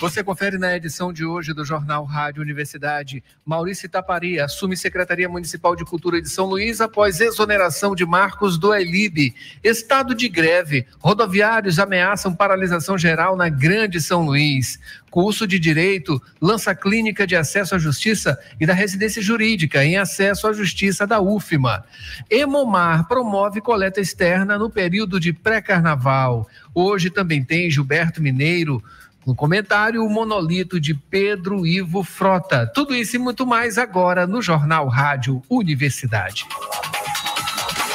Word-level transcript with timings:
Você 0.00 0.24
confere 0.24 0.58
na 0.58 0.76
edição 0.76 1.12
de 1.12 1.24
hoje 1.24 1.54
do 1.54 1.64
Jornal 1.64 2.04
Rádio 2.04 2.42
Universidade. 2.42 3.22
Maurício 3.44 3.86
Itapari 3.86 4.40
assume 4.40 4.76
Secretaria 4.76 5.28
Municipal 5.28 5.76
de 5.76 5.84
Cultura 5.84 6.20
de 6.20 6.28
São 6.28 6.46
Luís 6.46 6.80
após 6.80 7.20
exoneração 7.20 7.94
de 7.94 8.04
Marcos 8.04 8.58
do 8.58 8.74
Elib. 8.74 9.32
Estado 9.62 10.14
de 10.14 10.28
greve. 10.28 10.86
Rodoviários 10.98 11.78
ameaçam 11.78 12.34
paralisação 12.34 12.98
geral 12.98 13.36
na 13.36 13.48
Grande 13.48 14.00
São 14.00 14.24
Luís. 14.24 14.80
Curso 15.10 15.46
de 15.46 15.60
Direito 15.60 16.20
lança 16.40 16.74
clínica 16.74 17.24
de 17.24 17.36
acesso 17.36 17.76
à 17.76 17.78
justiça 17.78 18.36
e 18.60 18.66
da 18.66 18.74
residência 18.74 19.22
jurídica 19.22 19.84
em 19.84 19.96
acesso 19.96 20.48
à 20.48 20.52
justiça 20.52 21.06
da 21.06 21.20
UFMA. 21.20 21.84
Emomar 22.28 23.06
promove 23.06 23.60
coleta 23.60 24.00
externa 24.00 24.58
no 24.58 24.68
período 24.68 25.20
de 25.20 25.32
pré-carnaval. 25.32 26.48
Hoje 26.74 27.10
também 27.10 27.44
tem 27.44 27.70
Gilberto 27.70 28.20
Mineiro 28.20 28.82
no 29.26 29.34
comentário, 29.34 30.04
o 30.04 30.10
monolito 30.10 30.78
de 30.78 30.94
Pedro 30.94 31.66
Ivo 31.66 32.02
Frota. 32.02 32.66
Tudo 32.66 32.94
isso 32.94 33.16
e 33.16 33.18
muito 33.18 33.46
mais 33.46 33.78
agora 33.78 34.26
no 34.26 34.42
Jornal 34.42 34.88
Rádio 34.88 35.42
Universidade. 35.48 36.46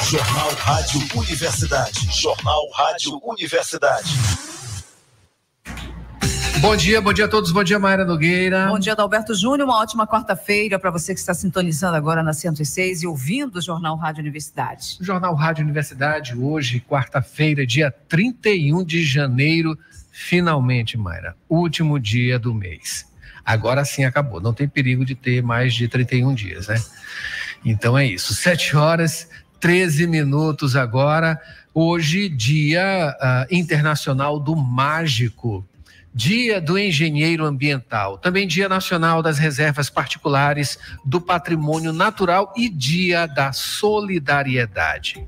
Jornal 0.08 0.50
Rádio 0.54 1.00
Universidade. 1.14 2.08
Jornal 2.10 2.68
Rádio 2.72 3.20
Universidade. 3.22 4.10
Bom 6.60 6.76
dia, 6.76 7.00
bom 7.00 7.12
dia 7.12 7.24
a 7.24 7.28
todos. 7.28 7.52
Bom 7.52 7.64
dia, 7.64 7.78
Mayra 7.78 8.04
Nogueira. 8.04 8.66
Bom 8.68 8.78
dia, 8.78 8.92
Adalberto 8.92 9.34
Júnior. 9.34 9.66
Uma 9.66 9.78
ótima 9.78 10.06
quarta-feira 10.06 10.78
para 10.78 10.90
você 10.90 11.14
que 11.14 11.20
está 11.20 11.32
sintonizando 11.32 11.96
agora 11.96 12.22
na 12.22 12.34
106 12.34 13.02
e 13.02 13.06
ouvindo 13.06 13.56
o 13.56 13.62
Jornal 13.62 13.96
Rádio 13.96 14.20
Universidade. 14.20 14.98
Jornal 15.00 15.34
Rádio 15.34 15.64
Universidade, 15.64 16.36
hoje, 16.36 16.80
quarta-feira, 16.86 17.66
dia 17.66 17.90
31 18.08 18.84
de 18.84 19.02
janeiro 19.02 19.78
Finalmente, 20.22 20.98
Mayra, 20.98 21.34
último 21.48 21.98
dia 21.98 22.38
do 22.38 22.52
mês. 22.52 23.06
Agora 23.42 23.86
sim 23.86 24.04
acabou. 24.04 24.38
Não 24.38 24.52
tem 24.52 24.68
perigo 24.68 25.02
de 25.02 25.14
ter 25.14 25.42
mais 25.42 25.72
de 25.72 25.88
31 25.88 26.34
dias, 26.34 26.68
né? 26.68 26.78
Então 27.64 27.96
é 27.96 28.04
isso. 28.04 28.34
7 28.34 28.76
horas, 28.76 29.26
13 29.58 30.06
minutos 30.06 30.76
agora. 30.76 31.40
Hoje, 31.72 32.28
Dia 32.28 33.16
uh, 33.18 33.54
Internacional 33.54 34.38
do 34.38 34.54
Mágico. 34.54 35.66
Dia 36.14 36.60
do 36.60 36.78
Engenheiro 36.78 37.46
Ambiental, 37.46 38.18
também 38.18 38.46
Dia 38.46 38.68
Nacional 38.68 39.22
das 39.22 39.38
Reservas 39.38 39.88
Particulares 39.88 40.76
do 41.04 41.20
Patrimônio 41.20 41.92
Natural 41.92 42.52
e 42.56 42.68
Dia 42.68 43.26
da 43.26 43.52
Solidariedade. 43.52 45.26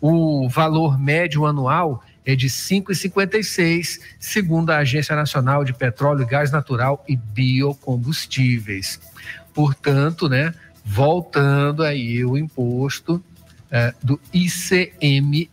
O 0.00 0.48
valor 0.48 0.98
médio 0.98 1.46
anual 1.46 2.02
é 2.24 2.34
de 2.34 2.48
5,56, 2.48 4.00
segundo 4.18 4.70
a 4.70 4.78
Agência 4.78 5.14
Nacional 5.14 5.64
de 5.64 5.74
Petróleo, 5.74 6.26
Gás 6.26 6.50
Natural 6.50 7.04
e 7.08 7.16
Biocombustíveis. 7.16 8.98
Portanto, 9.52 10.28
né, 10.28 10.54
voltando 10.84 11.82
aí 11.82 12.24
o 12.24 12.36
imposto 12.36 13.22
é, 13.70 13.94
do 14.02 14.20
ICMS. 14.32 15.50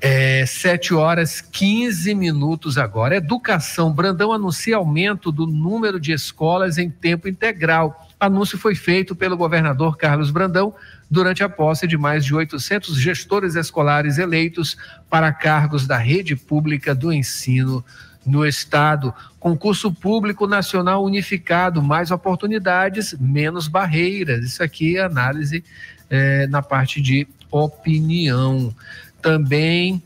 É, 0.00 0.44
7 0.44 0.92
horas 0.92 1.40
15 1.40 2.14
minutos 2.14 2.76
agora. 2.76 3.16
Educação. 3.16 3.90
Brandão 3.92 4.32
anuncia 4.32 4.76
aumento 4.76 5.32
do 5.32 5.46
número 5.46 5.98
de 5.98 6.12
escolas 6.12 6.76
em 6.76 6.90
tempo 6.90 7.26
integral. 7.26 8.06
Anúncio 8.20 8.58
foi 8.58 8.74
feito 8.74 9.16
pelo 9.16 9.36
governador 9.36 9.96
Carlos 9.96 10.30
Brandão 10.30 10.74
durante 11.10 11.42
a 11.42 11.48
posse 11.48 11.86
de 11.86 11.96
mais 11.96 12.24
de 12.24 12.34
800 12.34 12.96
gestores 12.96 13.54
escolares 13.54 14.18
eleitos 14.18 14.76
para 15.08 15.32
cargos 15.32 15.86
da 15.86 15.96
rede 15.96 16.34
pública 16.36 16.94
do 16.94 17.12
ensino 17.12 17.84
no 18.24 18.46
estado. 18.46 19.12
Concurso 19.38 19.92
público 19.92 20.46
nacional 20.46 21.04
unificado, 21.04 21.82
mais 21.82 22.10
oportunidades, 22.10 23.14
menos 23.18 23.68
barreiras. 23.68 24.44
Isso 24.44 24.62
aqui 24.62 24.96
é 24.96 25.02
análise 25.02 25.62
é, 26.08 26.46
na 26.46 26.62
parte 26.62 27.00
de 27.00 27.26
opinião. 27.50 28.74
Também 29.20 30.02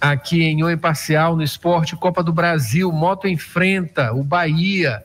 aqui 0.00 0.42
em 0.42 0.62
O 0.62 0.70
Imparcial, 0.70 1.36
no 1.36 1.42
esporte, 1.42 1.96
Copa 1.96 2.22
do 2.22 2.32
Brasil, 2.32 2.90
Moto 2.92 3.26
enfrenta 3.26 4.12
o 4.12 4.22
Bahia, 4.22 5.02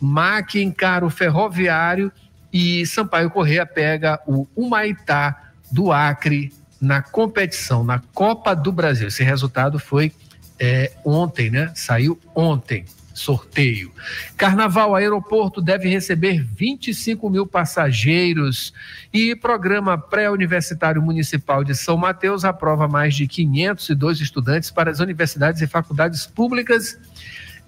MAC 0.00 0.56
encara 0.56 1.06
o 1.06 1.10
Ferroviário 1.10 2.10
e 2.52 2.84
Sampaio 2.86 3.30
Correia 3.30 3.64
pega 3.64 4.20
o 4.26 4.46
Humaitá 4.54 5.52
do 5.70 5.90
Acre 5.90 6.52
na 6.80 7.00
competição, 7.00 7.84
na 7.84 8.00
Copa 8.12 8.54
do 8.54 8.72
Brasil. 8.72 9.08
Esse 9.08 9.22
resultado 9.22 9.78
foi 9.78 10.12
é, 10.58 10.92
ontem, 11.04 11.50
né? 11.50 11.72
Saiu 11.74 12.18
ontem, 12.34 12.84
sorteio. 13.14 13.90
Carnaval, 14.36 14.94
aeroporto 14.94 15.62
deve 15.62 15.88
receber 15.88 16.42
25 16.42 17.30
mil 17.30 17.46
passageiros 17.46 18.74
e 19.12 19.34
programa 19.34 19.96
pré-universitário 19.96 21.00
municipal 21.00 21.64
de 21.64 21.74
São 21.74 21.96
Mateus 21.96 22.44
aprova 22.44 22.88
mais 22.88 23.14
de 23.14 23.26
502 23.26 24.20
estudantes 24.20 24.70
para 24.70 24.90
as 24.90 25.00
universidades 25.00 25.62
e 25.62 25.66
faculdades 25.66 26.26
públicas 26.26 26.98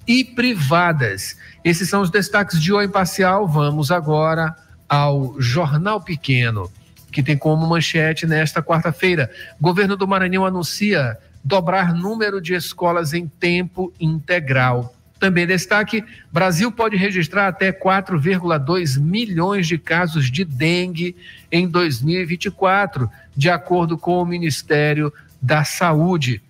e 0.07 0.25
privadas. 0.25 1.39
Esses 1.65 1.89
são 1.89 2.03
os 2.03 2.11
destaques 2.11 2.61
de 2.61 2.73
O 2.73 2.83
Imparcial. 2.83 3.49
Vamos 3.49 3.91
agora 3.91 4.55
ao 4.89 5.41
Jornal 5.41 6.01
Pequeno, 6.01 6.71
que 7.11 7.23
tem 7.23 7.37
como 7.37 7.67
manchete 7.67 8.27
nesta 8.27 8.63
quarta-feira: 8.63 9.31
Governo 9.61 9.97
do 9.97 10.09
Maranhão 10.09 10.45
anuncia 10.45 11.17
dobrar 11.45 11.95
número 11.95 12.41
de 12.41 12.55
escolas 12.55 13.13
em 13.13 13.27
tempo 13.27 13.93
integral. 14.01 14.95
Também 15.19 15.47
destaque: 15.47 16.05
Brasil 16.33 16.73
pode 16.73 16.97
registrar 16.97 17.49
até 17.49 17.73
4,2 17.73 19.01
milhões 19.01 19.67
de 19.67 19.79
casos 19.79 20.31
de 20.31 20.45
dengue 20.45 21.17
em 21.51 21.69
2024, 21.69 23.11
de 23.37 23.49
acordo 23.49 23.97
com 23.97 24.21
o 24.21 24.27
Ministério 24.27 25.13
da 25.41 25.65
Saúde. 25.65 26.43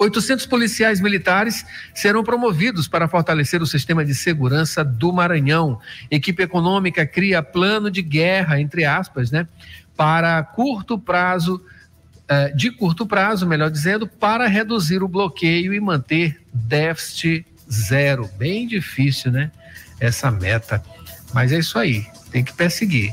800 0.00 0.46
policiais 0.46 0.98
militares 0.98 1.66
serão 1.94 2.24
promovidos 2.24 2.88
para 2.88 3.06
fortalecer 3.06 3.60
o 3.60 3.66
sistema 3.66 4.02
de 4.02 4.14
segurança 4.14 4.82
do 4.82 5.12
Maranhão. 5.12 5.78
Equipe 6.10 6.42
econômica 6.42 7.06
cria 7.06 7.42
plano 7.42 7.90
de 7.90 8.00
guerra, 8.00 8.58
entre 8.58 8.86
aspas, 8.86 9.30
né, 9.30 9.46
para 9.94 10.42
curto 10.42 10.98
prazo, 10.98 11.62
eh, 12.26 12.50
de 12.56 12.70
curto 12.70 13.06
prazo, 13.06 13.46
melhor 13.46 13.70
dizendo, 13.70 14.06
para 14.06 14.46
reduzir 14.46 15.02
o 15.02 15.08
bloqueio 15.08 15.74
e 15.74 15.80
manter 15.80 16.40
déficit 16.50 17.46
zero. 17.70 18.26
Bem 18.38 18.66
difícil, 18.66 19.30
né? 19.30 19.52
Essa 20.00 20.30
meta. 20.30 20.82
Mas 21.34 21.52
é 21.52 21.58
isso 21.58 21.78
aí, 21.78 22.06
tem 22.30 22.44
que 22.44 22.52
perseguir. 22.52 23.12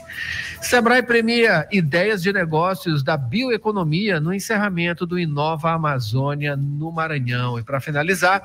Sebrae 0.61 1.03
premia 1.03 1.67
ideias 1.71 2.21
de 2.21 2.33
negócios 2.33 3.03
da 3.03 3.15
bioeconomia 3.15 4.19
no 4.19 4.33
encerramento 4.33 5.05
do 5.05 5.19
Inova 5.19 5.71
Amazônia 5.71 6.55
no 6.55 6.91
Maranhão. 6.91 7.59
E 7.59 7.63
para 7.63 7.79
finalizar, 7.79 8.41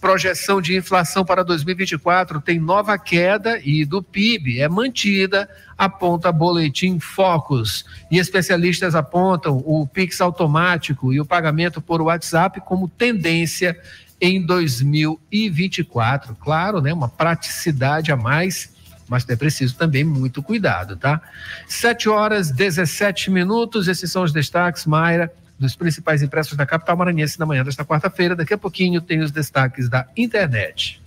projeção 0.00 0.60
de 0.60 0.76
inflação 0.76 1.24
para 1.24 1.44
2024 1.44 2.40
tem 2.40 2.58
nova 2.58 2.98
queda 2.98 3.60
e 3.64 3.84
do 3.84 4.02
PIB 4.02 4.60
é 4.60 4.68
mantida, 4.68 5.48
aponta 5.78 6.32
boletim 6.32 6.98
Focus. 6.98 7.84
E 8.10 8.18
especialistas 8.18 8.94
apontam 8.94 9.62
o 9.64 9.86
Pix 9.86 10.20
automático 10.20 11.12
e 11.12 11.20
o 11.20 11.26
pagamento 11.26 11.80
por 11.80 12.02
WhatsApp 12.02 12.60
como 12.60 12.88
tendência 12.88 13.78
em 14.20 14.40
2024. 14.44 16.36
Claro, 16.36 16.80
né, 16.80 16.92
uma 16.92 17.08
praticidade 17.08 18.12
a 18.12 18.16
mais, 18.16 18.71
mas 19.12 19.28
é 19.28 19.36
preciso 19.36 19.76
também 19.76 20.02
muito 20.02 20.42
cuidado, 20.42 20.96
tá? 20.96 21.20
7 21.68 22.08
horas 22.08 22.50
17 22.50 23.30
minutos, 23.30 23.86
esses 23.86 24.10
são 24.10 24.22
os 24.22 24.32
destaques, 24.32 24.86
Mayra, 24.86 25.30
dos 25.58 25.76
principais 25.76 26.22
impressos 26.22 26.56
da 26.56 26.64
capital 26.64 26.96
maranhense 26.96 27.38
na 27.38 27.44
manhã 27.44 27.62
desta 27.62 27.84
quarta-feira. 27.84 28.34
Daqui 28.34 28.54
a 28.54 28.58
pouquinho 28.58 29.02
tem 29.02 29.20
os 29.20 29.30
destaques 29.30 29.86
da 29.86 30.06
internet. 30.16 31.02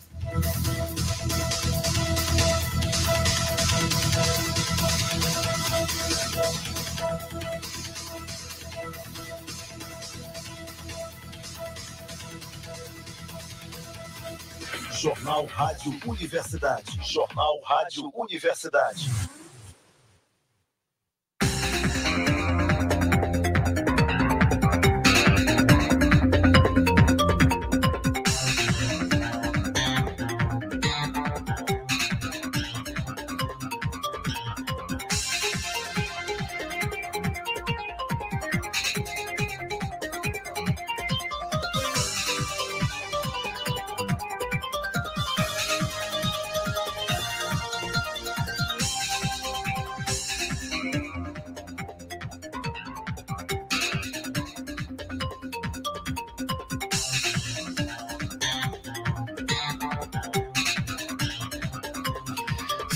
Jornal 15.26 15.46
Rádio 15.48 16.00
Universidade. 16.06 17.02
Jornal 17.02 17.60
Rádio 17.64 18.12
Universidade. 18.14 19.10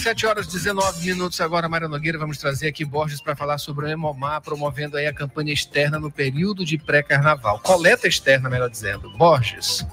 Sete 0.09 0.25
horas 0.25 0.47
19 0.47 1.05
minutos 1.05 1.39
agora, 1.39 1.69
Mara 1.69 1.87
Nogueira, 1.87 2.17
vamos 2.17 2.39
trazer 2.39 2.67
aqui 2.67 2.83
Borges 2.83 3.21
para 3.21 3.35
falar 3.35 3.59
sobre 3.59 3.85
o 3.85 3.87
Emomar, 3.87 4.41
promovendo 4.41 4.97
aí 4.97 5.05
a 5.05 5.13
campanha 5.13 5.53
externa 5.53 5.99
no 5.99 6.11
período 6.11 6.65
de 6.65 6.79
pré-carnaval. 6.79 7.59
Coleta 7.59 8.07
externa, 8.07 8.49
melhor 8.49 8.71
dizendo. 8.71 9.15
Borges. 9.19 9.85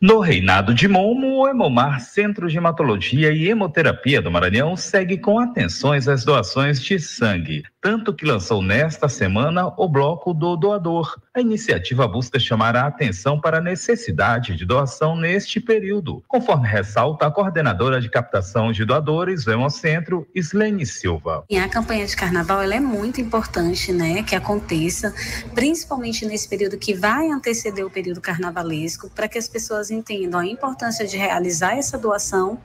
No 0.00 0.18
Reinado 0.18 0.74
de 0.74 0.88
Momo, 0.88 1.42
o 1.42 1.48
Hemomar 1.48 2.00
Centro 2.00 2.48
de 2.48 2.56
Hematologia 2.56 3.30
e 3.30 3.48
Hemoterapia 3.48 4.20
do 4.20 4.32
Maranhão 4.32 4.76
segue 4.76 5.16
com 5.16 5.38
atenções 5.38 6.08
às 6.08 6.24
doações 6.24 6.82
de 6.82 6.98
sangue, 6.98 7.62
tanto 7.82 8.14
que 8.14 8.24
lançou 8.24 8.62
nesta 8.62 9.08
semana 9.08 9.66
o 9.76 9.88
Bloco 9.88 10.32
do 10.32 10.56
Doador. 10.56 11.20
A 11.34 11.40
iniciativa 11.40 12.06
busca 12.06 12.38
chamar 12.38 12.76
a 12.76 12.86
atenção 12.86 13.40
para 13.40 13.58
a 13.58 13.60
necessidade 13.60 14.54
de 14.54 14.64
doação 14.64 15.16
neste 15.16 15.58
período, 15.58 16.22
conforme 16.28 16.68
ressalta 16.68 17.26
a 17.26 17.30
coordenadora 17.30 18.00
de 18.00 18.08
captação 18.08 18.70
de 18.70 18.84
doadores 18.84 19.44
do 19.44 19.52
Hemocentro, 19.52 20.28
Islene 20.32 20.86
Silva. 20.86 21.44
A 21.52 21.68
campanha 21.68 22.06
de 22.06 22.14
carnaval 22.14 22.62
é 22.62 22.78
muito 22.78 23.20
importante, 23.20 23.92
né, 23.92 24.22
que 24.22 24.36
aconteça, 24.36 25.12
principalmente 25.52 26.24
nesse 26.24 26.48
período 26.48 26.78
que 26.78 26.94
vai 26.94 27.28
anteceder 27.30 27.84
o 27.84 27.90
período 27.90 28.20
carnavalesco, 28.20 29.10
para 29.10 29.26
que 29.26 29.38
as 29.38 29.48
pessoas 29.48 29.90
entendam 29.90 30.38
a 30.38 30.46
importância 30.46 31.04
de 31.04 31.16
realizar 31.16 31.76
essa 31.76 31.98
doação 31.98 32.60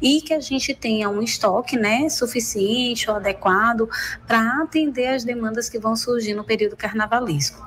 e 0.00 0.22
que 0.22 0.32
a 0.32 0.40
gente 0.40 0.72
tenha 0.72 1.10
um 1.10 1.20
estoque 1.20 1.76
né, 1.76 2.08
suficiente 2.08 3.10
ou 3.10 3.16
adequado 3.16 3.86
para 4.26 4.61
atender 4.62 5.08
as 5.08 5.24
demandas 5.24 5.68
que 5.68 5.78
vão 5.78 5.94
surgir 5.94 6.34
no 6.34 6.44
período 6.44 6.76
carnavalesco. 6.76 7.66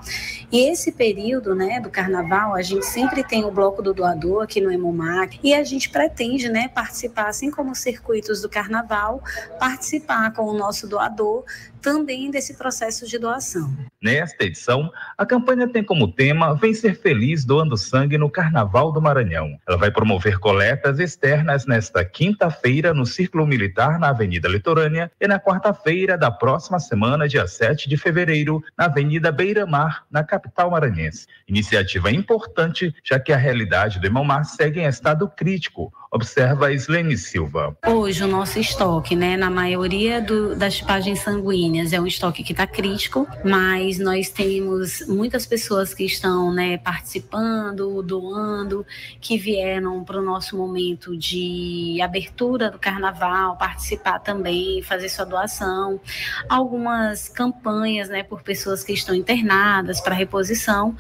E 0.52 0.70
esse 0.70 0.92
período 0.92 1.56
né, 1.56 1.80
do 1.80 1.90
carnaval, 1.90 2.54
a 2.54 2.62
gente 2.62 2.86
sempre 2.86 3.24
tem 3.24 3.44
o 3.44 3.52
bloco 3.52 3.82
do 3.82 3.94
doador 3.94 4.44
aqui 4.44 4.62
no 4.62 4.72
Emomac 4.72 5.40
e 5.44 5.54
a 5.54 5.64
gente 5.64 5.90
pretende 5.90 6.50
né, 6.50 6.68
participar, 6.68 7.28
assim 7.28 7.52
como 7.52 7.72
os 7.72 7.80
circuitos 7.80 8.42
do 8.42 8.50
carnaval, 8.50 9.24
participar 9.60 10.34
com 10.34 10.44
o 10.44 10.54
nosso 10.54 10.88
doador 10.88 11.44
também 11.86 12.32
desse 12.32 12.56
processo 12.56 13.06
de 13.06 13.20
doação. 13.20 13.72
Nesta 14.02 14.44
edição, 14.44 14.92
a 15.16 15.24
campanha 15.24 15.68
tem 15.68 15.84
como 15.84 16.12
tema 16.12 16.56
Vem 16.56 16.74
Ser 16.74 17.00
Feliz 17.00 17.46
Doando 17.46 17.78
Sangue 17.78 18.18
no 18.18 18.28
Carnaval 18.28 18.92
do 18.92 19.00
Maranhão. 19.00 19.56
Ela 19.68 19.78
vai 19.78 19.92
promover 19.92 20.40
coletas 20.40 20.98
externas 20.98 21.68
nesta 21.68 22.04
quinta-feira 22.04 22.92
no 22.92 23.06
Círculo 23.06 23.46
Militar 23.46 24.00
na 24.00 24.10
Avenida 24.10 24.48
Litorânea 24.48 25.12
e 25.22 25.28
na 25.28 25.40
quarta-feira 25.40 26.18
da 26.18 26.32
próxima 26.32 26.80
semana, 26.80 27.28
dia 27.28 27.46
7 27.46 27.88
de 27.88 27.98
fevereiro, 27.98 28.64
na 28.76 28.86
Avenida 28.86 29.32
Beira 29.32 29.68
Mar, 29.68 30.06
na 30.10 30.24
capital 30.24 30.72
maranhense. 30.72 31.28
Iniciativa 31.48 32.10
importante, 32.10 32.96
já 33.04 33.20
que 33.20 33.32
a 33.32 33.38
realidade 33.38 34.00
do 34.00 34.08
Emomar 34.08 34.44
segue 34.44 34.80
em 34.80 34.88
estado 34.88 35.30
crítico, 35.30 35.94
observa 36.16 36.72
Islene 36.72 37.18
Silva. 37.18 37.76
Hoje 37.86 38.24
o 38.24 38.28
nosso 38.28 38.58
estoque, 38.58 39.18
né, 39.18 39.36
na 39.36 39.50
maioria 39.50 40.22
do, 40.22 40.56
das 40.56 40.78
tipagens 40.78 41.20
sanguíneas 41.20 41.92
é 41.92 42.00
um 42.00 42.08
estoque 42.08 42.42
que 42.42 42.54
está 42.54 42.66
crítico, 42.66 43.28
mas 43.44 44.00
nós 44.00 44.30
temos 44.30 45.06
muitas 45.10 45.46
pessoas 45.46 45.94
que 45.94 46.06
estão, 46.06 46.54
né, 46.54 46.78
participando, 46.78 48.02
doando, 48.02 48.86
que 49.20 49.38
vieram 49.38 50.06
para 50.06 50.18
o 50.18 50.24
nosso 50.24 50.56
momento 50.56 51.18
de 51.18 52.00
abertura 52.02 52.72
do 52.72 52.80
carnaval, 52.80 53.58
participar 53.58 54.20
também, 54.20 54.82
fazer 54.82 55.10
sua 55.10 55.26
doação, 55.26 56.00
algumas 56.48 57.28
campanhas, 57.28 58.08
né, 58.08 58.24
por 58.24 58.42
pessoas 58.42 58.86
que 58.86 58.94
estão 58.94 59.14
internadas 59.14 60.00
para 60.00 60.16
reposição, 60.16 60.96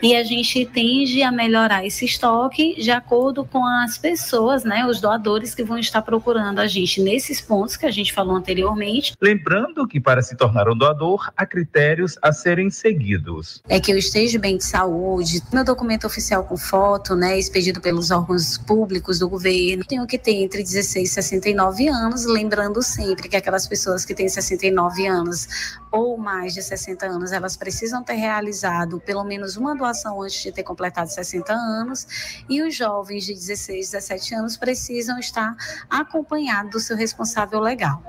e 0.00 0.14
a 0.14 0.22
gente 0.22 0.64
tende 0.66 1.24
a 1.24 1.32
melhorar 1.32 1.84
esse 1.84 2.04
estoque 2.04 2.80
de 2.80 2.92
acordo 2.92 3.44
com 3.44 3.66
as 3.66 3.98
pessoas 3.98 4.59
pessoas, 4.60 4.64
né, 4.64 4.86
os 4.86 5.00
doadores 5.00 5.54
que 5.54 5.64
vão 5.64 5.78
estar 5.78 6.02
procurando 6.02 6.58
a 6.58 6.66
gente 6.66 7.00
nesses 7.00 7.40
pontos 7.40 7.76
que 7.76 7.86
a 7.86 7.90
gente 7.90 8.12
falou 8.12 8.36
anteriormente. 8.36 9.14
Lembrando 9.20 9.86
que 9.86 10.00
para 10.00 10.22
se 10.22 10.36
tornar 10.36 10.68
um 10.68 10.76
doador, 10.76 11.30
há 11.36 11.46
critérios 11.46 12.16
a 12.22 12.32
serem 12.32 12.70
seguidos. 12.70 13.62
É 13.68 13.80
que 13.80 13.92
eu 13.92 13.98
esteja 13.98 14.38
bem 14.38 14.56
de 14.56 14.64
saúde, 14.64 15.42
meu 15.52 15.64
documento 15.64 16.06
oficial 16.06 16.44
com 16.44 16.56
foto, 16.56 17.14
né, 17.14 17.38
expedido 17.38 17.80
pelos 17.80 18.10
órgãos 18.10 18.58
públicos 18.58 19.18
do 19.18 19.28
governo, 19.28 19.84
tenho 19.84 20.06
que 20.06 20.18
ter 20.18 20.42
entre 20.42 20.62
16 20.62 21.10
e 21.10 21.12
69 21.12 21.88
anos, 21.88 22.26
lembrando 22.26 22.82
sempre 22.82 23.28
que 23.28 23.36
aquelas 23.36 23.66
pessoas 23.66 24.04
que 24.04 24.14
têm 24.14 24.28
69 24.28 25.06
anos 25.06 25.48
ou 25.90 26.16
mais 26.16 26.54
de 26.54 26.62
60 26.62 27.06
anos, 27.06 27.32
elas 27.32 27.56
precisam 27.56 28.02
ter 28.02 28.14
realizado 28.14 29.00
pelo 29.00 29.24
menos 29.24 29.56
uma 29.56 29.74
doação 29.74 30.22
antes 30.22 30.40
de 30.42 30.52
ter 30.52 30.62
completado 30.62 31.10
60 31.10 31.52
anos, 31.52 32.06
e 32.48 32.62
os 32.62 32.74
jovens 32.74 33.24
de 33.24 33.34
16, 33.34 33.90
17 33.90 34.34
anos 34.34 34.49
anos 34.50 34.56
precisam 34.56 35.18
estar 35.18 35.54
acompanhados 35.88 36.70
do 36.72 36.80
seu 36.80 36.96
responsável 36.96 37.60
legal. 37.60 38.02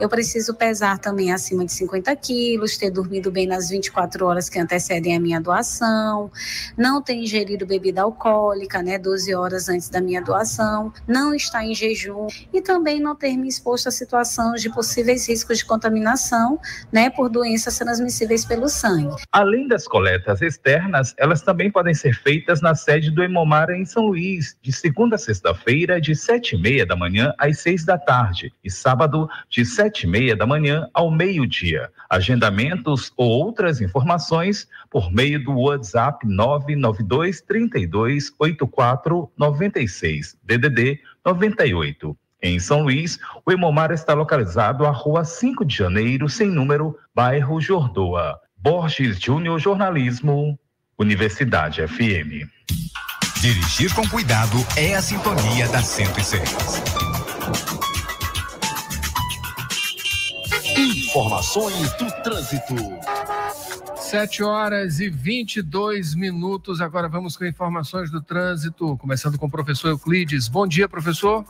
Eu 0.00 0.08
preciso 0.08 0.54
pesar 0.54 0.98
também 0.98 1.32
acima 1.32 1.64
de 1.64 1.72
50 1.72 2.14
quilos, 2.16 2.76
ter 2.76 2.90
dormido 2.90 3.30
bem 3.30 3.46
nas 3.46 3.68
24 3.68 4.24
horas 4.26 4.48
que 4.48 4.58
antecedem 4.58 5.16
a 5.16 5.20
minha 5.20 5.40
doação, 5.40 6.30
não 6.76 7.02
ter 7.02 7.14
ingerido 7.14 7.66
bebida 7.66 8.02
alcoólica, 8.02 8.82
né, 8.82 8.98
12 8.98 9.34
horas 9.34 9.68
antes 9.68 9.88
da 9.88 10.00
minha 10.00 10.22
doação, 10.22 10.92
não 11.06 11.34
estar 11.34 11.64
em 11.64 11.74
jejum 11.74 12.28
e 12.52 12.60
também 12.60 13.00
não 13.00 13.16
ter 13.16 13.36
me 13.36 13.48
exposto 13.48 13.88
a 13.88 13.90
situações 13.90 14.62
de 14.62 14.70
possíveis 14.70 15.28
riscos 15.28 15.58
de 15.58 15.64
contaminação, 15.64 16.60
né, 16.92 17.10
por 17.10 17.28
doenças 17.28 17.76
transmissíveis 17.78 18.44
pelo 18.44 18.68
sangue. 18.68 19.16
Além 19.32 19.66
das 19.66 19.86
coletas 19.86 20.42
externas, 20.42 21.14
elas 21.18 21.42
também 21.42 21.70
podem 21.70 21.94
ser 21.94 22.14
feitas 22.14 22.60
na 22.60 22.74
sede 22.74 23.10
do 23.10 23.22
Hemomar 23.22 23.70
em 23.70 23.84
São 23.84 24.06
Luís, 24.06 24.56
de 24.62 24.72
segunda 24.72 25.08
a 25.16 25.18
sexta-feira, 25.18 25.77
de 26.00 26.14
sete 26.14 26.56
e 26.56 26.58
meia 26.58 26.84
da 26.84 26.96
manhã 26.96 27.32
às 27.38 27.60
seis 27.60 27.84
da 27.84 27.96
tarde, 27.96 28.52
e 28.64 28.70
sábado, 28.70 29.28
de 29.48 29.64
sete 29.64 30.04
e 30.04 30.06
meia 30.06 30.34
da 30.34 30.46
manhã 30.46 30.88
ao 30.92 31.10
meio-dia. 31.10 31.90
Agendamentos 32.10 33.12
ou 33.16 33.28
outras 33.28 33.80
informações 33.80 34.68
por 34.90 35.12
meio 35.12 35.42
do 35.42 35.52
WhatsApp 35.52 36.26
992 36.26 37.40
32 37.42 38.32
84 38.38 39.30
96, 39.36 40.36
DDD 40.42 41.00
98. 41.24 42.16
Em 42.42 42.58
São 42.58 42.82
Luís, 42.82 43.18
o 43.44 43.50
Hemomar 43.50 43.90
está 43.90 44.14
localizado 44.14 44.86
à 44.86 44.90
rua 44.90 45.24
5 45.24 45.64
de 45.64 45.76
janeiro, 45.76 46.28
sem 46.28 46.48
número, 46.48 46.96
bairro 47.14 47.60
Jordoa. 47.60 48.38
Borges 48.56 49.20
Júnior 49.20 49.58
Jornalismo, 49.58 50.58
Universidade 50.98 51.86
FM. 51.86 52.48
Dirigir 53.40 53.94
com 53.94 54.06
cuidado 54.08 54.56
é 54.76 54.96
a 54.96 55.00
sintonia 55.00 55.68
da 55.68 55.80
106. 55.80 56.42
Informações 60.76 61.92
do 61.92 62.10
trânsito. 62.24 62.74
7 63.96 64.42
horas 64.42 64.98
e 64.98 65.08
22 65.08 66.16
minutos. 66.16 66.80
Agora 66.80 67.08
vamos 67.08 67.36
com 67.36 67.44
informações 67.44 68.10
do 68.10 68.20
trânsito, 68.20 68.96
começando 68.96 69.38
com 69.38 69.46
o 69.46 69.50
professor 69.50 69.90
Euclides. 69.90 70.48
Bom 70.48 70.66
dia, 70.66 70.88
professor. 70.88 71.44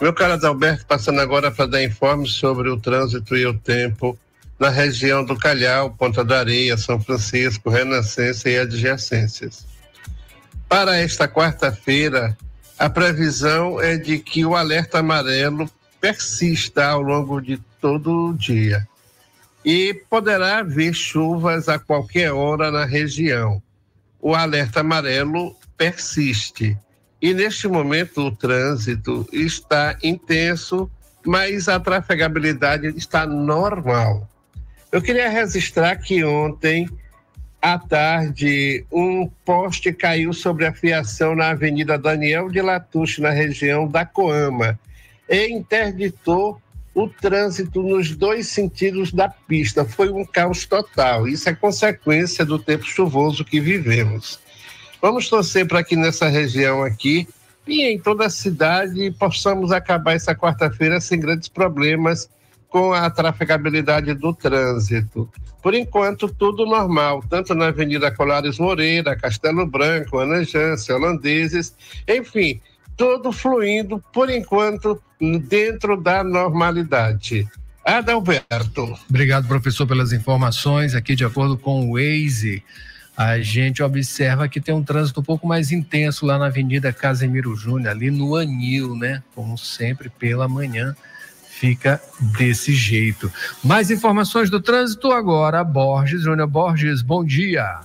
Meu 0.00 0.12
caro 0.12 0.32
Adalberto, 0.32 0.84
passando 0.84 1.20
agora 1.20 1.48
para 1.48 1.66
dar 1.66 1.84
informes 1.84 2.32
sobre 2.32 2.68
o 2.68 2.76
trânsito 2.76 3.36
e 3.36 3.46
o 3.46 3.56
tempo 3.56 4.18
na 4.58 4.68
região 4.68 5.24
do 5.24 5.36
Calhau, 5.36 5.92
Ponta 5.92 6.24
da 6.24 6.40
Areia, 6.40 6.76
São 6.76 7.00
Francisco, 7.00 7.70
Renascença 7.70 8.50
e 8.50 8.58
adjacências. 8.58 9.70
Para 10.72 10.96
esta 10.96 11.28
quarta-feira, 11.28 12.34
a 12.78 12.88
previsão 12.88 13.78
é 13.78 13.98
de 13.98 14.18
que 14.18 14.42
o 14.46 14.56
alerta 14.56 15.00
amarelo 15.00 15.70
persista 16.00 16.86
ao 16.86 17.02
longo 17.02 17.42
de 17.42 17.58
todo 17.78 18.30
o 18.30 18.32
dia 18.32 18.88
e 19.62 19.92
poderá 20.08 20.60
haver 20.60 20.94
chuvas 20.94 21.68
a 21.68 21.78
qualquer 21.78 22.32
hora 22.32 22.70
na 22.70 22.86
região. 22.86 23.62
O 24.18 24.34
alerta 24.34 24.80
amarelo 24.80 25.54
persiste 25.76 26.74
e 27.20 27.34
neste 27.34 27.68
momento 27.68 28.22
o 28.22 28.34
trânsito 28.34 29.28
está 29.30 29.98
intenso, 30.02 30.90
mas 31.22 31.68
a 31.68 31.78
trafegabilidade 31.78 32.86
está 32.96 33.26
normal. 33.26 34.26
Eu 34.90 35.02
queria 35.02 35.28
registrar 35.28 35.96
que 35.96 36.24
ontem 36.24 36.88
à 37.62 37.78
tarde 37.78 38.84
um 38.90 39.30
poste 39.44 39.92
caiu 39.92 40.32
sobre 40.32 40.66
a 40.66 40.72
fiação 40.72 41.36
na 41.36 41.50
Avenida 41.50 41.96
Daniel 41.96 42.50
de 42.50 42.60
Latouche, 42.60 43.22
na 43.22 43.30
região 43.30 43.86
da 43.86 44.04
Coama, 44.04 44.78
e 45.30 45.46
interditou 45.46 46.60
o 46.92 47.08
trânsito 47.08 47.80
nos 47.80 48.14
dois 48.16 48.48
sentidos 48.48 49.12
da 49.12 49.28
pista. 49.28 49.84
Foi 49.84 50.10
um 50.10 50.24
caos 50.24 50.66
total. 50.66 51.28
Isso 51.28 51.48
é 51.48 51.54
consequência 51.54 52.44
do 52.44 52.58
tempo 52.58 52.84
chuvoso 52.84 53.44
que 53.44 53.60
vivemos. 53.60 54.40
Vamos 55.00 55.28
torcer 55.28 55.66
para 55.66 55.84
que 55.84 55.96
nessa 55.96 56.28
região 56.28 56.82
aqui 56.82 57.26
e 57.66 57.84
em 57.84 57.98
toda 57.98 58.26
a 58.26 58.30
cidade 58.30 59.10
possamos 59.12 59.70
acabar 59.70 60.14
essa 60.14 60.34
quarta-feira 60.34 61.00
sem 61.00 61.20
grandes 61.20 61.48
problemas 61.48 62.28
com 62.72 62.94
a 62.94 63.10
trafegabilidade 63.10 64.14
do 64.14 64.32
trânsito. 64.32 65.30
Por 65.62 65.74
enquanto, 65.74 66.26
tudo 66.26 66.64
normal, 66.64 67.22
tanto 67.28 67.54
na 67.54 67.66
Avenida 67.66 68.10
Colares 68.10 68.58
Moreira, 68.58 69.14
Castelo 69.14 69.66
Branco, 69.66 70.18
Ana 70.18 70.42
Jância, 70.42 70.96
Holandeses, 70.96 71.76
enfim, 72.08 72.62
tudo 72.96 73.30
fluindo, 73.30 74.02
por 74.10 74.30
enquanto, 74.30 75.00
dentro 75.20 76.00
da 76.00 76.24
normalidade. 76.24 77.46
Adalberto. 77.84 78.98
Obrigado, 79.08 79.46
professor, 79.46 79.86
pelas 79.86 80.12
informações. 80.14 80.94
Aqui, 80.94 81.14
de 81.14 81.26
acordo 81.26 81.58
com 81.58 81.90
o 81.90 81.92
Waze, 81.92 82.64
a 83.14 83.38
gente 83.38 83.82
observa 83.82 84.48
que 84.48 84.62
tem 84.62 84.74
um 84.74 84.82
trânsito 84.82 85.20
um 85.20 85.24
pouco 85.24 85.46
mais 85.46 85.70
intenso 85.70 86.24
lá 86.24 86.38
na 86.38 86.46
Avenida 86.46 86.90
Casemiro 86.90 87.54
Júnior, 87.54 87.90
ali 87.90 88.10
no 88.10 88.34
Anil, 88.34 88.96
né? 88.96 89.22
Como 89.34 89.58
sempre, 89.58 90.08
pela 90.08 90.48
manhã 90.48 90.96
fica 91.62 92.02
desse 92.18 92.74
jeito. 92.74 93.30
Mais 93.62 93.88
informações 93.88 94.50
do 94.50 94.60
trânsito 94.60 95.12
agora, 95.12 95.62
Borges, 95.62 96.22
Júnior 96.22 96.48
Borges, 96.48 97.02
bom 97.02 97.24
dia. 97.24 97.82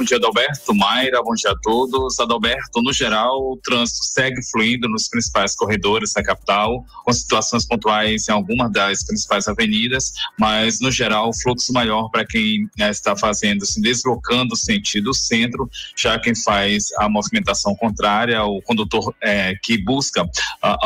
Bom 0.00 0.04
dia, 0.04 0.16
Adalberto, 0.16 0.74
Mayra, 0.74 1.22
bom 1.22 1.34
dia 1.34 1.50
a 1.50 1.56
todos. 1.62 2.18
Adalberto, 2.18 2.80
no 2.80 2.90
geral, 2.90 3.38
o 3.38 3.58
trânsito 3.62 4.02
segue 4.02 4.40
fluindo 4.50 4.88
nos 4.88 5.08
principais 5.08 5.54
corredores 5.54 6.14
da 6.14 6.22
capital, 6.22 6.86
com 7.04 7.12
situações 7.12 7.66
pontuais 7.66 8.26
em 8.26 8.32
algumas 8.32 8.72
das 8.72 9.04
principais 9.04 9.46
avenidas, 9.46 10.14
mas, 10.38 10.80
no 10.80 10.90
geral, 10.90 11.28
o 11.28 11.34
fluxo 11.34 11.70
maior 11.74 12.08
para 12.08 12.24
quem 12.24 12.66
né, 12.78 12.88
está 12.88 13.14
fazendo, 13.14 13.66
se 13.66 13.78
deslocando 13.78 14.56
sentido 14.56 15.12
centro, 15.12 15.68
já 15.94 16.18
quem 16.18 16.34
faz 16.34 16.86
a 16.96 17.06
movimentação 17.06 17.74
contrária, 17.74 18.42
o 18.42 18.62
condutor 18.62 19.14
é, 19.20 19.54
que 19.62 19.76
busca 19.76 20.26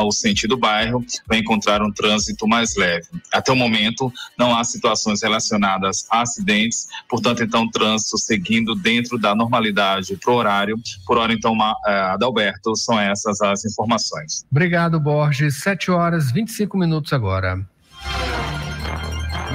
o 0.00 0.10
sentido 0.10 0.56
bairro, 0.56 1.06
vai 1.28 1.38
encontrar 1.38 1.82
um 1.82 1.92
trânsito 1.92 2.48
mais 2.48 2.74
leve. 2.74 3.06
Até 3.32 3.52
o 3.52 3.56
momento, 3.56 4.12
não 4.36 4.56
há 4.56 4.64
situações 4.64 5.22
relacionadas 5.22 6.04
a 6.10 6.22
acidentes, 6.22 6.88
portanto, 7.08 7.44
então, 7.44 7.62
o 7.62 7.70
trânsito 7.70 8.18
seguindo 8.18 8.74
dentro 8.74 9.03
dentro 9.04 9.18
da 9.18 9.34
normalidade 9.34 10.16
para 10.16 10.32
o 10.32 10.36
horário. 10.36 10.76
Por 11.06 11.18
hora, 11.18 11.32
então, 11.32 11.52
uh, 11.52 11.74
Adalberto, 12.12 12.74
são 12.74 12.98
essas 12.98 13.40
as 13.42 13.64
informações. 13.64 14.44
Obrigado, 14.50 14.98
Borges. 14.98 15.62
7 15.62 15.90
horas 15.90 16.32
25 16.32 16.76
minutos 16.78 17.12
agora. 17.12 17.64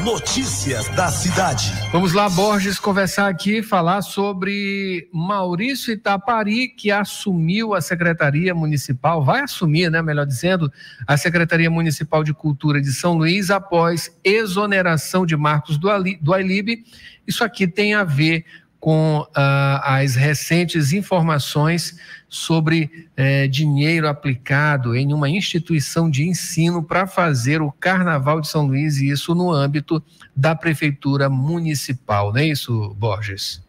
Notícias 0.04 0.88
da 0.90 1.10
cidade. 1.10 1.74
Vamos 1.92 2.14
lá, 2.14 2.30
Borges, 2.30 2.80
conversar 2.80 3.28
aqui, 3.28 3.62
falar 3.62 4.02
sobre 4.02 5.10
Maurício 5.12 5.92
Itapari, 5.92 6.70
que 6.70 6.90
assumiu 6.90 7.74
a 7.74 7.82
Secretaria 7.82 8.56
Municipal, 8.56 9.24
vai 9.24 9.42
assumir, 9.42 9.92
né, 9.92 10.02
melhor 10.02 10.26
dizendo, 10.26 10.72
a 11.06 11.18
Secretaria 11.18 11.70
Municipal 11.70 12.24
de 12.24 12.34
Cultura 12.34 12.82
de 12.82 12.94
São 12.94 13.18
Luís 13.18 13.50
após 13.50 14.10
exoneração 14.24 15.26
de 15.26 15.36
Marcos 15.36 15.78
do, 15.78 15.90
Ali, 15.90 16.18
do 16.22 16.34
Ailib. 16.34 16.82
Isso 17.28 17.44
aqui 17.44 17.68
tem 17.68 17.94
a 17.94 18.06
ver 18.06 18.46
com 18.80 19.28
ah, 19.36 19.98
as 19.98 20.16
recentes 20.16 20.94
informações 20.94 21.98
sobre 22.30 23.10
eh, 23.18 23.48
dinheiro 23.48 24.08
aplicado 24.08 24.96
em 24.96 25.14
uma 25.14 25.30
instituição 25.30 26.10
de 26.10 26.28
ensino 26.28 26.82
para 26.82 27.08
fazer 27.08 27.62
o 27.62 27.72
Carnaval 27.72 28.40
de 28.40 28.48
São 28.48 28.68
Luís, 28.68 28.98
e 28.98 29.10
isso 29.10 29.34
no 29.36 29.52
âmbito 29.52 30.02
da 30.36 30.56
Prefeitura 30.56 31.30
Municipal, 31.30 32.32
não 32.32 32.40
é 32.40 32.46
isso, 32.46 32.96
Borges? 32.98 33.62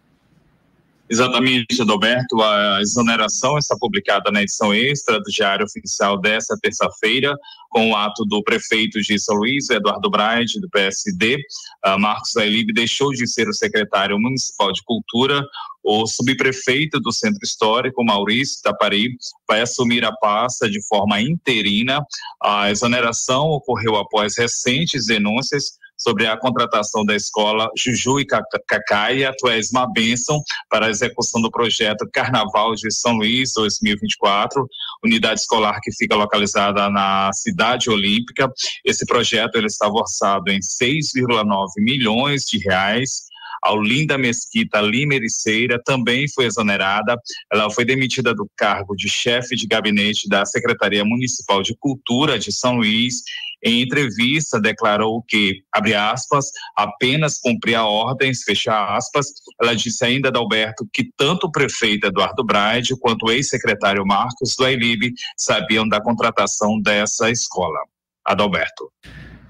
Exatamente, 1.11 1.83
Adalberto. 1.83 2.40
A 2.40 2.81
exoneração 2.81 3.59
está 3.59 3.76
publicada 3.76 4.31
na 4.31 4.43
edição 4.43 4.73
extra 4.73 5.19
do 5.19 5.29
Diário 5.29 5.67
Oficial 5.67 6.21
desta 6.21 6.57
terça-feira, 6.62 7.37
com 7.69 7.90
o 7.90 7.97
ato 7.97 8.25
do 8.25 8.40
prefeito 8.45 9.00
de 9.00 9.19
São 9.19 9.35
Luís, 9.35 9.69
Eduardo 9.71 10.09
Braide, 10.09 10.61
do 10.61 10.71
PSD. 10.71 11.37
Uh, 11.85 11.99
Marcos 11.99 12.37
Ailib 12.37 12.73
deixou 12.73 13.11
de 13.11 13.26
ser 13.26 13.49
o 13.49 13.52
secretário 13.52 14.17
municipal 14.21 14.73
de 14.73 14.85
Cultura. 14.85 15.45
O 15.83 16.07
subprefeito 16.07 17.00
do 17.00 17.11
Centro 17.11 17.40
Histórico, 17.43 18.05
Maurício 18.05 18.62
Tapari, 18.62 19.17
vai 19.49 19.62
assumir 19.62 20.05
a 20.05 20.12
pasta 20.12 20.71
de 20.71 20.81
forma 20.87 21.21
interina. 21.21 22.00
A 22.40 22.71
exoneração 22.71 23.49
ocorreu 23.49 23.97
após 23.97 24.38
recentes 24.38 25.07
denúncias 25.07 25.73
sobre 26.00 26.26
a 26.26 26.37
contratação 26.37 27.04
da 27.04 27.14
escola 27.14 27.69
Juju 27.76 28.21
e 28.21 28.26
Cacaia, 28.66 29.33
Tu 29.38 29.49
és 29.49 29.71
uma 29.71 29.90
bênção 29.92 30.42
para 30.69 30.87
a 30.87 30.90
execução 30.90 31.40
do 31.40 31.50
projeto 31.50 32.09
Carnaval 32.12 32.75
de 32.75 32.90
São 32.92 33.12
Luís 33.12 33.52
2024, 33.54 34.66
unidade 35.04 35.40
escolar 35.40 35.78
que 35.83 35.92
fica 35.92 36.16
localizada 36.16 36.88
na 36.88 37.30
cidade 37.33 37.90
olímpica. 37.90 38.50
Esse 38.85 39.04
projeto 39.04 39.57
ele 39.57 39.66
estava 39.66 39.92
orçado 39.92 40.50
em 40.50 40.59
6,9 40.59 41.69
milhões 41.78 42.42
de 42.42 42.59
reais 42.59 43.30
A 43.62 43.75
Olinda 43.75 44.16
Mesquita 44.16 44.80
Lima 44.80 45.14
Ericeira 45.14 45.80
também 45.85 46.26
foi 46.28 46.47
exonerada. 46.47 47.14
Ela 47.52 47.71
foi 47.71 47.85
demitida 47.85 48.35
do 48.35 48.49
cargo 48.57 48.95
de 48.97 49.09
chefe 49.09 49.54
de 49.54 49.66
gabinete 49.66 50.28
da 50.28 50.47
Secretaria 50.47 51.04
Municipal 51.04 51.62
de 51.62 51.76
Cultura 51.78 52.38
de 52.38 52.52
São 52.52 52.76
Luís 52.76 53.16
em 53.62 53.83
entrevista, 53.83 54.61
declarou 54.61 55.23
que, 55.26 55.62
abre 55.73 55.95
aspas, 55.95 56.47
apenas 56.76 57.38
cumpria 57.38 57.85
ordens, 57.85 58.43
fecha 58.43 58.97
aspas. 58.97 59.26
Ela 59.61 59.75
disse 59.75 60.05
ainda, 60.05 60.29
Adalberto, 60.29 60.88
que 60.93 61.11
tanto 61.17 61.47
o 61.47 61.52
prefeito 61.52 62.07
Eduardo 62.07 62.45
Braide 62.45 62.99
quanto 62.99 63.26
o 63.26 63.31
ex-secretário 63.31 64.05
Marcos 64.07 64.55
do 64.57 64.64
Ailib 64.64 65.12
sabiam 65.37 65.88
da 65.88 66.00
contratação 66.00 66.81
dessa 66.81 67.31
escola. 67.31 67.79
Adalberto. 68.25 68.90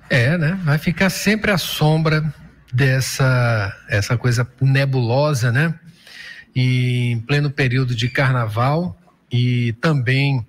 É, 0.09 0.37
né? 0.37 0.59
Vai 0.64 0.79
ficar 0.79 1.11
sempre 1.11 1.50
à 1.50 1.59
sombra 1.59 2.35
dessa 2.73 3.76
essa 3.88 4.17
coisa 4.17 4.49
nebulosa, 4.61 5.52
né? 5.52 5.79
E 6.55 7.12
em 7.12 7.21
pleno 7.21 7.50
período 7.50 7.95
de 7.95 8.09
carnaval 8.09 8.99
e 9.31 9.73
também 9.81 10.45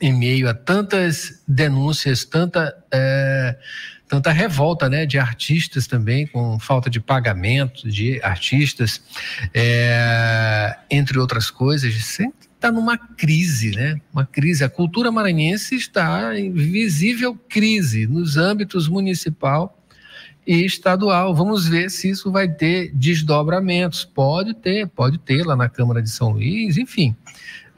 em 0.00 0.12
meio 0.12 0.48
a 0.48 0.54
tantas 0.54 1.42
denúncias, 1.46 2.24
tanta, 2.24 2.74
é, 2.92 3.56
tanta 4.08 4.30
revolta 4.30 4.88
né, 4.88 5.06
de 5.06 5.18
artistas 5.18 5.86
também, 5.86 6.26
com 6.26 6.58
falta 6.58 6.88
de 6.88 7.00
pagamento 7.00 7.88
de 7.88 8.20
artistas, 8.22 9.02
é, 9.52 10.76
entre 10.90 11.18
outras 11.18 11.50
coisas, 11.50 11.94
está 11.94 12.72
numa 12.72 12.98
crise, 12.98 13.70
né? 13.70 14.00
Uma 14.12 14.26
crise. 14.26 14.64
A 14.64 14.68
cultura 14.68 15.12
maranhense 15.12 15.76
está 15.76 16.38
em 16.38 16.52
visível 16.52 17.38
crise 17.48 18.06
nos 18.06 18.36
âmbitos 18.36 18.88
municipal 18.88 19.78
e 20.44 20.64
estadual. 20.64 21.34
Vamos 21.34 21.68
ver 21.68 21.88
se 21.88 22.10
isso 22.10 22.32
vai 22.32 22.48
ter 22.48 22.90
desdobramentos. 22.92 24.04
Pode 24.04 24.54
ter, 24.54 24.88
pode 24.88 25.18
ter 25.18 25.44
lá 25.44 25.54
na 25.54 25.68
Câmara 25.68 26.02
de 26.02 26.10
São 26.10 26.30
Luís, 26.30 26.76
enfim 26.76 27.14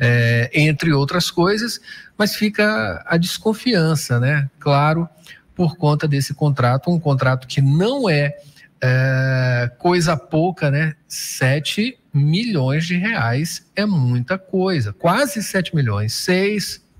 é, 0.00 0.50
entre 0.54 0.92
outras 0.95 1.30
coisas, 1.30 1.78
mas 2.16 2.35
fica 2.35 3.04
a 3.07 3.19
desconfiança, 3.19 4.19
né? 4.19 4.49
Claro, 4.59 5.07
por 5.54 5.76
conta 5.76 6.09
desse 6.09 6.33
contrato, 6.33 6.90
um 6.90 6.99
contrato 6.99 7.47
que 7.47 7.61
não 7.61 8.09
é, 8.09 8.35
é 8.83 9.71
coisa 9.78 10.16
pouca, 10.16 10.71
né? 10.71 10.97
7 11.07 11.99
milhões 12.12 12.87
de 12.87 12.97
reais 12.97 13.66
é 13.76 13.85
muita 13.85 14.38
coisa, 14.38 14.92
quase 14.92 15.42
7 15.42 15.76
milhões, 15.76 16.14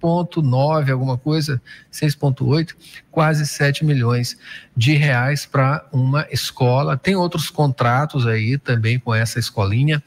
6,9 0.00 0.90
alguma 0.90 1.19
coisa, 1.19 1.61
6,8, 1.92 2.75
quase 3.11 3.47
7 3.47 3.85
milhões 3.85 4.37
de 4.76 4.95
reais 4.95 5.47
para 5.47 5.87
uma 5.92 6.26
escola. 6.30 6.97
Tem 6.97 7.14
outros 7.14 7.50
contratos 7.50 8.26
aí 8.26 8.59
também 8.59 8.99
com 8.99 9.14
essa 9.14 9.38
escolinha 9.38 10.02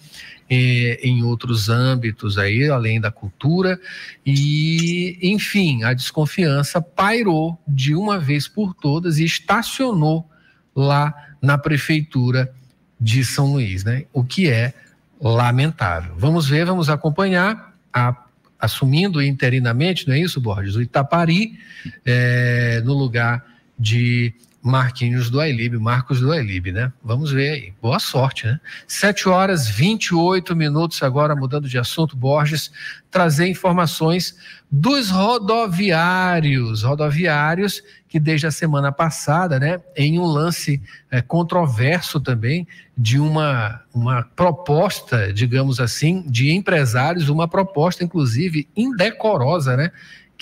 em 0.49 1.23
outros 1.23 1.69
âmbitos 1.69 2.37
aí, 2.37 2.69
além 2.69 3.01
da 3.01 3.09
cultura, 3.09 3.79
e, 4.25 5.17
enfim, 5.21 5.83
a 5.83 5.93
desconfiança 5.93 6.81
pairou 6.81 7.57
de 7.67 7.95
uma 7.95 8.19
vez 8.19 8.47
por 8.47 8.73
todas 8.75 9.17
e 9.17 9.25
estacionou 9.25 10.29
lá 10.75 11.13
na 11.41 11.57
prefeitura 11.57 12.53
de 12.99 13.23
São 13.25 13.53
Luís, 13.53 13.83
né? 13.83 14.05
O 14.13 14.23
que 14.23 14.47
é 14.47 14.73
lamentável. 15.19 16.13
Vamos 16.17 16.47
ver, 16.47 16.65
vamos 16.65 16.89
acompanhar 16.89 17.73
a 17.91 18.13
assumindo 18.63 19.21
interinamente, 19.21 20.07
não 20.07 20.15
é 20.15 20.19
isso, 20.19 20.39
Borges? 20.39 20.75
O 20.75 20.81
Itapari, 20.81 21.59
é, 22.05 22.81
no 22.85 22.93
lugar 22.93 23.45
de 23.77 24.33
Marquinhos 24.63 25.29
do 25.29 25.41
Ailib, 25.41 25.77
Marcos 25.77 26.21
do 26.21 26.31
Ailib, 26.31 26.71
né? 26.71 26.91
Vamos 27.03 27.31
ver 27.31 27.49
aí. 27.49 27.73
Boa 27.81 27.99
sorte, 27.99 28.47
né? 28.47 28.59
7 28.87 29.27
horas 29.27 29.67
28 29.67 30.55
minutos 30.55 31.03
agora, 31.03 31.35
mudando 31.35 31.67
de 31.67 31.77
assunto, 31.77 32.15
Borges, 32.15 32.71
trazer 33.11 33.47
informações 33.47 34.37
dos 34.71 35.09
rodoviários, 35.09 36.81
rodoviários 36.81 37.83
que 38.07 38.19
desde 38.19 38.47
a 38.47 38.51
semana 38.51 38.91
passada, 38.91 39.59
né, 39.59 39.81
em 39.97 40.17
um 40.17 40.25
lance 40.25 40.81
é, 41.11 41.21
controverso 41.21 42.19
também 42.21 42.67
de 42.97 43.19
uma, 43.19 43.81
uma 43.93 44.23
proposta, 44.23 45.33
digamos 45.33 45.79
assim, 45.79 46.23
de 46.27 46.51
empresários, 46.51 47.27
uma 47.27 47.47
proposta 47.47 48.03
inclusive 48.03 48.67
indecorosa, 48.75 49.75
né, 49.75 49.91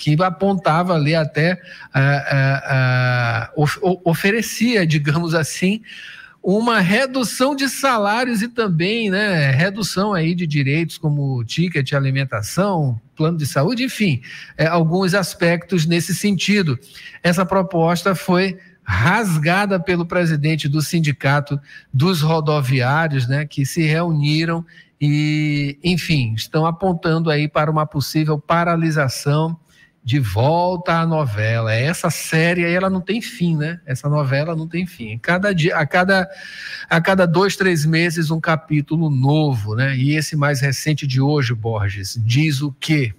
que 0.02 0.20
apontava 0.20 0.94
ali 0.94 1.14
até, 1.14 1.52
uh, 1.94 3.56
uh, 3.56 3.64
uh, 3.64 4.00
oferecia, 4.04 4.84
digamos 4.84 5.32
assim, 5.32 5.80
uma 6.42 6.80
redução 6.80 7.54
de 7.54 7.68
salários 7.68 8.42
e 8.42 8.48
também 8.48 9.08
né, 9.08 9.52
redução 9.52 10.12
aí 10.12 10.34
de 10.34 10.44
direitos 10.44 10.98
como 10.98 11.44
ticket, 11.44 11.92
alimentação, 11.92 13.00
plano 13.14 13.38
de 13.38 13.46
saúde, 13.46 13.84
enfim, 13.84 14.20
é, 14.58 14.66
alguns 14.66 15.14
aspectos 15.14 15.86
nesse 15.86 16.12
sentido. 16.16 16.76
Essa 17.22 17.46
proposta 17.46 18.12
foi 18.12 18.58
rasgada 18.82 19.78
pelo 19.78 20.04
presidente 20.04 20.68
do 20.68 20.82
sindicato 20.82 21.60
dos 21.94 22.22
rodoviários, 22.22 23.28
né, 23.28 23.46
que 23.46 23.64
se 23.64 23.82
reuniram 23.82 24.66
e, 25.00 25.78
enfim, 25.84 26.34
estão 26.34 26.66
apontando 26.66 27.30
aí 27.30 27.46
para 27.46 27.70
uma 27.70 27.86
possível 27.86 28.36
paralisação 28.36 29.56
de 30.04 30.18
volta 30.18 31.00
à 31.00 31.06
novela. 31.06 31.72
Essa 31.72 32.10
série 32.10 32.64
aí, 32.64 32.74
ela 32.74 32.90
não 32.90 33.00
tem 33.00 33.22
fim, 33.22 33.56
né? 33.56 33.80
Essa 33.86 34.08
novela 34.08 34.56
não 34.56 34.66
tem 34.66 34.86
fim. 34.86 35.18
Cada 35.18 35.54
dia, 35.54 35.76
a 35.76 35.86
cada, 35.86 36.28
a 36.90 37.00
cada 37.00 37.26
dois, 37.26 37.54
três 37.56 37.86
meses, 37.86 38.30
um 38.30 38.40
capítulo 38.40 39.08
novo, 39.08 39.76
né? 39.76 39.96
E 39.96 40.16
esse 40.16 40.36
mais 40.36 40.60
recente 40.60 41.06
de 41.06 41.20
hoje, 41.20 41.54
Borges, 41.54 42.20
diz 42.24 42.62
o 42.62 42.72
quê? 42.72 43.14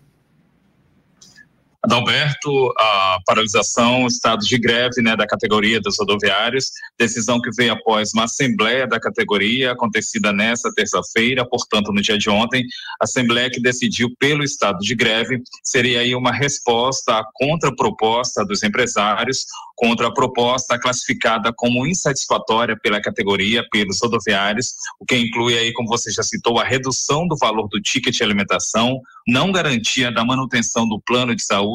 Adalberto, 1.85 2.73
a 2.79 3.17
paralisação, 3.25 4.07
estado 4.07 4.45
de 4.45 4.57
greve 4.57 5.01
né, 5.01 5.17
da 5.17 5.27
categoria 5.27 5.81
dos 5.81 5.97
rodoviários, 5.99 6.71
decisão 6.97 7.41
que 7.41 7.49
veio 7.57 7.73
após 7.73 8.11
uma 8.13 8.23
assembleia 8.23 8.87
da 8.87 9.01
categoria 9.01 9.73
acontecida 9.73 10.31
nessa 10.31 10.71
terça-feira, 10.73 11.45
portanto, 11.45 11.91
no 11.91 12.01
dia 12.01 12.17
de 12.17 12.29
ontem, 12.29 12.63
assembleia 13.01 13.51
que 13.51 13.59
decidiu 13.59 14.07
pelo 14.17 14.45
estado 14.45 14.79
de 14.79 14.95
greve, 14.95 15.41
seria 15.61 15.99
aí 15.99 16.15
uma 16.15 16.31
resposta 16.31 17.17
à 17.17 17.25
contraproposta 17.33 18.45
dos 18.45 18.63
empresários 18.63 19.45
contra 19.75 20.07
a 20.07 20.13
proposta 20.13 20.79
classificada 20.79 21.51
como 21.53 21.85
insatisfatória 21.85 22.77
pela 22.81 23.01
categoria, 23.01 23.67
pelos 23.69 23.99
rodoviários, 24.01 24.67
o 25.01 25.05
que 25.05 25.17
inclui 25.17 25.57
aí, 25.57 25.73
como 25.73 25.89
você 25.89 26.09
já 26.11 26.23
citou, 26.23 26.59
a 26.59 26.63
redução 26.63 27.27
do 27.27 27.35
valor 27.35 27.67
do 27.67 27.81
ticket 27.81 28.15
de 28.15 28.23
alimentação, 28.23 29.01
não 29.27 29.51
garantia 29.51 30.11
da 30.13 30.23
manutenção 30.23 30.87
do 30.87 31.01
plano 31.01 31.35
de 31.35 31.43
saúde 31.43 31.72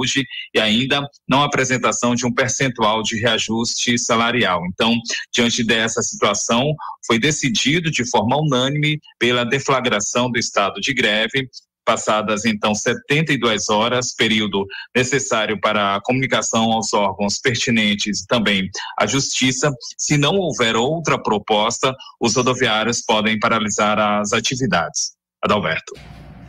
e 0.55 0.61
ainda 0.61 1.07
não 1.29 1.43
apresentação 1.43 2.15
de 2.15 2.27
um 2.27 2.33
percentual 2.33 3.03
de 3.03 3.19
reajuste 3.19 3.99
salarial. 3.99 4.63
Então, 4.67 4.97
diante 5.33 5.65
dessa 5.65 6.03
situação, 6.03 6.75
foi 7.07 7.19
decidido 7.19 7.91
de 7.91 8.09
forma 8.09 8.37
unânime 8.37 8.99
pela 9.19 9.45
deflagração 9.45 10.31
do 10.31 10.39
estado 10.39 10.81
de 10.81 10.93
greve 10.95 11.49
passadas 11.89 12.45
então 12.45 12.75
72 12.75 13.71
horas, 13.71 14.15
período 14.15 14.67
necessário 14.95 15.59
para 15.59 15.97
a 15.97 16.01
comunicação 16.03 16.71
aos 16.71 16.93
órgãos 16.93 17.39
pertinentes 17.41 18.21
e 18.21 18.27
também 18.27 18.69
à 19.01 19.07
justiça. 19.07 19.73
Se 19.97 20.19
não 20.19 20.35
houver 20.35 20.77
outra 20.77 21.19
proposta, 21.19 21.97
os 22.21 22.37
rodoviários 22.37 23.01
podem 23.01 23.39
paralisar 23.39 23.99
as 23.99 24.35
atividades. 24.35 25.13
Adalberto. 25.43 25.95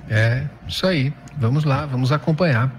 É, 0.10 0.44
isso 0.68 0.88
aí. 0.88 1.14
Vamos 1.38 1.64
lá, 1.64 1.86
vamos 1.86 2.12
acompanhar. 2.12 2.74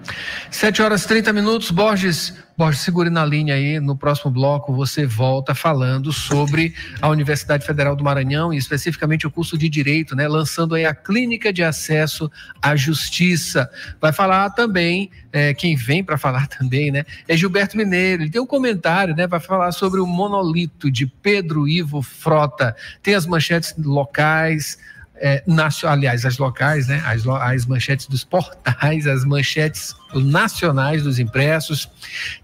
7 0.50 0.82
horas 0.82 1.04
e 1.04 1.08
30 1.08 1.32
minutos, 1.32 1.70
Borges. 1.70 2.36
Borges, 2.58 2.82
segure 2.82 3.08
na 3.08 3.24
linha 3.24 3.54
aí. 3.54 3.80
No 3.80 3.96
próximo 3.96 4.30
bloco 4.30 4.74
você 4.74 5.06
volta 5.06 5.54
falando 5.54 6.12
sobre 6.12 6.74
a 7.00 7.08
Universidade 7.08 7.64
Federal 7.64 7.96
do 7.96 8.04
Maranhão 8.04 8.52
e 8.52 8.58
especificamente 8.58 9.26
o 9.26 9.30
curso 9.30 9.56
de 9.56 9.68
Direito, 9.68 10.14
né? 10.14 10.28
Lançando 10.28 10.74
aí 10.74 10.84
a 10.84 10.94
Clínica 10.94 11.52
de 11.52 11.62
Acesso 11.62 12.30
à 12.60 12.76
Justiça. 12.76 13.70
Vai 13.98 14.12
falar 14.12 14.50
também, 14.50 15.10
é, 15.32 15.54
quem 15.54 15.74
vem 15.74 16.04
para 16.04 16.18
falar 16.18 16.48
também, 16.58 16.90
né? 16.90 17.06
É 17.26 17.36
Gilberto 17.36 17.78
Mineiro. 17.78 18.24
Ele 18.24 18.30
tem 18.30 18.42
um 18.42 18.46
comentário, 18.46 19.14
né? 19.14 19.26
Vai 19.26 19.40
falar 19.40 19.72
sobre 19.72 20.00
o 20.00 20.06
monolito 20.06 20.90
de 20.90 21.06
Pedro 21.06 21.66
Ivo 21.66 22.02
Frota. 22.02 22.76
Tem 23.02 23.14
as 23.14 23.24
manchetes 23.24 23.72
locais 23.78 24.76
é, 25.20 25.44
aliás, 25.84 26.24
as 26.24 26.38
locais, 26.38 26.88
né, 26.88 27.02
as, 27.04 27.26
as 27.26 27.66
manchetes 27.66 28.06
dos 28.06 28.24
portais, 28.24 29.06
as 29.06 29.24
manchetes 29.24 29.94
nacionais 30.14 31.02
dos 31.02 31.18
impressos. 31.18 31.88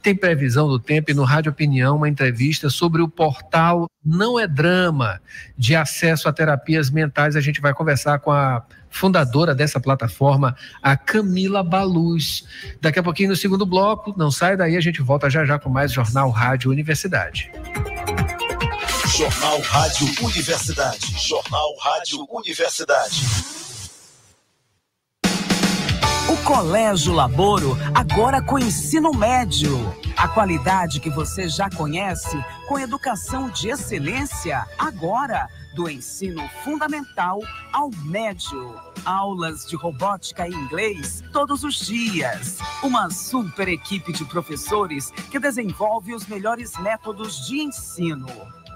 Tem 0.03 0.15
previsão 0.15 0.69
do 0.69 0.79
tempo 0.79 1.11
e 1.11 1.15
no 1.15 1.25
Rádio 1.25 1.51
Opinião 1.51 1.97
uma 1.97 2.09
entrevista 2.09 2.69
sobre 2.69 3.01
o 3.01 3.09
portal 3.09 3.89
Não 4.05 4.39
é 4.39 4.47
Drama 4.47 5.21
de 5.57 5.75
acesso 5.75 6.29
a 6.29 6.33
terapias 6.33 6.91
mentais. 6.91 7.35
A 7.35 7.41
gente 7.41 7.63
vai 7.63 7.73
conversar 7.73 8.19
com 8.19 8.31
a 8.31 8.63
fundadora 8.91 9.55
dessa 9.55 9.81
plataforma, 9.81 10.55
a 10.83 10.97
Camila 10.97 11.63
Baluz. 11.63 12.45
Daqui 12.81 12.99
a 12.99 13.03
pouquinho 13.03 13.31
no 13.31 13.37
segundo 13.37 13.65
bloco, 13.65 14.15
não 14.17 14.31
sai 14.31 14.57
daí, 14.57 14.77
a 14.77 14.81
gente 14.81 15.01
volta 15.03 15.29
já 15.31 15.45
já 15.45 15.59
com 15.59 15.71
mais 15.71 15.93
Jornal 15.93 16.31
Rádio 16.31 16.71
Universidade. 16.71 17.51
Jornal 19.17 19.61
Rádio 19.63 20.09
Universidade. 20.27 21.19
Jornal 21.19 21.75
Rádio 21.81 22.27
Universidade. 22.31 23.23
O 26.29 26.37
Colégio 26.45 27.15
Laboro, 27.15 27.79
agora 27.95 28.43
com 28.43 28.59
ensino 28.59 29.15
médio. 29.15 29.73
A 30.19 30.29
qualidade 30.29 31.01
que 31.01 31.09
você 31.09 31.49
já 31.49 31.71
conhece, 31.71 32.37
com 32.69 32.79
educação 32.79 33.49
de 33.49 33.71
excelência, 33.71 34.67
agora 34.77 35.49
do 35.75 35.89
ensino 35.89 36.47
fundamental 36.63 37.41
ao 37.73 37.91
médio. 38.05 38.79
Aulas 39.03 39.65
de 39.65 39.77
robótica 39.77 40.47
e 40.47 40.53
inglês 40.53 41.25
todos 41.33 41.65
os 41.65 41.87
dias. 41.87 42.59
Uma 42.83 43.09
super 43.09 43.67
equipe 43.67 44.13
de 44.13 44.27
professores 44.27 45.11
que 45.31 45.39
desenvolve 45.39 46.15
os 46.15 46.27
melhores 46.27 46.79
métodos 46.81 47.47
de 47.47 47.63
ensino. 47.63 48.27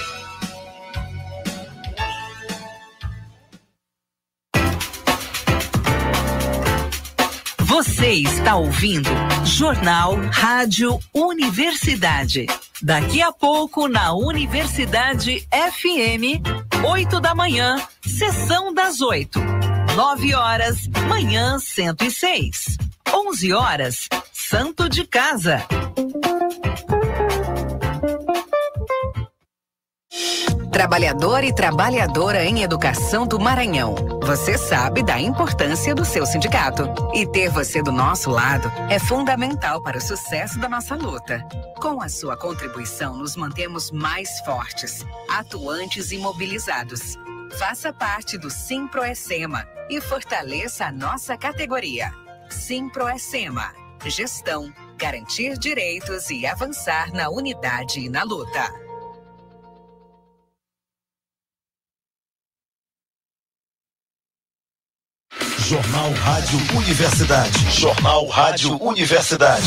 Você 7.73 8.11
está 8.11 8.55
ouvindo 8.55 9.09
Jornal 9.43 10.15
Rádio 10.31 10.99
Universidade. 11.11 12.45
Daqui 12.79 13.19
a 13.19 13.31
pouco 13.31 13.87
na 13.87 14.13
Universidade 14.13 15.39
FM, 15.51 16.39
8 16.87 17.19
da 17.19 17.33
manhã, 17.33 17.81
sessão 18.05 18.71
das 18.71 19.01
8. 19.01 19.39
9 19.95 20.35
horas, 20.35 20.87
manhã 21.09 21.57
106. 21.57 22.77
11 23.11 23.53
horas, 23.53 24.07
Santo 24.31 24.87
de 24.87 25.03
Casa. 25.07 25.65
Trabalhador 30.73 31.43
e 31.43 31.53
trabalhadora 31.53 32.43
em 32.43 32.63
educação 32.63 33.27
do 33.27 33.39
Maranhão. 33.39 33.93
Você 34.23 34.57
sabe 34.57 35.03
da 35.03 35.21
importância 35.21 35.93
do 35.93 36.03
seu 36.03 36.25
sindicato. 36.25 36.91
E 37.13 37.27
ter 37.27 37.47
você 37.47 37.83
do 37.83 37.91
nosso 37.91 38.31
lado 38.31 38.71
é 38.89 38.97
fundamental 38.97 39.83
para 39.83 39.99
o 39.99 40.01
sucesso 40.01 40.57
da 40.57 40.67
nossa 40.67 40.95
luta. 40.95 41.47
Com 41.79 42.01
a 42.01 42.09
sua 42.09 42.35
contribuição, 42.35 43.15
nos 43.15 43.35
mantemos 43.35 43.91
mais 43.91 44.39
fortes, 44.39 45.05
atuantes 45.29 46.11
e 46.11 46.17
mobilizados. 46.17 47.19
Faça 47.59 47.93
parte 47.93 48.35
do 48.35 48.49
Simproecema 48.49 49.67
e 49.91 50.01
fortaleça 50.01 50.85
a 50.85 50.91
nossa 50.91 51.37
categoria. 51.37 52.11
Simproecema. 52.49 53.71
Gestão, 54.07 54.73
garantir 54.97 55.55
direitos 55.55 56.31
e 56.31 56.47
avançar 56.47 57.13
na 57.13 57.29
unidade 57.29 57.99
e 57.99 58.09
na 58.09 58.23
luta. 58.23 58.82
Jornal 65.73 66.13
Rádio 66.13 66.59
Universidade. 66.77 67.71
Jornal 67.71 68.27
Rádio 68.27 68.77
Universidade. 68.79 69.65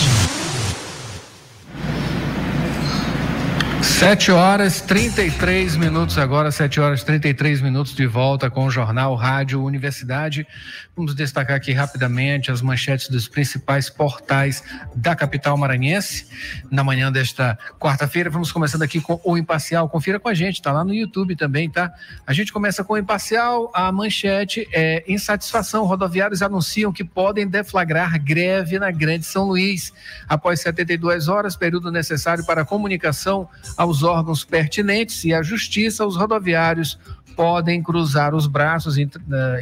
Sete 3.98 4.30
horas 4.30 4.82
33 4.82 5.74
minutos 5.76 6.18
agora, 6.18 6.52
sete 6.52 6.78
horas 6.78 7.02
33 7.02 7.62
minutos 7.62 7.94
de 7.94 8.06
volta 8.06 8.50
com 8.50 8.66
o 8.66 8.70
Jornal 8.70 9.14
Rádio 9.14 9.64
Universidade. 9.64 10.46
Vamos 10.94 11.14
destacar 11.14 11.56
aqui 11.56 11.72
rapidamente 11.72 12.50
as 12.50 12.60
manchetes 12.60 13.08
dos 13.08 13.26
principais 13.26 13.88
portais 13.88 14.62
da 14.94 15.16
capital 15.16 15.56
maranhense. 15.56 16.26
Na 16.70 16.84
manhã 16.84 17.10
desta 17.10 17.58
quarta-feira, 17.78 18.28
vamos 18.28 18.52
começando 18.52 18.82
aqui 18.82 19.00
com 19.00 19.18
o 19.24 19.36
Imparcial. 19.36 19.88
Confira 19.88 20.20
com 20.20 20.28
a 20.28 20.34
gente, 20.34 20.60
tá 20.60 20.72
lá 20.72 20.84
no 20.84 20.94
YouTube 20.94 21.34
também, 21.34 21.68
tá? 21.68 21.90
A 22.26 22.34
gente 22.34 22.52
começa 22.52 22.84
com 22.84 22.94
o 22.94 22.98
Imparcial. 22.98 23.70
A 23.74 23.90
manchete 23.90 24.68
é 24.72 25.04
insatisfação. 25.08 25.84
Rodoviários 25.84 26.42
anunciam 26.42 26.92
que 26.92 27.04
podem 27.04 27.46
deflagrar 27.46 28.22
greve 28.22 28.78
na 28.78 28.90
Grande 28.90 29.24
São 29.24 29.44
Luís. 29.44 29.92
Após 30.28 30.60
72 30.60 31.28
horas, 31.28 31.56
período 31.56 31.90
necessário 31.90 32.44
para 32.44 32.64
comunicação 32.64 33.48
aos 33.86 34.02
órgãos 34.02 34.44
pertinentes 34.44 35.24
e 35.24 35.32
à 35.32 35.42
justiça, 35.42 36.04
os 36.04 36.16
rodoviários 36.16 36.98
podem 37.36 37.82
cruzar 37.82 38.34
os 38.34 38.46
braços, 38.46 38.96
uh, 38.96 39.00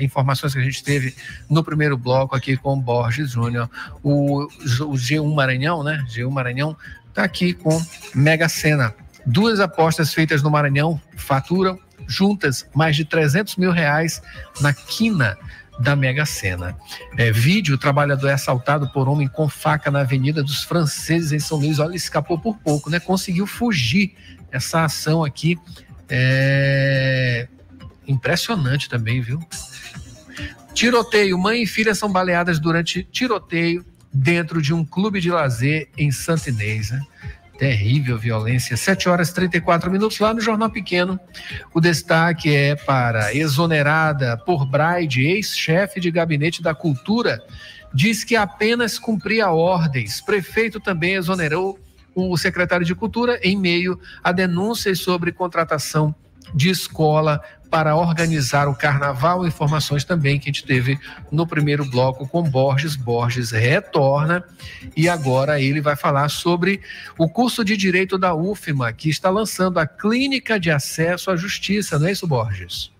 informações 0.00 0.54
que 0.54 0.60
a 0.60 0.62
gente 0.62 0.82
teve 0.82 1.14
no 1.50 1.62
primeiro 1.62 1.96
bloco 1.98 2.34
aqui 2.36 2.56
com 2.56 2.74
o 2.74 2.80
Borges 2.80 3.32
Júnior. 3.32 3.68
O, 4.02 4.44
o 4.44 4.92
G1 4.92 5.34
Maranhão, 5.34 5.82
né? 5.82 6.04
G1 6.08 6.30
Maranhão 6.30 6.76
está 7.08 7.24
aqui 7.24 7.52
com 7.52 7.80
Mega 8.14 8.48
Sena. 8.48 8.94
Duas 9.26 9.58
apostas 9.58 10.14
feitas 10.14 10.42
no 10.42 10.50
Maranhão 10.50 11.00
faturam 11.16 11.78
juntas 12.06 12.66
mais 12.74 12.96
de 12.96 13.04
300 13.04 13.56
mil 13.56 13.70
reais 13.70 14.22
na 14.60 14.72
quina 14.72 15.36
da 15.78 15.96
Mega 15.96 16.24
Sena. 16.24 16.76
É, 17.16 17.30
vídeo: 17.30 17.74
o 17.74 17.78
trabalhador 17.78 18.28
é 18.28 18.34
assaltado 18.34 18.88
por 18.90 19.08
homem 19.08 19.28
com 19.28 19.48
faca 19.48 19.90
na 19.90 20.00
Avenida 20.00 20.42
dos 20.42 20.62
Franceses 20.62 21.32
em 21.32 21.38
São 21.38 21.58
Luís. 21.58 21.78
Olha, 21.78 21.96
escapou 21.96 22.38
por 22.38 22.56
pouco, 22.58 22.90
né? 22.90 23.00
Conseguiu 23.00 23.46
fugir. 23.46 24.14
Essa 24.50 24.84
ação 24.84 25.24
aqui 25.24 25.58
é 26.08 27.48
impressionante 28.06 28.88
também, 28.88 29.20
viu? 29.20 29.40
Tiroteio: 30.72 31.38
mãe 31.38 31.62
e 31.62 31.66
filha 31.66 31.94
são 31.94 32.10
baleadas 32.10 32.58
durante 32.58 33.02
tiroteio 33.04 33.84
dentro 34.12 34.62
de 34.62 34.72
um 34.72 34.84
clube 34.84 35.20
de 35.20 35.30
lazer 35.30 35.88
em 35.98 36.12
Santa 36.12 36.50
Inês. 36.50 36.92
Né? 36.92 37.02
Terrível 37.58 38.18
violência. 38.18 38.76
7 38.76 39.08
horas 39.08 39.30
e 39.30 39.34
34 39.34 39.90
minutos 39.90 40.18
lá 40.18 40.34
no 40.34 40.40
Jornal 40.40 40.70
Pequeno. 40.70 41.18
O 41.72 41.80
destaque 41.80 42.54
é 42.54 42.74
para 42.74 43.34
exonerada 43.34 44.36
por 44.36 44.66
Braide, 44.66 45.22
ex-chefe 45.22 46.00
de 46.00 46.10
gabinete 46.10 46.62
da 46.62 46.74
Cultura, 46.74 47.42
diz 47.92 48.24
que 48.24 48.36
apenas 48.36 48.98
cumpria 48.98 49.50
ordens. 49.50 50.20
Prefeito 50.20 50.80
também 50.80 51.14
exonerou 51.14 51.78
o 52.14 52.36
secretário 52.36 52.86
de 52.86 52.94
Cultura 52.94 53.38
em 53.42 53.56
meio 53.56 53.98
a 54.22 54.32
denúncias 54.32 55.00
sobre 55.00 55.32
contratação 55.32 56.14
de 56.54 56.70
escola 56.70 57.40
para 57.74 57.96
organizar 57.96 58.68
o 58.68 58.74
carnaval. 58.76 59.44
Informações 59.44 60.04
também 60.04 60.38
que 60.38 60.48
a 60.48 60.52
gente 60.52 60.64
teve 60.64 60.96
no 61.32 61.44
primeiro 61.44 61.84
bloco 61.84 62.24
com 62.28 62.40
Borges. 62.40 62.94
Borges 62.94 63.50
retorna 63.50 64.44
e 64.96 65.08
agora 65.08 65.60
ele 65.60 65.80
vai 65.80 65.96
falar 65.96 66.28
sobre 66.28 66.80
o 67.18 67.28
curso 67.28 67.64
de 67.64 67.76
Direito 67.76 68.16
da 68.16 68.32
UFMA, 68.32 68.92
que 68.92 69.10
está 69.10 69.28
lançando 69.28 69.80
a 69.80 69.88
Clínica 69.88 70.60
de 70.60 70.70
Acesso 70.70 71.32
à 71.32 71.36
Justiça, 71.36 71.98
não 71.98 72.06
é 72.06 72.12
isso, 72.12 72.28
Borges? 72.28 72.92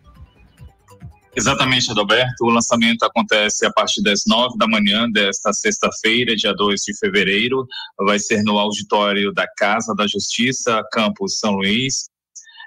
Exatamente, 1.37 1.93
Adalberto. 1.93 2.45
O 2.45 2.51
lançamento 2.51 3.05
acontece 3.05 3.65
a 3.65 3.73
partir 3.73 4.03
das 4.03 4.23
nove 4.27 4.59
da 4.59 4.67
manhã 4.67 5.09
desta 5.09 5.53
sexta-feira, 5.53 6.35
dia 6.35 6.53
2 6.53 6.81
de 6.81 6.99
fevereiro. 6.99 7.65
Vai 8.05 8.19
ser 8.19 8.43
no 8.43 8.59
auditório 8.59 9.33
da 9.33 9.47
Casa 9.57 9.95
da 9.95 10.09
Justiça, 10.09 10.83
campus 10.91 11.39
São 11.39 11.53
Luís 11.53 12.13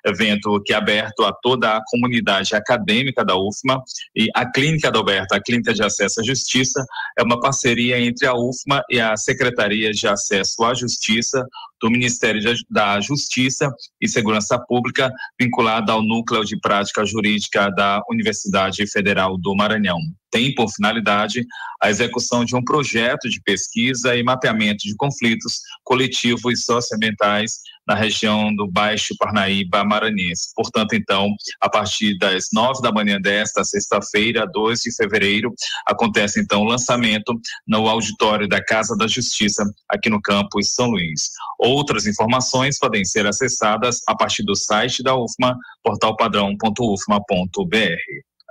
evento 0.08 0.62
que 0.66 0.74
é 0.74 0.76
aberto 0.76 1.24
a 1.24 1.34
toda 1.34 1.78
a 1.78 1.82
comunidade 1.90 2.56
acadêmica 2.56 3.24
da 3.24 3.36
UFMA 3.36 3.82
e 4.16 4.28
a 4.36 4.50
Clínica 4.50 4.92
da 4.92 5.00
Alberta, 5.00 5.36
a 5.36 5.42
Clínica 5.42 5.74
de 5.74 5.84
Acesso 5.84 6.22
à 6.22 6.24
Justiça, 6.24 6.86
é 7.18 7.24
uma 7.24 7.40
parceria 7.40 8.00
entre 8.00 8.28
a 8.28 8.34
UFMA 8.34 8.82
e 8.90 9.00
a 9.00 9.16
Secretaria 9.16 9.92
de 9.92 10.08
Acesso 10.08 10.64
à 10.64 10.74
Justiça 10.74 11.46
do 11.82 11.90
Ministério 11.90 12.42
da 12.70 13.00
Justiça 13.00 13.72
e 14.02 14.08
Segurança 14.08 14.58
Pública, 14.60 15.12
vinculada 15.40 15.92
ao 15.92 16.02
Núcleo 16.02 16.44
de 16.44 16.60
Prática 16.60 17.06
Jurídica 17.06 17.70
da 17.72 18.02
Universidade 18.10 18.86
Federal 18.88 19.38
do 19.38 19.56
Maranhão. 19.56 20.00
Tem 20.30 20.54
por 20.54 20.70
finalidade 20.70 21.46
a 21.82 21.90
execução 21.90 22.44
de 22.44 22.56
um 22.56 22.64
projeto 22.64 23.30
de 23.30 23.42
pesquisa 23.42 24.16
e 24.16 24.24
mapeamento 24.24 24.84
de 24.84 24.96
conflitos 24.96 25.62
coletivos 25.84 26.60
e 26.60 26.64
socioambientais 26.64 27.60
na 27.88 27.96
região 27.96 28.54
do 28.54 28.68
Baixo 28.70 29.16
Parnaíba 29.18 29.86
Maranhense. 29.86 30.50
Portanto, 30.54 30.94
então, 30.94 31.34
a 31.62 31.70
partir 31.70 32.18
das 32.18 32.48
nove 32.52 32.82
da 32.82 32.92
manhã 32.92 33.20
desta 33.20 33.64
sexta-feira, 33.64 34.46
2 34.46 34.82
de 34.82 34.96
fevereiro, 34.96 35.54
acontece 35.86 36.42
então 36.42 36.62
o 36.62 36.66
lançamento 36.66 37.34
no 37.66 37.88
auditório 37.88 38.48
da 38.48 38.62
Casa 38.62 38.96
da 38.98 39.08
Justiça, 39.08 39.64
aqui 39.90 40.10
no 40.10 40.22
campus 40.22 40.74
São 40.74 40.88
Luís. 40.88 41.30
Outras 41.68 42.08
informações 42.08 42.80
podem 42.80 43.04
ser 43.04 43.28
acessadas 43.28 43.98
a 44.08 44.16
partir 44.16 44.44
do 44.44 44.56
site 44.56 45.04
da 45.04 45.14
UFMA, 45.16 45.54
portalpadrão.ufma.br. 45.84 47.98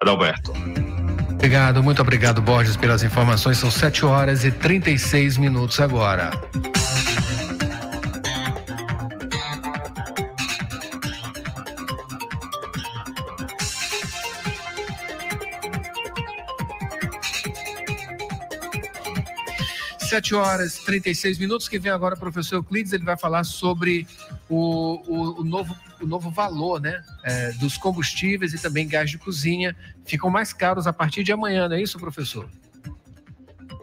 Adalberto. 0.02 0.52
Obrigado, 1.30 1.82
muito 1.82 2.02
obrigado, 2.02 2.42
Borges, 2.42 2.76
pelas 2.76 3.02
informações. 3.02 3.56
São 3.56 3.70
7 3.70 4.04
horas 4.04 4.44
e 4.44 4.50
36 4.50 5.38
minutos 5.38 5.80
agora. 5.80 6.30
7 20.08 20.36
horas 20.36 20.76
e 20.76 20.84
36 20.84 21.38
minutos, 21.38 21.68
que 21.68 21.80
vem 21.80 21.90
agora 21.90 22.14
o 22.14 22.18
professor 22.18 22.56
Euclides, 22.56 22.92
ele 22.92 23.04
vai 23.04 23.16
falar 23.16 23.42
sobre 23.42 24.06
o, 24.48 25.00
o, 25.06 25.40
o 25.40 25.44
novo, 25.44 25.74
o 26.00 26.06
novo 26.06 26.30
valor 26.30 26.80
né, 26.80 27.02
é, 27.24 27.50
dos 27.52 27.76
combustíveis 27.76 28.54
e 28.54 28.62
também 28.62 28.86
gás 28.86 29.10
de 29.10 29.18
cozinha. 29.18 29.74
Ficam 30.04 30.30
mais 30.30 30.52
caros 30.52 30.86
a 30.86 30.92
partir 30.92 31.24
de 31.24 31.32
amanhã, 31.32 31.68
não 31.68 31.76
é 31.76 31.82
isso, 31.82 31.98
professor? 31.98 32.48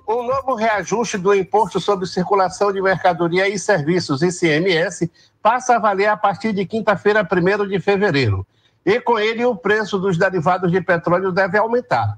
O 0.07 0.23
novo 0.23 0.55
reajuste 0.55 1.17
do 1.17 1.35
Imposto 1.35 1.79
sobre 1.81 2.05
Circulação 2.05 2.71
de 2.71 2.81
Mercadoria 2.81 3.49
e 3.49 3.59
Serviços, 3.59 4.21
ICMS, 4.21 5.11
passa 5.41 5.75
a 5.75 5.79
valer 5.79 6.07
a 6.07 6.15
partir 6.15 6.53
de 6.53 6.65
quinta-feira, 6.65 7.27
1 7.29 7.67
de 7.67 7.79
fevereiro. 7.81 8.47
E 8.85 8.99
com 9.01 9.19
ele, 9.19 9.43
o 9.43 9.55
preço 9.55 9.99
dos 9.99 10.17
derivados 10.17 10.71
de 10.71 10.79
petróleo 10.79 11.33
deve 11.33 11.57
aumentar 11.57 12.17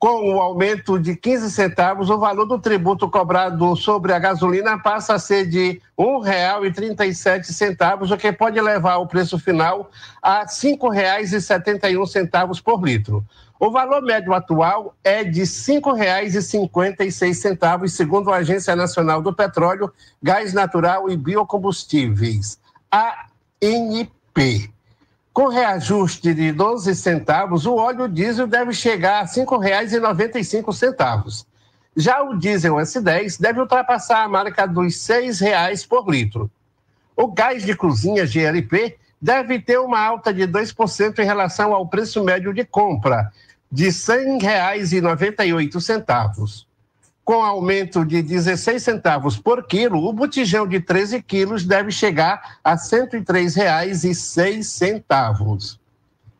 com 0.00 0.34
o 0.34 0.40
aumento 0.40 0.98
de 0.98 1.14
15 1.14 1.48
centavos, 1.50 2.08
o 2.08 2.18
valor 2.18 2.46
do 2.46 2.58
tributo 2.58 3.10
cobrado 3.10 3.76
sobre 3.76 4.14
a 4.14 4.18
gasolina 4.18 4.78
passa 4.78 5.12
a 5.12 5.18
ser 5.18 5.46
de 5.46 5.82
R$ 5.98 6.06
1,37, 6.06 8.10
o 8.10 8.16
que 8.16 8.32
pode 8.32 8.58
levar 8.58 8.96
o 8.96 9.06
preço 9.06 9.38
final 9.38 9.90
a 10.22 10.38
R$ 10.38 10.46
5,71 10.46 12.62
por 12.62 12.82
litro. 12.82 13.22
O 13.58 13.70
valor 13.70 14.00
médio 14.00 14.32
atual 14.32 14.94
é 15.04 15.22
de 15.22 15.40
R$ 15.40 15.46
5,56, 15.46 17.88
segundo 17.88 18.32
a 18.32 18.36
Agência 18.36 18.74
Nacional 18.74 19.20
do 19.20 19.34
Petróleo, 19.34 19.92
Gás 20.22 20.54
Natural 20.54 21.10
e 21.10 21.16
Biocombustíveis, 21.16 22.58
ANP. 22.90 24.72
Com 25.32 25.48
reajuste 25.48 26.34
de 26.34 26.52
12 26.52 26.92
centavos, 26.96 27.64
o 27.64 27.76
óleo 27.76 28.08
diesel 28.08 28.48
deve 28.48 28.72
chegar 28.72 29.20
a 29.20 29.22
R$ 29.22 29.28
5,95. 29.28 31.46
Já 31.96 32.20
o 32.22 32.36
diesel 32.36 32.74
S10 32.76 33.40
deve 33.40 33.60
ultrapassar 33.60 34.24
a 34.24 34.28
marca 34.28 34.66
dos 34.66 35.08
R$ 35.08 35.28
6,00 35.28 35.86
por 35.88 36.10
litro. 36.10 36.50
O 37.16 37.28
gás 37.28 37.64
de 37.64 37.76
cozinha 37.76 38.26
GLP 38.26 38.98
deve 39.22 39.60
ter 39.60 39.78
uma 39.78 40.00
alta 40.00 40.34
de 40.34 40.48
2% 40.48 41.18
em 41.18 41.24
relação 41.24 41.74
ao 41.74 41.86
preço 41.86 42.24
médio 42.24 42.52
de 42.52 42.64
compra, 42.64 43.30
de 43.70 43.84
R$ 43.84 43.90
100,98 43.90 46.66
com 47.30 47.44
aumento 47.44 48.04
de 48.04 48.20
16 48.22 48.82
centavos 48.82 49.38
por 49.38 49.64
quilo, 49.64 50.04
o 50.04 50.12
botijão 50.12 50.66
de 50.66 50.80
13 50.80 51.22
quilos 51.22 51.64
deve 51.64 51.92
chegar 51.92 52.58
a 52.64 52.72
R$ 52.72 52.78
103,06. 52.78 55.78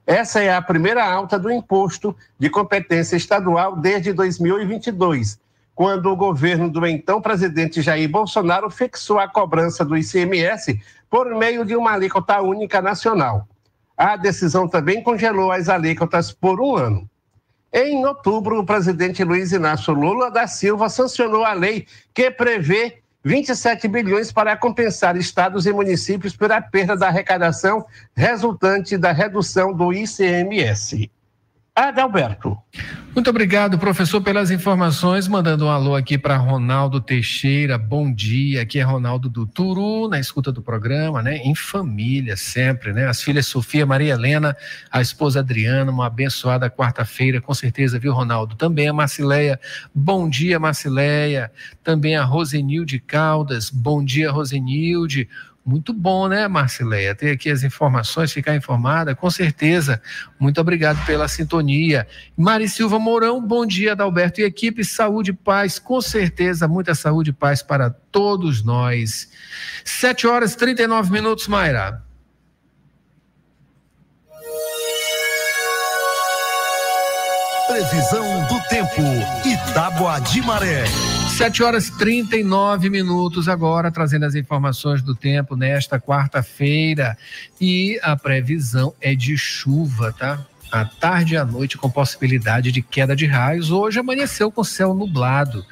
Essa 0.04 0.40
é 0.40 0.52
a 0.52 0.60
primeira 0.60 1.08
alta 1.08 1.38
do 1.38 1.48
imposto 1.48 2.16
de 2.36 2.50
competência 2.50 3.14
estadual 3.14 3.76
desde 3.76 4.12
2022, 4.12 5.38
quando 5.76 6.06
o 6.06 6.16
governo 6.16 6.68
do 6.68 6.84
então 6.84 7.22
presidente 7.22 7.80
Jair 7.80 8.10
Bolsonaro 8.10 8.68
fixou 8.68 9.20
a 9.20 9.28
cobrança 9.28 9.84
do 9.84 9.96
ICMS 9.96 10.76
por 11.08 11.32
meio 11.36 11.64
de 11.64 11.76
uma 11.76 11.92
alíquota 11.92 12.42
única 12.42 12.82
nacional. 12.82 13.46
A 13.96 14.16
decisão 14.16 14.66
também 14.66 15.04
congelou 15.04 15.52
as 15.52 15.68
alíquotas 15.68 16.32
por 16.32 16.60
um 16.60 16.74
ano. 16.74 17.08
Em 17.72 18.04
outubro, 18.04 18.58
o 18.58 18.66
presidente 18.66 19.22
Luiz 19.22 19.52
Inácio 19.52 19.94
Lula 19.94 20.30
da 20.30 20.46
Silva 20.48 20.88
sancionou 20.88 21.44
a 21.44 21.52
lei 21.52 21.86
que 22.12 22.28
prevê 22.30 23.00
27 23.22 23.86
bilhões 23.86 24.32
para 24.32 24.56
compensar 24.56 25.16
estados 25.16 25.66
e 25.66 25.72
municípios 25.72 26.34
pela 26.34 26.60
perda 26.60 26.96
da 26.96 27.06
arrecadação 27.06 27.84
resultante 28.14 28.96
da 28.96 29.12
redução 29.12 29.72
do 29.72 29.92
ICMS. 29.92 31.10
Adalberto. 31.88 32.58
Muito 33.14 33.28
obrigado, 33.30 33.78
professor, 33.78 34.20
pelas 34.20 34.50
informações. 34.50 35.26
Mandando 35.26 35.64
um 35.64 35.70
alô 35.70 35.96
aqui 35.96 36.18
para 36.18 36.36
Ronaldo 36.36 37.00
Teixeira. 37.00 37.78
Bom 37.78 38.12
dia. 38.12 38.62
Aqui 38.62 38.78
é 38.78 38.82
Ronaldo 38.82 39.28
do 39.28 39.46
Turu, 39.46 40.06
na 40.06 40.20
escuta 40.20 40.52
do 40.52 40.62
programa, 40.62 41.22
né? 41.22 41.38
Em 41.38 41.54
família, 41.54 42.36
sempre, 42.36 42.92
né? 42.92 43.08
As 43.08 43.22
filhas 43.22 43.46
Sofia, 43.46 43.84
Maria 43.86 44.12
Helena, 44.12 44.56
a 44.92 45.00
esposa 45.00 45.40
Adriana. 45.40 45.90
Uma 45.90 46.06
abençoada 46.06 46.70
quarta-feira, 46.70 47.40
com 47.40 47.54
certeza, 47.54 47.98
viu, 47.98 48.12
Ronaldo? 48.12 48.54
Também 48.54 48.86
a 48.86 48.92
Marcileia. 48.92 49.58
Bom 49.92 50.28
dia, 50.28 50.60
Marcileia. 50.60 51.50
Também 51.82 52.14
a 52.14 52.22
Rosenilde 52.22 53.00
Caldas. 53.00 53.70
Bom 53.70 54.04
dia, 54.04 54.30
Rosenilde. 54.30 55.28
Muito 55.70 55.92
bom, 55.92 56.26
né, 56.26 56.48
Marcileia? 56.48 57.14
Ter 57.14 57.30
aqui 57.30 57.48
as 57.48 57.62
informações, 57.62 58.32
ficar 58.32 58.56
informada, 58.56 59.14
com 59.14 59.30
certeza. 59.30 60.02
Muito 60.36 60.60
obrigado 60.60 61.06
pela 61.06 61.28
sintonia. 61.28 62.08
Mari 62.36 62.68
Silva 62.68 62.98
Mourão, 62.98 63.40
bom 63.40 63.64
dia, 63.64 63.92
Adalberto 63.92 64.40
e 64.40 64.44
equipe. 64.44 64.84
Saúde 64.84 65.30
e 65.30 65.32
paz, 65.32 65.78
com 65.78 66.00
certeza, 66.00 66.66
muita 66.66 66.92
saúde 66.92 67.30
e 67.30 67.32
paz 67.32 67.62
para 67.62 67.88
todos 67.88 68.64
nós. 68.64 69.30
Sete 69.84 70.26
horas 70.26 70.54
e 70.54 70.56
39 70.56 71.12
minutos, 71.12 71.46
Mayra. 71.46 72.02
Previsão 77.68 78.44
do 78.48 78.60
tempo. 78.68 79.02
Itágua 79.46 80.18
de 80.18 80.42
Maré. 80.42 80.82
7 81.40 81.62
horas 81.62 81.88
e 81.88 81.96
39 81.96 82.90
minutos 82.90 83.48
agora, 83.48 83.90
trazendo 83.90 84.26
as 84.26 84.34
informações 84.34 85.00
do 85.00 85.14
tempo 85.14 85.56
nesta 85.56 85.98
quarta-feira. 85.98 87.16
E 87.58 87.98
a 88.02 88.14
previsão 88.14 88.92
é 89.00 89.14
de 89.14 89.38
chuva, 89.38 90.12
tá? 90.12 90.44
À 90.70 90.84
tarde 90.84 91.32
e 91.32 91.36
à 91.38 91.44
noite, 91.46 91.78
com 91.78 91.88
possibilidade 91.88 92.70
de 92.70 92.82
queda 92.82 93.16
de 93.16 93.24
raios. 93.24 93.70
Hoje 93.70 93.98
amanheceu 93.98 94.52
com 94.52 94.62
céu 94.62 94.92
nublado. 94.92 95.64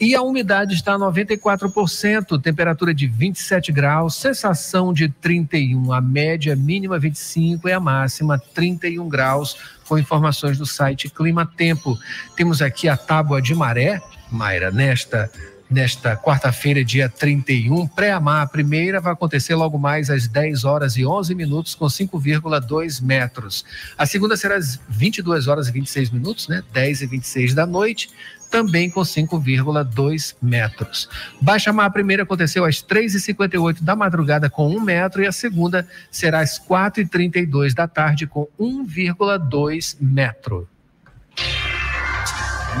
E 0.00 0.14
a 0.14 0.22
umidade 0.22 0.74
está 0.74 0.94
a 0.94 0.98
94%, 0.98 2.40
temperatura 2.40 2.94
de 2.94 3.08
27 3.08 3.72
graus, 3.72 4.14
sensação 4.14 4.92
de 4.92 5.08
31, 5.08 5.92
a 5.92 6.00
média 6.00 6.54
mínima 6.54 7.00
25 7.00 7.68
e 7.68 7.72
a 7.72 7.80
máxima 7.80 8.38
31 8.38 9.08
graus, 9.08 9.56
com 9.88 9.98
informações 9.98 10.56
do 10.56 10.64
site 10.64 11.10
Clima 11.10 11.44
Tempo. 11.44 11.98
Temos 12.36 12.62
aqui 12.62 12.88
a 12.88 12.96
tábua 12.96 13.42
de 13.42 13.56
maré, 13.56 14.00
Mayra, 14.30 14.70
nesta 14.70 15.30
nesta 15.70 16.16
quarta-feira, 16.16 16.84
dia 16.84 17.08
31, 17.08 17.86
pré-amar. 17.86 18.42
A 18.42 18.46
primeira 18.46 19.00
vai 19.00 19.12
acontecer 19.12 19.54
logo 19.54 19.78
mais 19.78 20.10
às 20.10 20.26
10 20.26 20.64
horas 20.64 20.96
e 20.96 21.06
11 21.06 21.34
minutos, 21.34 21.74
com 21.74 21.86
5,2 21.86 23.00
metros. 23.00 23.64
A 23.96 24.04
segunda 24.04 24.36
será 24.36 24.56
às 24.56 24.80
22 24.88 25.46
horas 25.46 25.68
e 25.68 25.72
26 25.72 26.10
minutos, 26.10 26.48
né? 26.48 26.62
10 26.72 27.02
e 27.02 27.06
26 27.06 27.54
da 27.54 27.64
noite, 27.64 28.10
também 28.50 28.90
com 28.90 29.02
5,2 29.02 30.34
metros. 30.42 31.08
Baixa 31.40 31.72
mar, 31.72 31.86
a 31.86 31.90
primeira 31.90 32.24
aconteceu 32.24 32.64
às 32.64 32.82
3h58 32.82 33.80
da 33.80 33.94
madrugada, 33.94 34.50
com 34.50 34.68
1 34.68 34.80
metro, 34.80 35.22
e 35.22 35.26
a 35.26 35.32
segunda 35.32 35.86
será 36.10 36.40
às 36.40 36.58
4h32 36.58 37.74
da 37.74 37.86
tarde, 37.86 38.26
com 38.26 38.48
1,2 38.58 39.96
metro. 40.00 40.68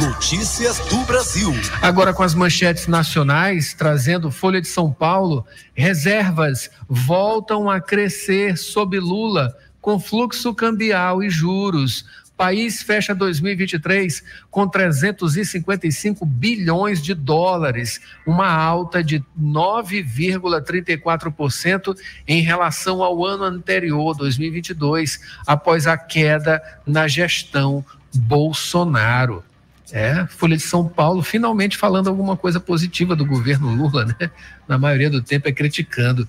Notícias 0.00 0.80
do 0.88 1.04
Brasil. 1.04 1.52
Agora 1.82 2.14
com 2.14 2.22
as 2.22 2.34
manchetes 2.34 2.86
nacionais, 2.86 3.74
trazendo 3.74 4.30
Folha 4.30 4.58
de 4.58 4.66
São 4.66 4.90
Paulo, 4.90 5.44
reservas 5.74 6.70
voltam 6.88 7.68
a 7.68 7.82
crescer 7.82 8.56
sob 8.56 8.98
Lula, 8.98 9.54
com 9.78 10.00
fluxo 10.00 10.54
cambial 10.54 11.22
e 11.22 11.28
juros. 11.28 12.06
País 12.34 12.82
fecha 12.82 13.14
2023 13.14 14.24
com 14.50 14.66
355 14.66 16.24
bilhões 16.24 17.02
de 17.02 17.12
dólares, 17.12 18.00
uma 18.26 18.50
alta 18.50 19.04
de 19.04 19.22
9,34% 19.38 21.94
em 22.26 22.40
relação 22.40 23.02
ao 23.02 23.22
ano 23.22 23.44
anterior, 23.44 24.16
2022, 24.16 25.20
após 25.46 25.86
a 25.86 25.98
queda 25.98 26.62
na 26.86 27.06
gestão 27.06 27.84
Bolsonaro. 28.14 29.44
É, 29.92 30.26
Folha 30.28 30.56
de 30.56 30.62
São 30.62 30.88
Paulo 30.88 31.22
finalmente 31.22 31.76
falando 31.76 32.08
alguma 32.08 32.36
coisa 32.36 32.60
positiva 32.60 33.16
do 33.16 33.26
governo 33.26 33.74
Lula, 33.74 34.04
né? 34.04 34.30
Na 34.68 34.78
maioria 34.78 35.10
do 35.10 35.20
tempo 35.20 35.48
é 35.48 35.52
criticando. 35.52 36.28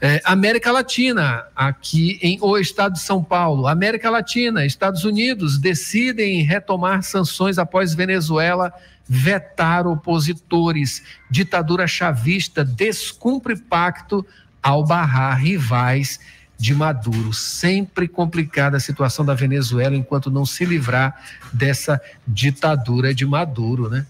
É, 0.00 0.20
América 0.24 0.70
Latina, 0.70 1.44
aqui 1.54 2.18
em 2.22 2.38
O 2.40 2.56
Estado 2.56 2.94
de 2.94 3.00
São 3.00 3.22
Paulo. 3.22 3.66
América 3.66 4.08
Latina, 4.10 4.64
Estados 4.64 5.04
Unidos 5.04 5.58
decidem 5.58 6.42
retomar 6.42 7.02
sanções 7.02 7.58
após 7.58 7.94
Venezuela 7.94 8.72
vetar 9.08 9.88
opositores. 9.88 11.02
Ditadura 11.28 11.88
chavista 11.88 12.64
descumpre 12.64 13.56
pacto 13.56 14.24
ao 14.62 14.84
barrar 14.86 15.34
rivais 15.34 16.20
de 16.60 16.74
Maduro. 16.74 17.32
Sempre 17.32 18.06
complicada 18.06 18.76
a 18.76 18.80
situação 18.80 19.24
da 19.24 19.32
Venezuela 19.32 19.96
enquanto 19.96 20.30
não 20.30 20.44
se 20.44 20.66
livrar 20.66 21.18
dessa 21.50 21.98
ditadura 22.28 23.14
de 23.14 23.24
Maduro, 23.24 23.88
né? 23.88 24.04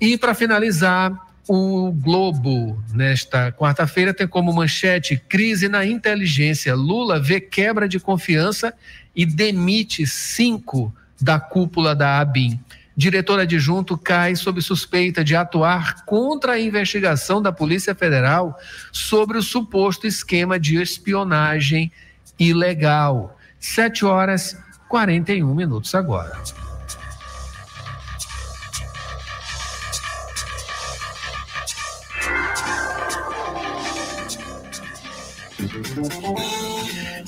E 0.00 0.16
para 0.16 0.34
finalizar, 0.34 1.12
o 1.46 1.92
Globo, 1.92 2.82
nesta 2.94 3.52
quarta-feira, 3.52 4.14
tem 4.14 4.26
como 4.26 4.52
manchete 4.52 5.20
crise 5.28 5.68
na 5.68 5.84
inteligência. 5.84 6.74
Lula 6.74 7.20
vê 7.20 7.38
quebra 7.38 7.86
de 7.86 8.00
confiança 8.00 8.72
e 9.14 9.26
demite 9.26 10.06
cinco 10.06 10.94
da 11.20 11.38
cúpula 11.38 11.94
da 11.94 12.18
ABIN. 12.18 12.58
Diretor 12.96 13.40
adjunto 13.40 13.96
cai 13.96 14.36
sob 14.36 14.60
suspeita 14.60 15.24
de 15.24 15.34
atuar 15.36 16.04
contra 16.04 16.52
a 16.52 16.60
investigação 16.60 17.40
da 17.40 17.52
Polícia 17.52 17.94
Federal 17.94 18.58
sobre 18.92 19.38
o 19.38 19.42
suposto 19.42 20.06
esquema 20.06 20.58
de 20.58 20.80
espionagem 20.80 21.90
ilegal. 22.38 23.38
7 23.58 24.04
horas 24.04 24.56
41 24.88 25.54
minutos 25.54 25.94
agora. 25.94 26.36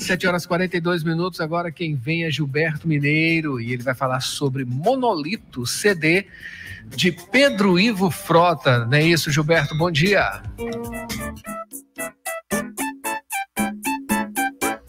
Sete 0.03 0.27
horas 0.27 0.45
42 0.45 1.01
minutos. 1.01 1.39
Agora 1.39 1.71
quem 1.71 1.95
vem 1.95 2.25
é 2.25 2.29
Gilberto 2.29 2.85
Mineiro 2.85 3.61
e 3.61 3.71
ele 3.71 3.81
vai 3.81 3.95
falar 3.95 4.19
sobre 4.19 4.65
Monolito 4.65 5.65
CD 5.65 6.27
de 6.89 7.09
Pedro 7.09 7.79
Ivo 7.79 8.11
Frota. 8.11 8.85
Não 8.85 8.97
é 8.97 9.01
isso, 9.01 9.31
Gilberto? 9.31 9.77
Bom 9.77 9.89
dia. 9.89 10.43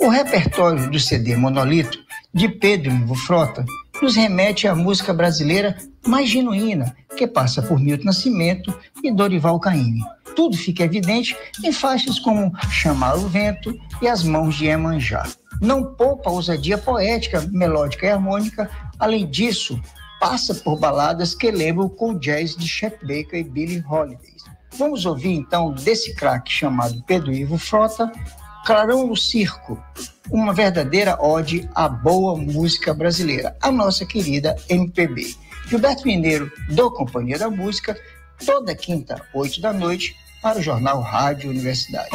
O 0.00 0.08
repertório 0.08 0.90
do 0.90 0.98
CD 0.98 1.36
Monolito 1.36 1.96
de 2.34 2.48
Pedro 2.48 2.90
Ivo 2.90 3.14
Frota 3.14 3.64
nos 4.02 4.16
remete 4.16 4.66
à 4.66 4.74
música 4.74 5.14
brasileira 5.14 5.76
mais 6.04 6.28
genuína, 6.28 6.92
que 7.16 7.28
passa 7.28 7.62
por 7.62 7.78
Milton 7.78 8.06
Nascimento 8.06 8.76
e 9.00 9.12
Dorival 9.12 9.60
Caymmi 9.60 10.02
tudo 10.34 10.56
fica 10.56 10.84
evidente 10.84 11.36
em 11.62 11.72
faixas 11.72 12.18
como 12.18 12.52
Chamar 12.70 13.16
o 13.16 13.28
Vento 13.28 13.78
e 14.02 14.08
As 14.08 14.22
Mãos 14.22 14.54
de 14.56 14.66
Emanjá. 14.66 15.26
Não 15.60 15.94
poupa 15.94 16.30
ousadia 16.30 16.76
poética, 16.76 17.40
melódica 17.50 18.06
e 18.06 18.10
harmônica, 18.10 18.70
além 18.98 19.26
disso, 19.28 19.80
passa 20.20 20.54
por 20.54 20.78
baladas 20.78 21.34
que 21.34 21.50
lembram 21.50 21.88
com 21.88 22.10
o 22.10 22.18
jazz 22.18 22.56
de 22.56 22.66
Chet 22.66 22.98
Baker 23.00 23.40
e 23.40 23.44
Billie 23.44 23.84
Holiday. 23.88 24.34
Vamos 24.76 25.06
ouvir 25.06 25.32
então 25.32 25.72
desse 25.72 26.14
craque 26.14 26.52
chamado 26.52 27.02
Pedro 27.06 27.32
Ivo 27.32 27.56
Frota, 27.56 28.10
Clarão 28.66 29.06
no 29.06 29.16
Circo, 29.16 29.80
uma 30.30 30.52
verdadeira 30.52 31.16
ode 31.20 31.68
à 31.74 31.88
boa 31.88 32.36
música 32.36 32.94
brasileira, 32.94 33.56
a 33.60 33.70
nossa 33.70 34.06
querida 34.06 34.56
MPB. 34.68 35.36
Gilberto 35.68 36.06
Mineiro, 36.06 36.50
do 36.70 36.90
Companhia 36.90 37.38
da 37.38 37.50
Música, 37.50 37.96
toda 38.44 38.74
quinta, 38.74 39.20
oito 39.34 39.60
da 39.60 39.72
noite, 39.72 40.16
para 40.44 40.58
o 40.58 40.62
jornal 40.62 41.00
Rádio 41.00 41.48
Universidade. 41.48 42.10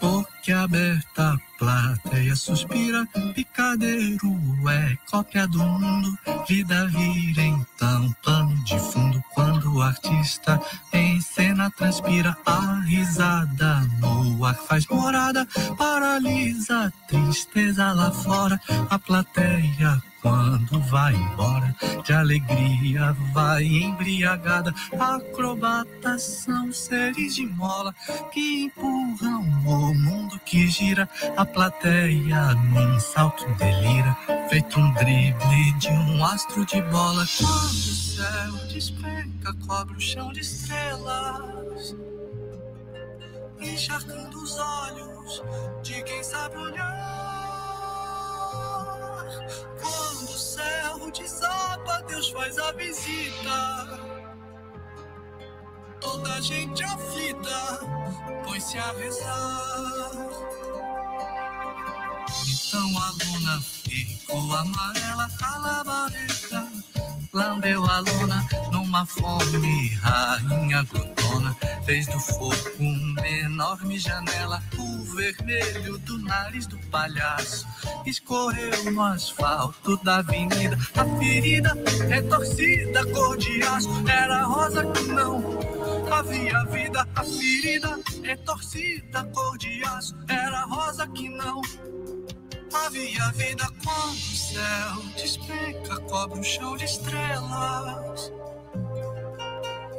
Boca 0.00 0.62
aberta, 0.62 1.40
plateia 1.60 2.34
suspira, 2.34 3.06
picadeiro 3.34 4.34
é 4.66 4.96
cópia 5.10 5.46
do 5.46 5.58
mundo, 5.58 6.18
vida 6.48 6.86
vira 6.86 7.42
então 7.42 8.16
pano 8.24 8.64
de 8.64 8.78
fundo 8.78 9.22
quando 9.34 9.74
o 9.74 9.82
artista 9.82 10.58
em 10.90 11.20
cena 11.20 11.70
transpira. 11.70 12.34
A 12.46 12.80
risada 12.86 13.80
no 14.00 14.42
ar 14.42 14.54
faz 14.54 14.86
morada, 14.86 15.46
paralisa 15.76 16.86
a 16.86 16.90
tristeza 17.06 17.92
lá 17.92 18.10
fora, 18.10 18.58
a 18.88 18.98
plateia 18.98 20.02
quando 20.22 20.80
vai 20.90 21.14
embora, 21.14 21.74
de 22.04 22.12
alegria 22.12 23.16
vai 23.32 23.64
embriagada. 23.64 24.74
Acrobatas 24.98 26.22
são 26.22 26.72
seres 26.72 27.34
de 27.34 27.46
mola 27.46 27.94
que 28.32 28.64
empurram 28.64 29.42
o 29.66 29.94
mundo 29.94 30.38
que 30.44 30.68
gira. 30.68 31.08
A 31.36 31.44
plateia 31.44 32.54
num 32.54 33.00
salto 33.00 33.46
delira, 33.54 34.16
feito 34.48 34.78
um 34.78 34.92
drible 34.94 35.72
de 35.78 35.88
um 35.88 36.24
astro 36.24 36.64
de 36.66 36.80
bola. 36.82 37.24
Quando 37.38 37.46
o 37.46 37.94
céu 37.94 38.68
despenca, 38.68 39.54
cobre 39.66 39.96
o 39.96 40.00
chão 40.00 40.32
de 40.32 40.40
estrelas 40.40 41.96
encharcando 43.60 44.42
os 44.42 44.58
olhos 44.58 45.42
de 45.82 46.02
quem 46.02 46.22
sabe 46.22 46.56
olhar. 46.56 47.19
Quando 49.80 50.30
o 50.30 50.38
céu 50.38 51.10
desaba, 51.10 52.02
Deus 52.02 52.30
faz 52.30 52.58
a 52.58 52.72
visita. 52.72 54.00
Toda 56.00 56.40
gente 56.40 56.82
aflita, 56.82 57.80
põe-se 58.44 58.78
a 58.78 58.92
rezar. 58.92 60.10
Então 62.48 62.98
a 62.98 63.10
luna 63.24 63.60
ficou 63.60 64.54
amarela, 64.54 65.28
a 65.42 65.58
labareda 65.58 66.90
lambeu 67.32 67.84
a 67.84 68.00
luna 68.00 68.48
numa 68.72 69.06
fome, 69.06 69.88
rainha 70.00 70.84
glutona, 71.30 71.56
fez 71.84 72.06
do 72.06 72.18
fogo 72.18 72.54
uma 72.78 73.28
enorme 73.28 73.98
janela, 73.98 74.62
o 74.76 75.04
vermelho 75.14 75.98
do 75.98 76.18
nariz 76.18 76.66
do 76.66 76.78
palhaço 76.90 77.66
escorreu 78.04 78.92
no 78.92 79.02
asfalto 79.02 79.96
da 79.98 80.16
avenida, 80.16 80.76
a 80.96 81.04
ferida 81.18 81.76
retorcida, 82.08 83.06
cor 83.06 83.36
de 83.36 83.62
aço, 83.62 83.88
era 84.08 84.44
rosa 84.44 84.84
que 84.92 85.04
não 85.04 85.58
havia 86.12 86.64
vida, 86.64 87.08
a 87.14 87.24
ferida 87.24 88.00
retorcida, 88.22 89.24
cor 89.32 89.58
de 89.58 89.84
aço, 89.84 90.16
era 90.28 90.64
rosa 90.64 91.06
que 91.08 91.28
não 91.28 91.60
Havia 92.72 93.32
vida. 93.32 93.66
Quando 93.84 94.12
o 94.12 94.36
céu 94.36 95.02
despenca, 95.16 96.00
cobre 96.02 96.38
o 96.38 96.44
chão 96.44 96.76
de 96.76 96.84
estrelas, 96.84 98.32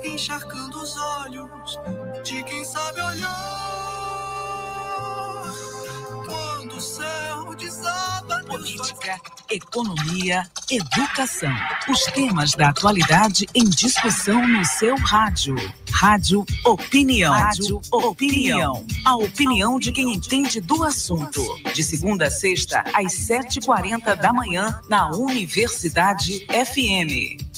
encharcando 0.03 0.81
os 0.81 0.97
olhos 0.97 1.79
de 2.23 2.43
quem 2.43 2.63
sabe 2.65 3.01
olhar. 3.01 3.71
Quando 6.25 6.75
o 6.75 6.81
céu 6.81 7.55
desaba, 7.55 8.43
política, 8.45 9.19
economia, 9.49 10.49
educação. 10.69 11.53
Os 11.89 12.03
temas 12.05 12.53
da 12.53 12.69
atualidade 12.69 13.47
em 13.53 13.65
discussão 13.69 14.47
no 14.47 14.63
seu 14.65 14.95
rádio. 14.97 15.55
Rádio 15.91 16.45
Opinião. 16.65 17.33
Rádio 17.33 17.81
Opinião. 17.91 18.85
A 19.05 19.15
opinião 19.15 19.77
de 19.77 19.91
quem 19.91 20.13
entende 20.13 20.59
do 20.61 20.83
assunto. 20.83 21.43
De 21.73 21.83
segunda 21.83 22.27
a 22.27 22.31
sexta, 22.31 22.83
às 22.93 23.13
7h40 23.13 24.15
da 24.15 24.33
manhã, 24.33 24.79
na 24.89 25.11
Universidade 25.11 26.45
FM. 26.47 27.50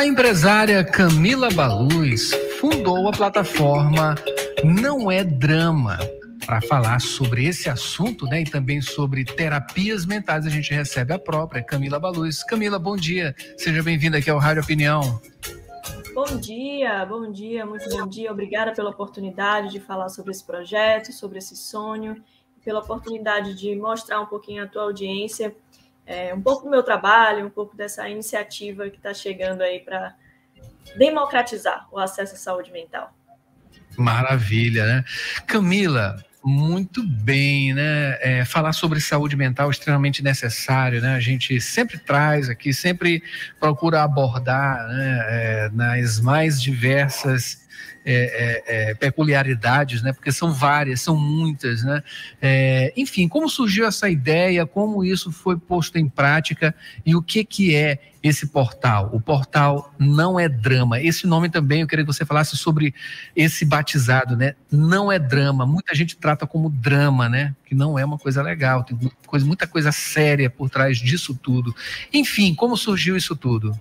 A 0.00 0.06
empresária 0.06 0.82
Camila 0.82 1.50
Baluz 1.50 2.30
fundou 2.58 3.06
a 3.06 3.12
plataforma 3.12 4.14
Não 4.64 5.10
é 5.10 5.22
Drama. 5.22 5.98
Para 6.46 6.62
falar 6.62 7.02
sobre 7.02 7.44
esse 7.44 7.68
assunto, 7.68 8.24
né, 8.24 8.40
e 8.40 8.44
também 8.44 8.80
sobre 8.80 9.26
terapias 9.26 10.06
mentais, 10.06 10.46
a 10.46 10.48
gente 10.48 10.72
recebe 10.72 11.12
a 11.12 11.18
própria 11.18 11.62
Camila 11.62 12.00
Baluz. 12.00 12.42
Camila, 12.42 12.78
bom 12.78 12.96
dia. 12.96 13.36
Seja 13.58 13.82
bem-vinda 13.82 14.16
aqui 14.16 14.30
ao 14.30 14.38
Rádio 14.38 14.62
Opinião. 14.62 15.20
Bom 16.14 16.38
dia, 16.38 17.04
bom 17.04 17.30
dia, 17.30 17.66
muito 17.66 17.86
bom 17.90 18.08
dia. 18.08 18.32
Obrigada 18.32 18.72
pela 18.72 18.88
oportunidade 18.88 19.68
de 19.68 19.80
falar 19.80 20.08
sobre 20.08 20.30
esse 20.30 20.42
projeto, 20.42 21.12
sobre 21.12 21.36
esse 21.36 21.54
sonho, 21.54 22.16
pela 22.64 22.80
oportunidade 22.80 23.52
de 23.52 23.76
mostrar 23.76 24.18
um 24.22 24.26
pouquinho 24.26 24.64
à 24.64 24.66
tua 24.66 24.84
audiência 24.84 25.54
é, 26.10 26.34
um 26.34 26.42
pouco 26.42 26.64
do 26.64 26.70
meu 26.70 26.82
trabalho, 26.82 27.46
um 27.46 27.50
pouco 27.50 27.76
dessa 27.76 28.08
iniciativa 28.08 28.90
que 28.90 28.96
está 28.96 29.14
chegando 29.14 29.62
aí 29.62 29.78
para 29.78 30.12
democratizar 30.96 31.86
o 31.92 32.00
acesso 32.00 32.34
à 32.34 32.36
saúde 32.36 32.72
mental. 32.72 33.14
Maravilha, 33.96 34.84
né? 34.86 35.04
Camila, 35.46 36.16
muito 36.42 37.00
bem, 37.06 37.72
né? 37.72 38.18
É, 38.20 38.44
falar 38.44 38.72
sobre 38.72 39.00
saúde 39.00 39.36
mental 39.36 39.68
é 39.68 39.70
extremamente 39.70 40.20
necessário, 40.20 41.00
né? 41.00 41.14
A 41.14 41.20
gente 41.20 41.60
sempre 41.60 41.96
traz 41.96 42.48
aqui, 42.48 42.72
sempre 42.72 43.22
procura 43.60 44.02
abordar 44.02 44.88
né? 44.88 45.26
É, 45.28 45.70
nas 45.72 46.18
mais 46.18 46.60
diversas 46.60 47.59
é, 48.04 48.62
é, 48.66 48.90
é, 48.90 48.94
peculiaridades, 48.94 50.02
né? 50.02 50.12
Porque 50.12 50.32
são 50.32 50.52
várias, 50.52 51.00
são 51.00 51.16
muitas, 51.16 51.82
né? 51.84 52.02
É, 52.40 52.92
enfim, 52.96 53.28
como 53.28 53.48
surgiu 53.48 53.86
essa 53.86 54.08
ideia, 54.08 54.66
como 54.66 55.04
isso 55.04 55.30
foi 55.30 55.56
posto 55.56 55.98
em 55.98 56.08
prática 56.08 56.74
e 57.04 57.14
o 57.14 57.22
que 57.22 57.44
que 57.44 57.74
é 57.74 57.98
esse 58.22 58.48
portal? 58.48 59.10
O 59.12 59.20
portal 59.20 59.92
não 59.98 60.38
é 60.38 60.48
drama. 60.48 61.00
Esse 61.00 61.26
nome 61.26 61.48
também 61.48 61.80
eu 61.80 61.86
queria 61.86 62.04
que 62.04 62.12
você 62.12 62.24
falasse 62.24 62.56
sobre 62.56 62.94
esse 63.34 63.64
batizado, 63.64 64.36
né? 64.36 64.54
Não 64.70 65.10
é 65.10 65.18
drama. 65.18 65.64
Muita 65.66 65.94
gente 65.94 66.16
trata 66.16 66.46
como 66.46 66.68
drama, 66.68 67.28
né? 67.28 67.54
Que 67.64 67.74
não 67.74 67.98
é 67.98 68.04
uma 68.04 68.18
coisa 68.18 68.42
legal. 68.42 68.84
Tem 68.84 68.98
coisa, 69.26 69.46
muita 69.46 69.66
coisa 69.66 69.90
séria 69.92 70.50
por 70.50 70.68
trás 70.68 70.98
disso 70.98 71.34
tudo. 71.34 71.74
Enfim, 72.12 72.54
como 72.54 72.76
surgiu 72.76 73.16
isso 73.16 73.34
tudo? 73.34 73.78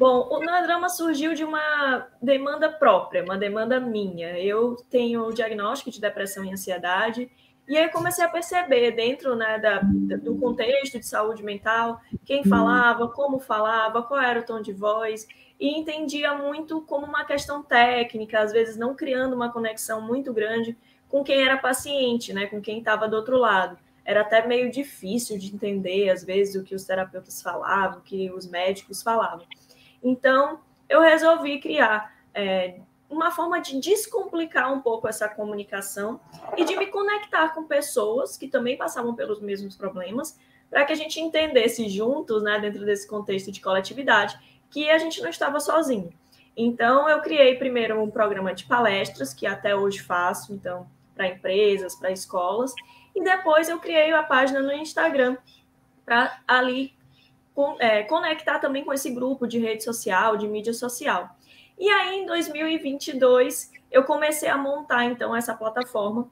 Bom, 0.00 0.26
o 0.30 0.38
Drama 0.38 0.88
surgiu 0.88 1.34
de 1.34 1.44
uma 1.44 2.08
demanda 2.22 2.72
própria, 2.72 3.22
uma 3.22 3.36
demanda 3.36 3.78
minha. 3.78 4.30
Eu 4.38 4.74
tenho 4.88 5.26
o 5.26 5.34
diagnóstico 5.34 5.90
de 5.90 6.00
depressão 6.00 6.42
e 6.42 6.50
ansiedade, 6.50 7.30
e 7.68 7.76
aí 7.76 7.86
comecei 7.90 8.24
a 8.24 8.28
perceber, 8.30 8.92
dentro 8.92 9.36
né, 9.36 9.58
da, 9.58 9.80
do 10.16 10.36
contexto 10.36 10.98
de 10.98 11.04
saúde 11.04 11.42
mental, 11.42 12.00
quem 12.24 12.42
falava, 12.42 13.08
como 13.08 13.38
falava, 13.38 14.02
qual 14.02 14.18
era 14.22 14.40
o 14.40 14.42
tom 14.42 14.62
de 14.62 14.72
voz, 14.72 15.28
e 15.60 15.78
entendia 15.78 16.32
muito 16.32 16.80
como 16.80 17.04
uma 17.04 17.26
questão 17.26 17.62
técnica, 17.62 18.40
às 18.40 18.52
vezes 18.52 18.78
não 18.78 18.94
criando 18.96 19.36
uma 19.36 19.52
conexão 19.52 20.00
muito 20.00 20.32
grande 20.32 20.78
com 21.10 21.22
quem 21.22 21.42
era 21.42 21.58
paciente, 21.58 22.32
né, 22.32 22.46
com 22.46 22.62
quem 22.62 22.78
estava 22.78 23.06
do 23.06 23.16
outro 23.16 23.36
lado. 23.36 23.76
Era 24.02 24.22
até 24.22 24.46
meio 24.46 24.70
difícil 24.70 25.36
de 25.36 25.54
entender, 25.54 26.08
às 26.08 26.24
vezes, 26.24 26.54
o 26.54 26.64
que 26.64 26.74
os 26.74 26.84
terapeutas 26.84 27.42
falavam, 27.42 27.98
o 27.98 28.02
que 28.02 28.30
os 28.30 28.48
médicos 28.48 29.02
falavam. 29.02 29.44
Então, 30.02 30.60
eu 30.88 31.00
resolvi 31.00 31.60
criar 31.60 32.14
é, 32.34 32.80
uma 33.08 33.30
forma 33.30 33.60
de 33.60 33.78
descomplicar 33.80 34.72
um 34.72 34.80
pouco 34.80 35.08
essa 35.08 35.28
comunicação 35.28 36.20
e 36.56 36.64
de 36.64 36.76
me 36.76 36.86
conectar 36.86 37.50
com 37.50 37.64
pessoas 37.64 38.36
que 38.36 38.48
também 38.48 38.76
passavam 38.76 39.14
pelos 39.14 39.40
mesmos 39.40 39.76
problemas, 39.76 40.38
para 40.70 40.84
que 40.84 40.92
a 40.92 40.96
gente 40.96 41.20
entendesse 41.20 41.88
juntos, 41.88 42.42
né, 42.42 42.60
dentro 42.60 42.84
desse 42.84 43.06
contexto 43.08 43.50
de 43.50 43.60
coletividade, 43.60 44.38
que 44.70 44.88
a 44.88 44.98
gente 44.98 45.20
não 45.20 45.28
estava 45.28 45.58
sozinho. 45.58 46.12
Então, 46.56 47.08
eu 47.08 47.20
criei 47.20 47.56
primeiro 47.56 48.00
um 48.00 48.10
programa 48.10 48.54
de 48.54 48.64
palestras, 48.64 49.34
que 49.34 49.46
até 49.46 49.74
hoje 49.74 50.00
faço, 50.00 50.52
então, 50.52 50.88
para 51.14 51.28
empresas, 51.28 51.96
para 51.96 52.12
escolas, 52.12 52.72
e 53.14 53.22
depois 53.22 53.68
eu 53.68 53.80
criei 53.80 54.12
a 54.12 54.22
página 54.22 54.62
no 54.62 54.72
Instagram, 54.72 55.36
para 56.04 56.40
ali 56.46 56.94
é, 57.78 58.02
conectar 58.04 58.58
também 58.58 58.84
com 58.84 58.92
esse 58.92 59.10
grupo 59.10 59.46
de 59.46 59.58
rede 59.58 59.82
social, 59.84 60.36
de 60.36 60.48
mídia 60.48 60.72
social. 60.72 61.28
E 61.78 61.88
aí, 61.88 62.20
em 62.20 62.26
2022, 62.26 63.70
eu 63.90 64.04
comecei 64.04 64.48
a 64.48 64.58
montar, 64.58 65.04
então, 65.04 65.34
essa 65.34 65.54
plataforma, 65.54 66.30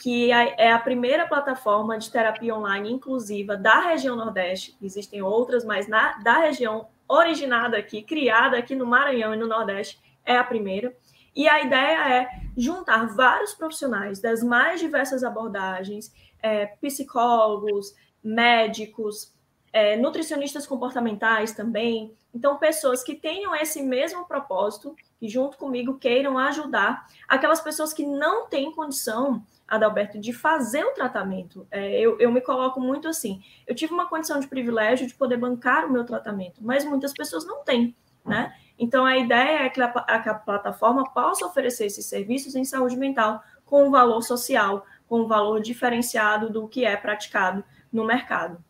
que 0.00 0.32
é, 0.32 0.54
é 0.66 0.72
a 0.72 0.78
primeira 0.78 1.26
plataforma 1.26 1.98
de 1.98 2.10
terapia 2.10 2.54
online 2.54 2.90
inclusiva 2.90 3.56
da 3.56 3.80
região 3.80 4.16
Nordeste. 4.16 4.76
Existem 4.80 5.20
outras, 5.20 5.64
mas 5.64 5.86
na, 5.86 6.18
da 6.18 6.38
região 6.38 6.88
originada 7.06 7.76
aqui, 7.76 8.02
criada 8.02 8.56
aqui 8.56 8.74
no 8.74 8.86
Maranhão 8.86 9.34
e 9.34 9.36
no 9.36 9.46
Nordeste, 9.46 10.00
é 10.24 10.36
a 10.36 10.44
primeira. 10.44 10.96
E 11.34 11.48
a 11.48 11.60
ideia 11.62 12.14
é 12.14 12.28
juntar 12.56 13.14
vários 13.14 13.54
profissionais 13.54 14.20
das 14.20 14.42
mais 14.42 14.80
diversas 14.80 15.22
abordagens, 15.22 16.12
é, 16.42 16.66
psicólogos, 16.66 17.94
médicos, 18.22 19.32
é, 19.72 19.96
nutricionistas 19.96 20.66
comportamentais 20.66 21.52
também. 21.52 22.14
Então, 22.34 22.58
pessoas 22.58 23.02
que 23.02 23.14
tenham 23.14 23.54
esse 23.54 23.82
mesmo 23.82 24.24
propósito 24.24 24.94
e 25.20 25.28
junto 25.28 25.56
comigo 25.56 25.98
queiram 25.98 26.38
ajudar 26.38 27.06
aquelas 27.28 27.60
pessoas 27.60 27.92
que 27.92 28.06
não 28.06 28.48
têm 28.48 28.72
condição, 28.72 29.44
Adalberto, 29.66 30.18
de 30.18 30.32
fazer 30.32 30.84
o 30.84 30.94
tratamento. 30.94 31.66
É, 31.70 32.00
eu, 32.00 32.18
eu 32.18 32.32
me 32.32 32.40
coloco 32.40 32.80
muito 32.80 33.08
assim. 33.08 33.42
Eu 33.66 33.74
tive 33.74 33.92
uma 33.92 34.08
condição 34.08 34.40
de 34.40 34.48
privilégio 34.48 35.06
de 35.06 35.14
poder 35.14 35.36
bancar 35.36 35.86
o 35.86 35.92
meu 35.92 36.04
tratamento, 36.04 36.60
mas 36.62 36.84
muitas 36.84 37.12
pessoas 37.12 37.44
não 37.44 37.64
têm, 37.64 37.94
né? 38.24 38.54
Então, 38.78 39.04
a 39.04 39.18
ideia 39.18 39.66
é 39.66 39.68
que 39.68 39.80
a, 39.80 39.86
a, 39.86 40.18
que 40.18 40.28
a 40.28 40.34
plataforma 40.34 41.04
possa 41.12 41.44
oferecer 41.44 41.86
esses 41.86 42.06
serviços 42.06 42.54
em 42.54 42.64
saúde 42.64 42.96
mental 42.96 43.42
com 43.66 43.84
um 43.84 43.90
valor 43.90 44.22
social, 44.22 44.86
com 45.06 45.20
um 45.20 45.26
valor 45.26 45.60
diferenciado 45.60 46.48
do 46.48 46.66
que 46.66 46.84
é 46.84 46.96
praticado 46.96 47.62
no 47.92 48.04
mercado. 48.04 48.64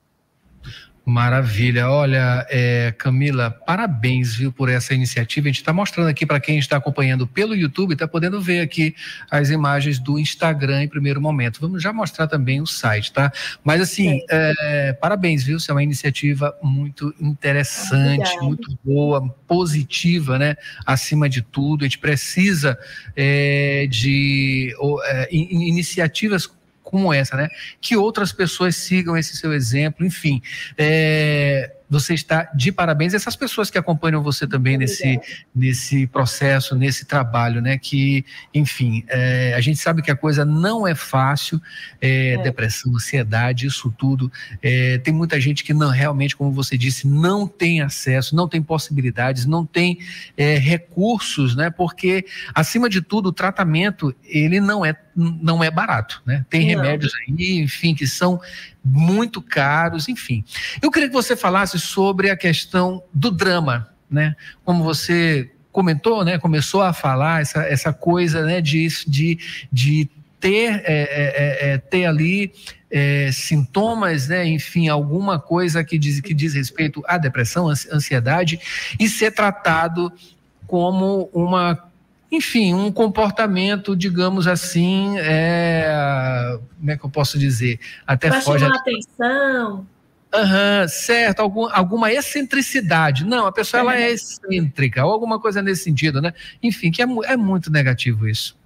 Maravilha. 1.10 1.90
Olha, 1.90 2.46
é, 2.48 2.94
Camila, 2.96 3.50
parabéns, 3.50 4.36
viu, 4.36 4.52
por 4.52 4.68
essa 4.68 4.94
iniciativa. 4.94 5.48
A 5.48 5.50
gente 5.50 5.56
está 5.56 5.72
mostrando 5.72 6.06
aqui 6.06 6.24
para 6.24 6.38
quem 6.38 6.56
está 6.56 6.76
acompanhando 6.76 7.26
pelo 7.26 7.52
YouTube, 7.52 7.94
está 7.94 8.06
podendo 8.06 8.40
ver 8.40 8.60
aqui 8.60 8.94
as 9.28 9.50
imagens 9.50 9.98
do 9.98 10.20
Instagram 10.20 10.84
em 10.84 10.88
primeiro 10.88 11.20
momento. 11.20 11.60
Vamos 11.60 11.82
já 11.82 11.92
mostrar 11.92 12.28
também 12.28 12.60
o 12.60 12.66
site, 12.66 13.12
tá? 13.12 13.32
Mas 13.64 13.80
assim, 13.80 14.20
é, 14.30 14.92
parabéns, 14.92 15.42
viu? 15.42 15.56
Isso 15.56 15.68
é 15.72 15.74
uma 15.74 15.82
iniciativa 15.82 16.56
muito 16.62 17.12
interessante, 17.20 18.20
Obrigada. 18.20 18.46
muito 18.46 18.78
boa, 18.84 19.28
positiva, 19.48 20.38
né? 20.38 20.54
Acima 20.86 21.28
de 21.28 21.42
tudo, 21.42 21.82
a 21.82 21.88
gente 21.88 21.98
precisa 21.98 22.78
é, 23.16 23.88
de 23.90 24.72
é, 25.06 25.28
iniciativas 25.32 26.46
como 26.90 27.12
essa, 27.14 27.36
né? 27.36 27.48
Que 27.80 27.96
outras 27.96 28.32
pessoas 28.32 28.76
sigam 28.76 29.16
esse 29.16 29.36
seu 29.36 29.52
exemplo, 29.52 30.04
enfim. 30.04 30.42
É, 30.76 31.72
você 31.90 32.14
está 32.14 32.44
de 32.54 32.70
parabéns. 32.70 33.12
Essas 33.12 33.34
pessoas 33.34 33.68
que 33.68 33.76
acompanham 33.76 34.22
você 34.22 34.46
também 34.46 34.78
nesse, 34.78 35.20
nesse 35.52 36.06
processo, 36.06 36.76
nesse 36.76 37.04
trabalho, 37.04 37.60
né? 37.60 37.76
Que, 37.76 38.24
enfim, 38.54 39.04
é, 39.08 39.52
a 39.56 39.60
gente 39.60 39.80
sabe 39.80 40.00
que 40.00 40.10
a 40.10 40.16
coisa 40.16 40.44
não 40.44 40.86
é 40.86 40.94
fácil, 40.94 41.60
é, 42.00 42.34
é. 42.34 42.38
depressão, 42.38 42.94
ansiedade, 42.94 43.66
isso 43.66 43.92
tudo. 43.98 44.30
É, 44.62 44.98
tem 44.98 45.12
muita 45.12 45.40
gente 45.40 45.64
que 45.64 45.74
não 45.74 45.90
realmente, 45.90 46.36
como 46.36 46.52
você 46.52 46.78
disse, 46.78 47.08
não 47.08 47.48
tem 47.48 47.80
acesso, 47.80 48.36
não 48.36 48.48
tem 48.48 48.62
possibilidades, 48.62 49.44
não 49.44 49.66
tem 49.66 49.98
é, 50.36 50.56
recursos, 50.56 51.56
né? 51.56 51.70
Porque, 51.70 52.24
acima 52.54 52.88
de 52.88 53.02
tudo, 53.02 53.30
o 53.30 53.32
tratamento 53.32 54.14
ele 54.24 54.60
não 54.60 54.86
é 54.86 54.94
não 55.16 55.62
é 55.62 55.70
barato, 55.70 56.22
né? 56.24 56.46
Tem 56.48 56.62
não. 56.62 56.82
remédios 56.82 57.12
aí, 57.14 57.58
enfim, 57.58 57.94
que 57.94 58.06
são 58.06 58.40
muito 58.84 59.42
caros, 59.42 60.08
enfim. 60.08 60.44
Eu 60.80 60.90
queria 60.90 61.08
que 61.08 61.14
você 61.14 61.36
falasse 61.36 61.78
sobre 61.78 62.30
a 62.30 62.36
questão 62.36 63.02
do 63.12 63.30
drama, 63.30 63.88
né? 64.10 64.34
Como 64.64 64.82
você 64.82 65.50
comentou, 65.70 66.24
né? 66.24 66.38
Começou 66.38 66.82
a 66.82 66.92
falar 66.92 67.42
essa, 67.42 67.62
essa 67.62 67.92
coisa, 67.92 68.44
né? 68.44 68.60
De, 68.60 68.88
de, 69.06 69.38
de 69.70 70.08
ter, 70.38 70.82
é, 70.84 70.92
é, 70.92 71.68
é, 71.70 71.72
é 71.72 71.78
ter 71.78 72.06
ali 72.06 72.52
é, 72.90 73.30
sintomas, 73.32 74.28
né? 74.28 74.46
Enfim, 74.46 74.88
alguma 74.88 75.38
coisa 75.38 75.84
que 75.84 75.98
diz, 75.98 76.20
que 76.20 76.34
diz 76.34 76.54
respeito 76.54 77.02
à 77.06 77.18
depressão, 77.18 77.68
ansiedade, 77.68 78.58
e 78.98 79.08
ser 79.08 79.30
tratado 79.32 80.12
como 80.66 81.28
uma 81.32 81.89
enfim, 82.30 82.74
um 82.74 82.92
comportamento, 82.92 83.96
digamos 83.96 84.46
assim, 84.46 85.18
é, 85.18 86.58
como 86.78 86.90
é 86.90 86.96
que 86.96 87.04
eu 87.04 87.10
posso 87.10 87.38
dizer? 87.38 87.80
Até 88.06 88.28
pra 88.28 88.40
foge. 88.40 88.64
Chamar 88.64 88.76
a... 88.76 88.80
atenção. 88.80 89.86
Uhum, 90.32 90.88
certo, 90.88 91.40
algum, 91.40 91.68
alguma 91.72 92.12
excentricidade. 92.12 93.24
Não, 93.24 93.46
a 93.46 93.52
pessoa 93.52 93.80
é. 93.80 93.82
ela 93.82 93.96
é 93.96 94.10
excêntrica, 94.12 95.04
ou 95.04 95.12
alguma 95.12 95.40
coisa 95.40 95.60
nesse 95.60 95.82
sentido, 95.82 96.22
né? 96.22 96.32
Enfim, 96.62 96.92
que 96.92 97.02
é, 97.02 97.06
é 97.24 97.36
muito 97.36 97.70
negativo 97.70 98.28
isso. 98.28 98.56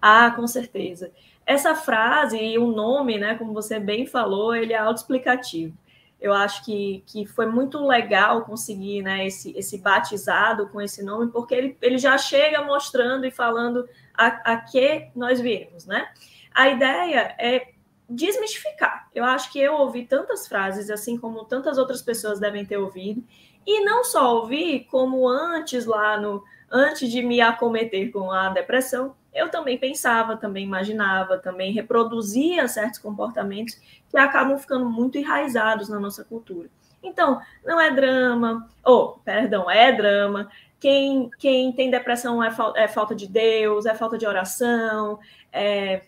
Ah, 0.00 0.30
com 0.30 0.46
certeza. 0.46 1.10
Essa 1.46 1.74
frase 1.74 2.38
e 2.38 2.58
o 2.58 2.72
nome, 2.72 3.18
né, 3.18 3.34
como 3.34 3.52
você 3.52 3.78
bem 3.78 4.06
falou, 4.06 4.54
ele 4.54 4.72
é 4.72 4.78
autoexplicativo 4.78 5.76
eu 6.24 6.32
acho 6.32 6.64
que, 6.64 7.04
que 7.06 7.26
foi 7.26 7.44
muito 7.44 7.86
legal 7.86 8.46
conseguir 8.46 9.02
né, 9.02 9.26
esse, 9.26 9.54
esse 9.58 9.76
batizado 9.76 10.66
com 10.70 10.80
esse 10.80 11.04
nome, 11.04 11.30
porque 11.30 11.54
ele, 11.54 11.76
ele 11.82 11.98
já 11.98 12.16
chega 12.16 12.64
mostrando 12.64 13.26
e 13.26 13.30
falando 13.30 13.86
a, 14.14 14.52
a 14.52 14.56
que 14.56 15.10
nós 15.14 15.38
viemos, 15.38 15.84
né? 15.84 16.08
A 16.54 16.70
ideia 16.70 17.36
é 17.38 17.72
desmistificar. 18.08 19.06
Eu 19.14 19.22
acho 19.22 19.52
que 19.52 19.60
eu 19.60 19.74
ouvi 19.74 20.06
tantas 20.06 20.48
frases, 20.48 20.88
assim 20.88 21.18
como 21.18 21.44
tantas 21.44 21.76
outras 21.76 22.00
pessoas 22.00 22.40
devem 22.40 22.64
ter 22.64 22.78
ouvido, 22.78 23.22
e 23.66 23.84
não 23.84 24.04
só 24.04 24.36
ouvir, 24.36 24.86
como 24.90 25.28
antes 25.28 25.86
lá 25.86 26.18
no 26.18 26.42
antes 26.70 27.10
de 27.10 27.22
me 27.22 27.40
acometer 27.40 28.10
com 28.10 28.32
a 28.32 28.48
depressão, 28.48 29.14
eu 29.32 29.48
também 29.48 29.78
pensava, 29.78 30.36
também 30.36 30.64
imaginava, 30.64 31.38
também 31.38 31.72
reproduzia 31.72 32.66
certos 32.66 32.98
comportamentos 32.98 33.80
que 34.08 34.16
acabam 34.16 34.58
ficando 34.58 34.88
muito 34.88 35.16
enraizados 35.16 35.88
na 35.88 36.00
nossa 36.00 36.24
cultura. 36.24 36.68
Então, 37.02 37.40
não 37.64 37.80
é 37.80 37.90
drama, 37.92 38.68
ou, 38.82 38.98
oh, 38.98 39.08
perdão, 39.20 39.70
é 39.70 39.92
drama. 39.92 40.50
Quem, 40.80 41.30
quem 41.38 41.72
tem 41.72 41.90
depressão 41.90 42.42
é, 42.42 42.50
fa 42.50 42.72
é 42.76 42.88
falta 42.88 43.14
de 43.14 43.26
Deus, 43.26 43.86
é 43.86 43.94
falta 43.94 44.18
de 44.18 44.26
oração, 44.26 45.18
é, 45.52 46.02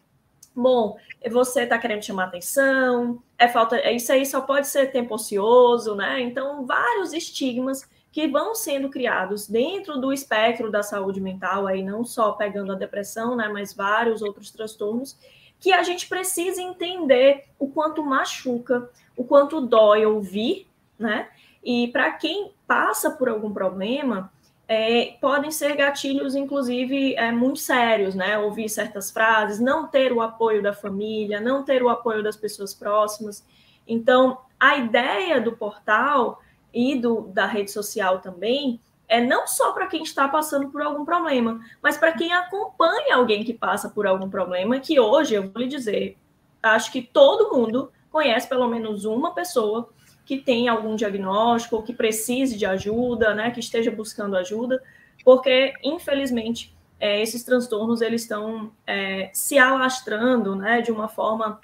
bom, 0.55 0.97
você 1.31 1.63
está 1.63 1.79
querendo 1.79 2.03
chamar 2.03 2.25
atenção, 2.25 3.23
é 3.39 3.49
falta, 3.49 3.91
isso 3.91 4.13
aí 4.13 4.25
só 4.25 4.41
pode 4.41 4.67
ser 4.67 4.91
tempo 4.91 5.15
ocioso, 5.15 5.95
né? 5.95 6.21
Então, 6.21 6.65
vários 6.65 7.13
estigmas 7.13 7.89
que 8.11 8.27
vão 8.27 8.55
sendo 8.55 8.89
criados 8.89 9.47
dentro 9.47 10.01
do 10.01 10.11
espectro 10.11 10.71
da 10.71 10.83
saúde 10.83 11.21
mental, 11.21 11.67
aí 11.67 11.83
não 11.83 12.03
só 12.03 12.33
pegando 12.33 12.73
a 12.73 12.75
depressão, 12.75 13.37
né, 13.37 13.47
mas 13.47 13.75
vários 13.75 14.23
outros 14.23 14.51
transtornos, 14.51 15.19
que 15.61 15.71
a 15.71 15.83
gente 15.83 16.09
precisa 16.09 16.63
entender 16.63 17.45
o 17.59 17.69
quanto 17.69 18.03
machuca, 18.03 18.89
o 19.15 19.23
quanto 19.23 19.61
dói 19.61 20.07
ouvir, 20.07 20.67
né? 20.99 21.29
E 21.63 21.89
para 21.89 22.13
quem 22.13 22.53
passa 22.67 23.11
por 23.11 23.29
algum 23.29 23.53
problema, 23.53 24.33
é, 24.69 25.17
podem 25.21 25.51
ser 25.51 25.77
gatilhos, 25.77 26.35
inclusive, 26.35 27.15
é, 27.15 27.31
muito 27.31 27.61
sérios, 27.61 28.15
né? 28.15 28.39
Ouvir 28.39 28.69
certas 28.69 29.11
frases, 29.11 29.61
não 29.61 29.87
ter 29.87 30.13
o 30.13 30.21
apoio 30.21 30.63
da 30.63 30.73
família, 30.73 31.41
não 31.41 31.65
ter 31.65 31.83
o 31.83 31.89
apoio 31.89 32.23
das 32.23 32.37
pessoas 32.37 32.75
próximas. 32.75 33.47
Então, 33.87 34.39
a 34.59 34.77
ideia 34.77 35.41
do 35.41 35.53
portal 35.53 36.41
e 36.75 36.97
do, 36.97 37.29
da 37.29 37.47
rede 37.47 37.71
social 37.71 38.19
também 38.19 38.81
é 39.09 39.21
não 39.21 39.47
só 39.47 39.73
para 39.73 39.87
quem 39.87 40.03
está 40.03 40.27
passando 40.27 40.69
por 40.69 40.83
algum 40.83 41.05
problema, 41.05 41.61
mas 41.81 41.97
para 41.97 42.13
quem 42.13 42.33
acompanha 42.33 43.15
alguém 43.15 43.45
que 43.45 43.55
passa 43.55 43.89
por 43.89 44.05
algum 44.05 44.29
problema, 44.29 44.81
que 44.81 44.99
hoje, 44.99 45.35
eu 45.35 45.49
vou 45.49 45.63
lhe 45.63 45.69
dizer, 45.69 46.19
acho 46.61 46.91
que 46.91 47.03
todo 47.03 47.57
mundo 47.57 47.93
conhece 48.11 48.49
pelo 48.49 48.67
menos 48.67 49.05
uma 49.05 49.33
pessoa 49.33 49.91
que 50.27 50.37
tem 50.37 50.69
algum 50.69 50.97
diagnóstico 50.97 51.77
ou 51.77 51.83
que 51.83 51.95
precise 51.95 52.59
de 52.59 52.67
ajuda, 52.67 53.33
né, 53.33 53.53
que 53.53 53.61
esteja 53.61 53.93
buscando 53.93 54.37
ajuda, 54.37 54.83
porque, 55.25 55.73
infelizmente, 55.83 56.77
é, 56.99 57.23
esses 57.23 57.45
transtornos 57.45 58.01
eles 58.01 58.23
estão 58.23 58.73
é, 58.87 59.31
se 59.33 59.57
alastrando 59.57 60.57
né, 60.57 60.83
de 60.83 60.91
uma 60.91 61.09
forma 61.09 61.61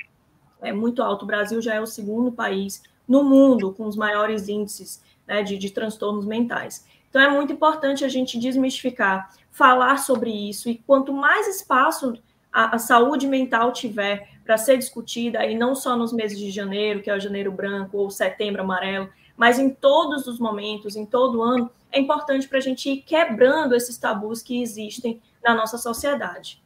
é, 0.63 0.73
muito 0.73 1.03
alta. 1.03 1.25
O 1.25 1.27
Brasil 1.27 1.61
já 1.61 1.75
é 1.75 1.81
o 1.81 1.87
segundo 1.87 2.31
país 2.31 2.83
no 3.09 3.25
mundo 3.25 3.73
com 3.73 3.87
os 3.87 3.97
maiores 3.97 4.49
índices 4.49 5.03
né, 5.27 5.43
de, 5.43 5.59
de 5.59 5.71
transtornos 5.71 6.25
mentais. 6.25 6.87
Então 7.11 7.21
é 7.21 7.29
muito 7.29 7.53
importante 7.53 8.05
a 8.05 8.09
gente 8.09 8.39
desmistificar, 8.39 9.31
falar 9.51 9.99
sobre 9.99 10.31
isso, 10.31 10.69
e 10.71 10.79
quanto 10.87 11.13
mais 11.13 11.49
espaço 11.49 12.15
a, 12.53 12.77
a 12.77 12.79
saúde 12.79 13.27
mental 13.27 13.73
tiver 13.73 14.29
para 14.45 14.59
ser 14.59 14.79
discutida, 14.79 15.45
e 15.47 15.57
não 15.57 15.75
só 15.75 15.97
nos 15.97 16.13
meses 16.13 16.39
de 16.39 16.51
janeiro, 16.51 17.01
que 17.01 17.11
é 17.11 17.17
o 17.17 17.21
janeiro 17.21 17.53
branco, 17.53 17.99
ou 17.99 18.11
setembro 18.11 18.63
amarelo, 18.63 19.09
mas 19.37 19.59
em 19.59 19.71
todos 19.71 20.27
os 20.27 20.39
momentos, 20.39 20.97
em 20.97 21.07
todo 21.07 21.43
ano, 21.43 21.71
é 21.91 22.01
importante 22.01 22.49
para 22.49 22.59
a 22.59 22.63
gente 22.63 22.89
ir 22.91 23.03
quebrando 23.03 23.75
esses 23.75 23.97
tabus 23.97 24.43
que 24.43 24.63
existem 24.63 25.21
na 25.43 25.55
nossa 25.55 25.79
sociedade. 25.79 26.63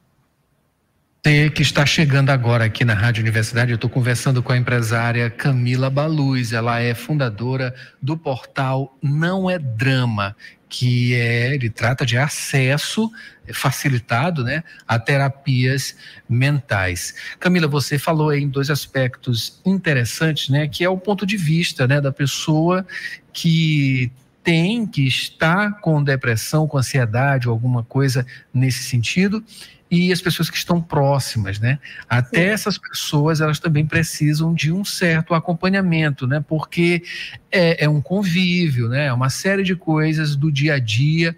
Que 1.54 1.62
está 1.62 1.84
chegando 1.84 2.30
agora 2.30 2.66
aqui 2.66 2.84
na 2.84 2.94
Rádio 2.94 3.20
Universidade, 3.20 3.72
eu 3.72 3.74
estou 3.74 3.90
conversando 3.90 4.44
com 4.44 4.52
a 4.52 4.56
empresária 4.56 5.28
Camila 5.28 5.90
Baluz. 5.90 6.52
Ela 6.52 6.78
é 6.78 6.94
fundadora 6.94 7.74
do 8.00 8.16
portal 8.16 8.96
Não 9.02 9.50
é 9.50 9.58
Drama, 9.58 10.36
que 10.68 11.14
é, 11.14 11.54
ele 11.54 11.70
trata 11.70 12.04
de 12.04 12.18
acesso 12.18 13.10
facilitado 13.52 14.42
né, 14.42 14.64
a 14.86 14.98
terapias 14.98 15.96
mentais. 16.28 17.14
Camila, 17.38 17.68
você 17.68 17.98
falou 17.98 18.32
em 18.32 18.48
dois 18.48 18.70
aspectos 18.70 19.60
interessantes, 19.64 20.48
né, 20.48 20.66
que 20.66 20.84
é 20.84 20.88
o 20.88 20.98
ponto 20.98 21.24
de 21.24 21.36
vista 21.36 21.86
né, 21.86 22.00
da 22.00 22.10
pessoa 22.10 22.86
que 23.32 24.10
tem, 24.42 24.86
que 24.86 25.06
está 25.06 25.72
com 25.72 26.02
depressão, 26.02 26.68
com 26.68 26.78
ansiedade 26.78 27.48
ou 27.48 27.52
alguma 27.52 27.82
coisa 27.82 28.26
nesse 28.54 28.84
sentido, 28.84 29.44
e 29.96 30.12
as 30.12 30.20
pessoas 30.20 30.50
que 30.50 30.56
estão 30.56 30.80
próximas, 30.80 31.58
né? 31.58 31.78
Até 32.08 32.48
Sim. 32.48 32.52
essas 32.52 32.78
pessoas, 32.78 33.40
elas 33.40 33.58
também 33.58 33.86
precisam 33.86 34.52
de 34.52 34.70
um 34.70 34.84
certo 34.84 35.34
acompanhamento, 35.34 36.26
né? 36.26 36.44
Porque 36.46 37.02
é, 37.50 37.84
é 37.84 37.88
um 37.88 38.00
convívio, 38.00 38.88
né? 38.88 39.06
É 39.06 39.12
uma 39.12 39.30
série 39.30 39.62
de 39.62 39.74
coisas 39.74 40.36
do 40.36 40.52
dia 40.52 40.74
a 40.74 40.78
dia 40.78 41.34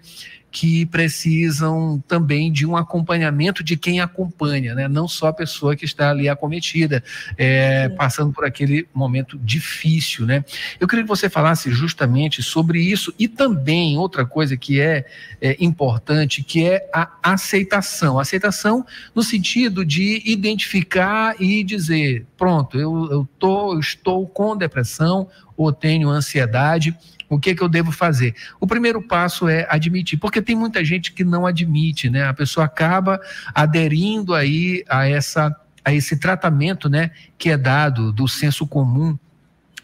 que 0.51 0.85
precisam 0.87 2.03
também 2.07 2.51
de 2.51 2.65
um 2.65 2.75
acompanhamento 2.75 3.63
de 3.63 3.77
quem 3.77 3.99
acompanha, 3.99 4.73
né? 4.73 4.87
não 4.87 5.07
só 5.07 5.27
a 5.27 5.33
pessoa 5.33 5.75
que 5.75 5.85
está 5.85 6.09
ali 6.09 6.27
acometida, 6.27 7.03
é, 7.37 7.89
passando 7.89 8.33
por 8.33 8.45
aquele 8.45 8.87
momento 8.93 9.37
difícil. 9.37 10.25
Né? 10.25 10.43
Eu 10.79 10.87
queria 10.87 11.03
que 11.03 11.09
você 11.09 11.29
falasse 11.29 11.71
justamente 11.71 12.41
sobre 12.41 12.81
isso 12.81 13.13
e 13.17 13.27
também 13.27 13.97
outra 13.97 14.25
coisa 14.25 14.57
que 14.57 14.81
é, 14.81 15.05
é 15.41 15.55
importante, 15.59 16.43
que 16.43 16.65
é 16.65 16.89
a 16.93 17.09
aceitação. 17.21 18.19
Aceitação 18.19 18.85
no 19.13 19.21
sentido 19.21 19.85
de 19.85 20.21
identificar 20.25 21.35
e 21.39 21.63
dizer, 21.63 22.25
pronto, 22.37 22.79
eu, 22.79 23.09
eu, 23.11 23.29
tô, 23.37 23.73
eu 23.73 23.79
estou 23.79 24.27
com 24.27 24.57
depressão 24.57 25.27
ou 25.55 25.71
tenho 25.73 26.09
ansiedade, 26.09 26.95
o 27.29 27.39
que, 27.39 27.53
que 27.53 27.61
eu 27.61 27.69
devo 27.69 27.91
fazer? 27.91 28.35
O 28.59 28.65
primeiro 28.65 29.01
passo 29.01 29.47
é 29.47 29.67
admitir, 29.69 30.17
porque 30.17 30.41
tem 30.41 30.55
muita 30.55 30.83
gente 30.83 31.11
que 31.13 31.23
não 31.23 31.45
admite, 31.45 32.09
né? 32.09 32.27
A 32.27 32.33
pessoa 32.33 32.65
acaba 32.65 33.21
aderindo 33.53 34.33
aí 34.33 34.83
a 34.89 35.07
essa 35.07 35.55
a 35.85 35.93
esse 35.93 36.17
tratamento, 36.17 36.89
né, 36.89 37.11
que 37.37 37.49
é 37.49 37.57
dado 37.57 38.11
do 38.11 38.27
senso 38.27 38.67
comum 38.67 39.17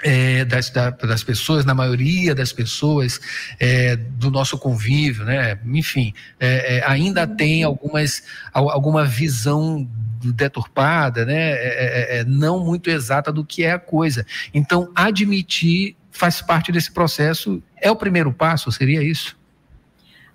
é, 0.03 0.43
das, 0.45 0.69
das 0.69 1.23
pessoas, 1.23 1.65
na 1.65 1.73
maioria 1.73 2.35
das 2.35 2.51
pessoas 2.51 3.19
é, 3.59 3.95
do 3.95 4.29
nosso 4.29 4.57
convívio, 4.57 5.23
né? 5.23 5.57
Enfim, 5.65 6.13
é, 6.39 6.77
é 6.77 6.85
ainda 6.85 7.25
tem 7.25 7.63
algumas 7.63 8.23
alguma 8.53 9.05
visão 9.05 9.87
deturpada, 10.23 11.25
né? 11.25 11.51
É, 11.51 11.57
é, 11.57 12.17
é, 12.19 12.23
não 12.23 12.63
muito 12.63 12.89
exata 12.89 13.31
do 13.31 13.45
que 13.45 13.63
é 13.63 13.71
a 13.71 13.79
coisa. 13.79 14.25
Então, 14.53 14.91
admitir 14.95 15.95
faz 16.15 16.41
parte 16.41 16.71
desse 16.71 16.91
processo. 16.91 17.61
É 17.77 17.91
o 17.91 17.95
primeiro 17.95 18.33
passo, 18.33 18.71
seria 18.71 19.03
isso? 19.03 19.37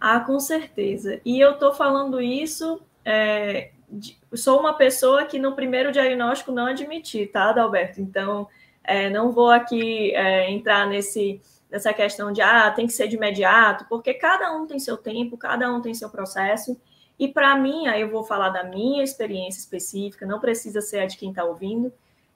Ah, 0.00 0.20
com 0.20 0.38
certeza. 0.38 1.20
E 1.24 1.40
eu 1.40 1.52
estou 1.52 1.74
falando 1.74 2.20
isso. 2.20 2.80
É, 3.04 3.70
de, 3.88 4.16
sou 4.34 4.60
uma 4.60 4.74
pessoa 4.74 5.24
que 5.24 5.38
no 5.38 5.54
primeiro 5.54 5.90
diagnóstico 5.90 6.52
não 6.52 6.66
admiti, 6.66 7.26
tá, 7.26 7.50
Adalberto? 7.50 8.00
Então, 8.00 8.46
é, 8.84 9.10
não 9.10 9.32
vou 9.32 9.50
aqui 9.50 10.14
é, 10.14 10.50
entrar 10.50 10.86
nesse, 10.86 11.40
nessa 11.70 11.92
questão 11.92 12.32
de 12.32 12.42
ah, 12.42 12.70
tem 12.70 12.86
que 12.86 12.92
ser 12.92 13.08
de 13.08 13.16
imediato, 13.16 13.86
porque 13.88 14.14
cada 14.14 14.52
um 14.54 14.66
tem 14.66 14.78
seu 14.78 14.96
tempo, 14.96 15.36
cada 15.36 15.72
um 15.72 15.80
tem 15.80 15.94
seu 15.94 16.10
processo. 16.10 16.78
E 17.18 17.28
para 17.28 17.56
mim, 17.56 17.86
aí 17.86 18.00
eu 18.00 18.10
vou 18.10 18.24
falar 18.24 18.50
da 18.50 18.64
minha 18.64 19.02
experiência 19.02 19.60
específica, 19.60 20.26
não 20.26 20.40
precisa 20.40 20.80
ser 20.80 21.00
a 21.00 21.06
de 21.06 21.16
quem 21.16 21.30
está 21.30 21.44
ouvindo. 21.44 21.92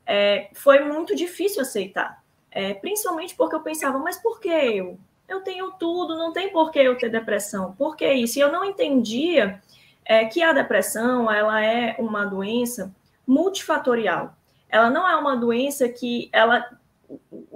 É, 0.07 0.51
foi 0.53 0.81
muito 0.81 1.15
difícil 1.15 1.63
aceitar. 1.63 2.24
É, 2.55 2.73
principalmente 2.73 3.35
porque 3.35 3.57
eu 3.57 3.61
pensava, 3.61 3.99
mas 3.99 4.17
por 4.17 4.39
que 4.41 4.49
eu? 4.49 4.97
Eu 5.29 5.41
tenho 5.41 5.73
tudo, 5.73 6.17
não 6.17 6.33
tem 6.33 6.51
por 6.51 6.71
que 6.71 6.79
eu 6.79 6.97
ter 6.97 7.11
depressão. 7.11 7.73
Por 7.73 7.97
que 7.97 8.11
isso? 8.13 8.39
E 8.39 8.43
eu 8.43 8.53
não 8.53 8.65
entendia 8.65 9.61
é, 10.05 10.25
que 10.27 10.41
a 10.41 10.53
depressão 10.53 11.31
ela 11.31 11.61
é 11.61 11.97
uma 11.99 12.25
doença 12.25 12.95
multifatorial. 13.27 14.37
Ela 14.69 14.89
não 14.89 15.09
é 15.09 15.17
uma 15.17 15.37
doença 15.37 15.89
que 15.89 16.29
ela 16.33 16.65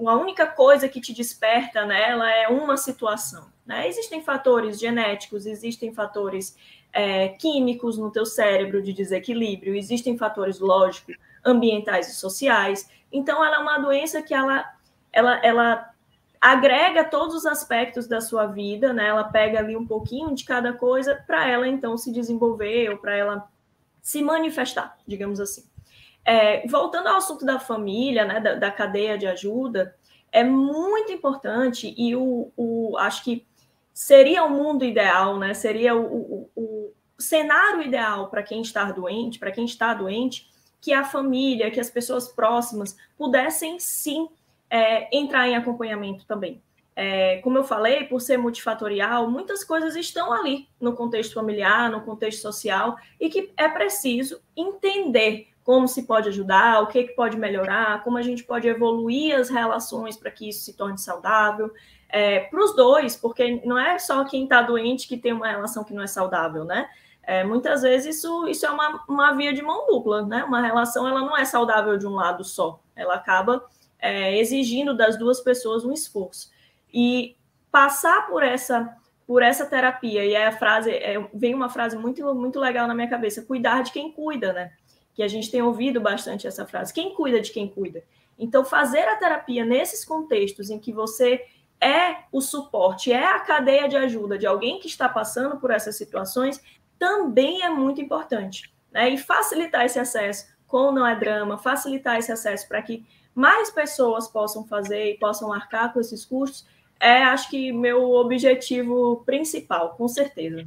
a 0.06 0.14
única 0.14 0.46
coisa 0.46 0.88
que 0.88 1.00
te 1.00 1.12
desperta 1.12 1.84
nela 1.84 2.30
é 2.30 2.48
uma 2.48 2.76
situação. 2.76 3.46
Né? 3.64 3.88
Existem 3.88 4.22
fatores 4.22 4.78
genéticos, 4.78 5.46
existem 5.46 5.92
fatores 5.92 6.56
é, 6.92 7.28
químicos 7.28 7.98
no 7.98 8.10
teu 8.10 8.26
cérebro 8.26 8.82
de 8.82 8.92
desequilíbrio, 8.92 9.74
existem 9.74 10.16
fatores 10.16 10.60
lógicos, 10.60 11.16
ambientais 11.44 12.08
e 12.08 12.14
sociais. 12.14 12.88
Então, 13.10 13.44
ela 13.44 13.56
é 13.56 13.58
uma 13.58 13.78
doença 13.78 14.22
que 14.22 14.34
ela 14.34 14.64
ela, 15.12 15.40
ela 15.44 15.90
agrega 16.40 17.04
todos 17.04 17.34
os 17.34 17.46
aspectos 17.46 18.06
da 18.06 18.20
sua 18.20 18.46
vida, 18.46 18.92
né? 18.92 19.08
Ela 19.08 19.24
pega 19.24 19.58
ali 19.58 19.76
um 19.76 19.86
pouquinho 19.86 20.34
de 20.34 20.44
cada 20.44 20.72
coisa 20.72 21.22
para 21.26 21.48
ela 21.48 21.66
então 21.66 21.96
se 21.96 22.12
desenvolver 22.12 22.90
ou 22.90 22.98
para 22.98 23.16
ela 23.16 23.48
se 24.00 24.22
manifestar, 24.22 24.96
digamos 25.06 25.40
assim. 25.40 25.64
É, 26.24 26.66
voltando 26.66 27.08
ao 27.08 27.16
assunto 27.16 27.44
da 27.44 27.58
família, 27.58 28.24
né, 28.24 28.40
da, 28.40 28.54
da, 28.54 28.70
cadeia 28.70 29.16
de 29.16 29.26
ajuda, 29.26 29.96
é 30.30 30.44
muito 30.44 31.10
importante 31.10 31.94
e 31.96 32.14
o, 32.14 32.52
o 32.56 32.96
acho 32.98 33.24
que 33.24 33.46
seria 33.94 34.44
o 34.44 34.50
mundo 34.50 34.84
ideal, 34.84 35.38
né? 35.38 35.54
Seria 35.54 35.96
o, 35.96 36.04
o, 36.04 36.50
o 36.54 36.92
cenário 37.18 37.82
ideal 37.82 38.28
para 38.28 38.42
quem 38.42 38.60
está 38.60 38.92
doente, 38.92 39.38
para 39.38 39.50
quem 39.50 39.64
está 39.64 39.92
doente, 39.92 40.48
que 40.80 40.92
a 40.92 41.04
família, 41.04 41.70
que 41.70 41.80
as 41.80 41.90
pessoas 41.90 42.28
próximas 42.28 42.96
pudessem 43.16 43.80
sim 43.80 44.28
é, 44.70 45.16
entrar 45.16 45.48
em 45.48 45.56
acompanhamento 45.56 46.24
também. 46.26 46.62
É, 47.00 47.38
como 47.42 47.56
eu 47.56 47.62
falei, 47.62 48.04
por 48.04 48.20
ser 48.20 48.36
multifatorial, 48.36 49.30
muitas 49.30 49.62
coisas 49.62 49.94
estão 49.94 50.32
ali 50.32 50.68
no 50.80 50.94
contexto 50.94 51.34
familiar, 51.34 51.88
no 51.88 52.00
contexto 52.00 52.42
social, 52.42 52.96
e 53.20 53.28
que 53.30 53.52
é 53.56 53.68
preciso 53.68 54.40
entender 54.56 55.46
como 55.62 55.86
se 55.86 56.04
pode 56.04 56.28
ajudar, 56.28 56.82
o 56.82 56.86
que, 56.86 57.04
que 57.04 57.12
pode 57.12 57.36
melhorar, 57.36 58.02
como 58.02 58.16
a 58.16 58.22
gente 58.22 58.42
pode 58.42 58.66
evoluir 58.66 59.36
as 59.38 59.48
relações 59.48 60.16
para 60.16 60.30
que 60.30 60.48
isso 60.48 60.64
se 60.64 60.72
torne 60.72 60.98
saudável. 60.98 61.70
É, 62.08 62.40
para 62.40 62.64
os 62.64 62.74
dois, 62.74 63.14
porque 63.14 63.60
não 63.64 63.78
é 63.78 63.98
só 63.98 64.24
quem 64.24 64.44
está 64.44 64.62
doente 64.62 65.06
que 65.06 65.18
tem 65.18 65.32
uma 65.32 65.46
relação 65.46 65.84
que 65.84 65.92
não 65.92 66.02
é 66.02 66.06
saudável, 66.06 66.64
né? 66.64 66.88
É, 67.22 67.44
muitas 67.44 67.82
vezes 67.82 68.16
isso, 68.16 68.48
isso 68.48 68.64
é 68.64 68.70
uma, 68.70 69.04
uma 69.06 69.32
via 69.34 69.52
de 69.52 69.60
mão 69.60 69.86
dupla, 69.86 70.22
né? 70.22 70.42
Uma 70.42 70.62
relação 70.62 71.06
ela 71.06 71.20
não 71.20 71.36
é 71.36 71.44
saudável 71.44 71.98
de 71.98 72.06
um 72.06 72.14
lado 72.14 72.42
só, 72.42 72.80
ela 72.96 73.16
acaba 73.16 73.62
é, 73.98 74.36
exigindo 74.38 74.96
das 74.96 75.18
duas 75.18 75.40
pessoas 75.40 75.84
um 75.84 75.92
esforço. 75.92 76.50
E 76.92 77.36
passar 77.70 78.26
por 78.26 78.42
essa 78.42 78.96
por 79.26 79.42
essa 79.42 79.66
terapia, 79.66 80.24
e 80.24 80.34
a 80.34 80.50
frase, 80.50 80.90
é, 80.90 81.22
vem 81.34 81.54
uma 81.54 81.68
frase 81.68 81.98
muito, 81.98 82.34
muito 82.34 82.58
legal 82.58 82.88
na 82.88 82.94
minha 82.94 83.10
cabeça, 83.10 83.42
cuidar 83.42 83.82
de 83.82 83.92
quem 83.92 84.10
cuida, 84.10 84.54
né? 84.54 84.72
Que 85.12 85.22
a 85.22 85.28
gente 85.28 85.50
tem 85.50 85.60
ouvido 85.60 86.00
bastante 86.00 86.46
essa 86.46 86.64
frase, 86.64 86.94
quem 86.94 87.14
cuida 87.14 87.38
de 87.38 87.52
quem 87.52 87.68
cuida. 87.68 88.02
Então, 88.38 88.64
fazer 88.64 89.06
a 89.06 89.16
terapia 89.16 89.66
nesses 89.66 90.02
contextos 90.02 90.70
em 90.70 90.78
que 90.78 90.94
você 90.94 91.44
é 91.78 92.20
o 92.32 92.40
suporte, 92.40 93.12
é 93.12 93.22
a 93.22 93.38
cadeia 93.40 93.86
de 93.86 93.98
ajuda 93.98 94.38
de 94.38 94.46
alguém 94.46 94.80
que 94.80 94.86
está 94.86 95.06
passando 95.06 95.58
por 95.58 95.70
essas 95.70 95.94
situações, 95.96 96.62
também 96.98 97.62
é 97.62 97.68
muito 97.68 98.00
importante. 98.00 98.72
Né? 98.90 99.10
E 99.10 99.18
facilitar 99.18 99.84
esse 99.84 99.98
acesso 99.98 100.46
com 100.66 100.90
Não 100.90 101.06
é 101.06 101.14
Drama, 101.14 101.58
facilitar 101.58 102.16
esse 102.16 102.32
acesso 102.32 102.66
para 102.66 102.80
que 102.80 103.04
mais 103.38 103.70
pessoas 103.70 104.26
possam 104.26 104.66
fazer 104.66 105.12
e 105.12 105.18
possam 105.18 105.52
arcar 105.52 105.92
com 105.92 106.00
esses 106.00 106.24
custos, 106.24 106.66
é, 106.98 107.22
acho 107.22 107.48
que, 107.48 107.70
meu 107.70 108.10
objetivo 108.10 109.22
principal, 109.24 109.90
com 109.90 110.08
certeza. 110.08 110.66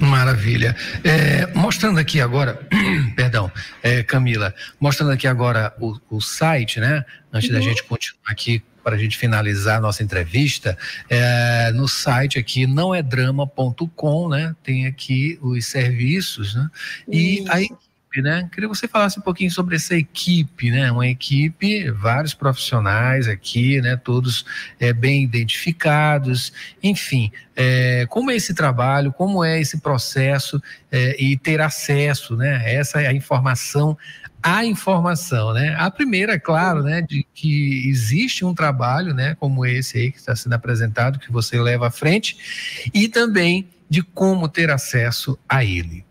Maravilha. 0.00 0.76
É, 1.02 1.46
mostrando 1.54 1.98
aqui 1.98 2.20
agora, 2.20 2.60
perdão, 3.16 3.50
é, 3.82 4.02
Camila, 4.04 4.54
mostrando 4.78 5.10
aqui 5.10 5.26
agora 5.26 5.74
o, 5.80 5.96
o 6.08 6.20
site, 6.20 6.78
né? 6.78 7.04
Antes 7.32 7.48
uhum. 7.48 7.56
da 7.56 7.60
gente 7.60 7.82
continuar 7.82 8.30
aqui 8.30 8.62
para 8.82 8.94
a 8.94 8.98
gente 8.98 9.18
finalizar 9.18 9.78
a 9.78 9.80
nossa 9.80 10.02
entrevista, 10.02 10.78
é, 11.10 11.70
no 11.72 11.86
site 11.86 12.38
aqui 12.38 12.66
não 12.66 12.94
é 12.94 13.02
drama.com, 13.02 14.28
né? 14.28 14.54
Tem 14.62 14.86
aqui 14.86 15.38
os 15.42 15.66
serviços, 15.66 16.54
né? 16.54 16.70
E 17.08 17.44
aí 17.48 17.64
equipe, 17.64 17.87
né? 18.16 18.48
Queria 18.50 18.68
que 18.68 18.76
você 18.76 18.88
falasse 18.88 19.18
um 19.18 19.22
pouquinho 19.22 19.50
sobre 19.50 19.76
essa 19.76 19.94
equipe, 19.94 20.70
né? 20.70 20.90
Uma 20.90 21.06
equipe, 21.06 21.90
vários 21.90 22.34
profissionais 22.34 23.28
aqui, 23.28 23.80
né? 23.80 23.96
Todos 23.96 24.44
é, 24.80 24.92
bem 24.92 25.22
identificados, 25.22 26.52
enfim, 26.82 27.30
é, 27.54 28.06
como 28.08 28.30
é 28.30 28.36
esse 28.36 28.54
trabalho, 28.54 29.12
como 29.12 29.44
é 29.44 29.60
esse 29.60 29.78
processo 29.80 30.60
é, 30.90 31.22
e 31.22 31.36
ter 31.36 31.60
acesso, 31.60 32.36
né? 32.36 32.62
Essa 32.74 33.02
é 33.02 33.06
a 33.06 33.12
informação 33.12 33.96
a 34.42 34.64
informação, 34.64 35.52
né? 35.52 35.74
A 35.78 35.90
primeira, 35.90 36.34
é 36.34 36.38
claro, 36.38 36.82
né, 36.82 37.02
de 37.02 37.26
que 37.34 37.88
existe 37.88 38.44
um 38.44 38.54
trabalho, 38.54 39.12
né, 39.12 39.34
como 39.34 39.66
esse 39.66 39.98
aí 39.98 40.12
que 40.12 40.18
está 40.18 40.34
sendo 40.36 40.52
apresentado, 40.52 41.18
que 41.18 41.32
você 41.32 41.60
leva 41.60 41.88
à 41.88 41.90
frente, 41.90 42.88
e 42.94 43.08
também 43.08 43.68
de 43.90 44.00
como 44.00 44.48
ter 44.48 44.70
acesso 44.70 45.38
a 45.48 45.64
ele. 45.64 46.04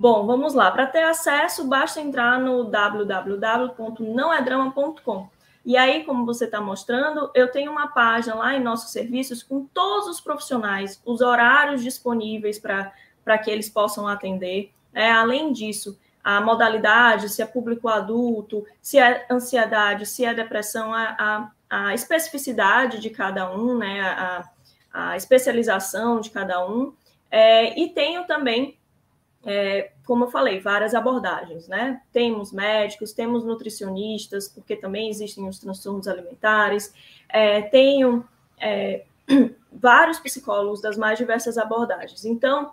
Bom, 0.00 0.24
vamos 0.24 0.54
lá. 0.54 0.70
Para 0.70 0.86
ter 0.86 1.02
acesso, 1.02 1.68
basta 1.68 2.00
entrar 2.00 2.40
no 2.40 2.64
www.nãoedrama.com. 2.64 5.28
E 5.62 5.76
aí, 5.76 6.04
como 6.04 6.24
você 6.24 6.46
está 6.46 6.58
mostrando, 6.58 7.30
eu 7.34 7.52
tenho 7.52 7.70
uma 7.70 7.88
página 7.88 8.34
lá 8.34 8.54
em 8.54 8.62
nossos 8.62 8.92
serviços 8.92 9.42
com 9.42 9.66
todos 9.66 10.08
os 10.08 10.18
profissionais, 10.18 11.02
os 11.04 11.20
horários 11.20 11.82
disponíveis 11.82 12.58
para 12.58 13.38
que 13.44 13.50
eles 13.50 13.68
possam 13.68 14.08
atender. 14.08 14.72
É, 14.94 15.12
além 15.12 15.52
disso, 15.52 16.00
a 16.24 16.40
modalidade, 16.40 17.28
se 17.28 17.42
é 17.42 17.46
público 17.46 17.86
adulto, 17.86 18.64
se 18.80 18.98
é 18.98 19.26
ansiedade, 19.30 20.06
se 20.06 20.24
é 20.24 20.32
depressão, 20.32 20.94
a, 20.94 21.52
a, 21.68 21.68
a 21.68 21.94
especificidade 21.94 23.00
de 23.00 23.10
cada 23.10 23.54
um, 23.54 23.76
né, 23.76 24.00
a, 24.00 24.48
a 24.90 25.14
especialização 25.14 26.22
de 26.22 26.30
cada 26.30 26.66
um. 26.66 26.94
É, 27.30 27.78
e 27.78 27.90
tenho 27.90 28.26
também 28.26 28.79
é, 29.44 29.92
como 30.04 30.24
eu 30.24 30.30
falei, 30.30 30.60
várias 30.60 30.94
abordagens, 30.94 31.66
né? 31.66 32.00
Temos 32.12 32.52
médicos, 32.52 33.12
temos 33.12 33.44
nutricionistas, 33.44 34.48
porque 34.48 34.76
também 34.76 35.08
existem 35.08 35.48
os 35.48 35.58
transtornos 35.58 36.06
alimentares, 36.06 36.92
é, 37.28 37.62
tenho 37.62 38.24
é, 38.60 39.04
vários 39.72 40.18
psicólogos 40.18 40.80
das 40.80 40.96
mais 40.96 41.18
diversas 41.18 41.56
abordagens. 41.56 42.24
Então, 42.24 42.72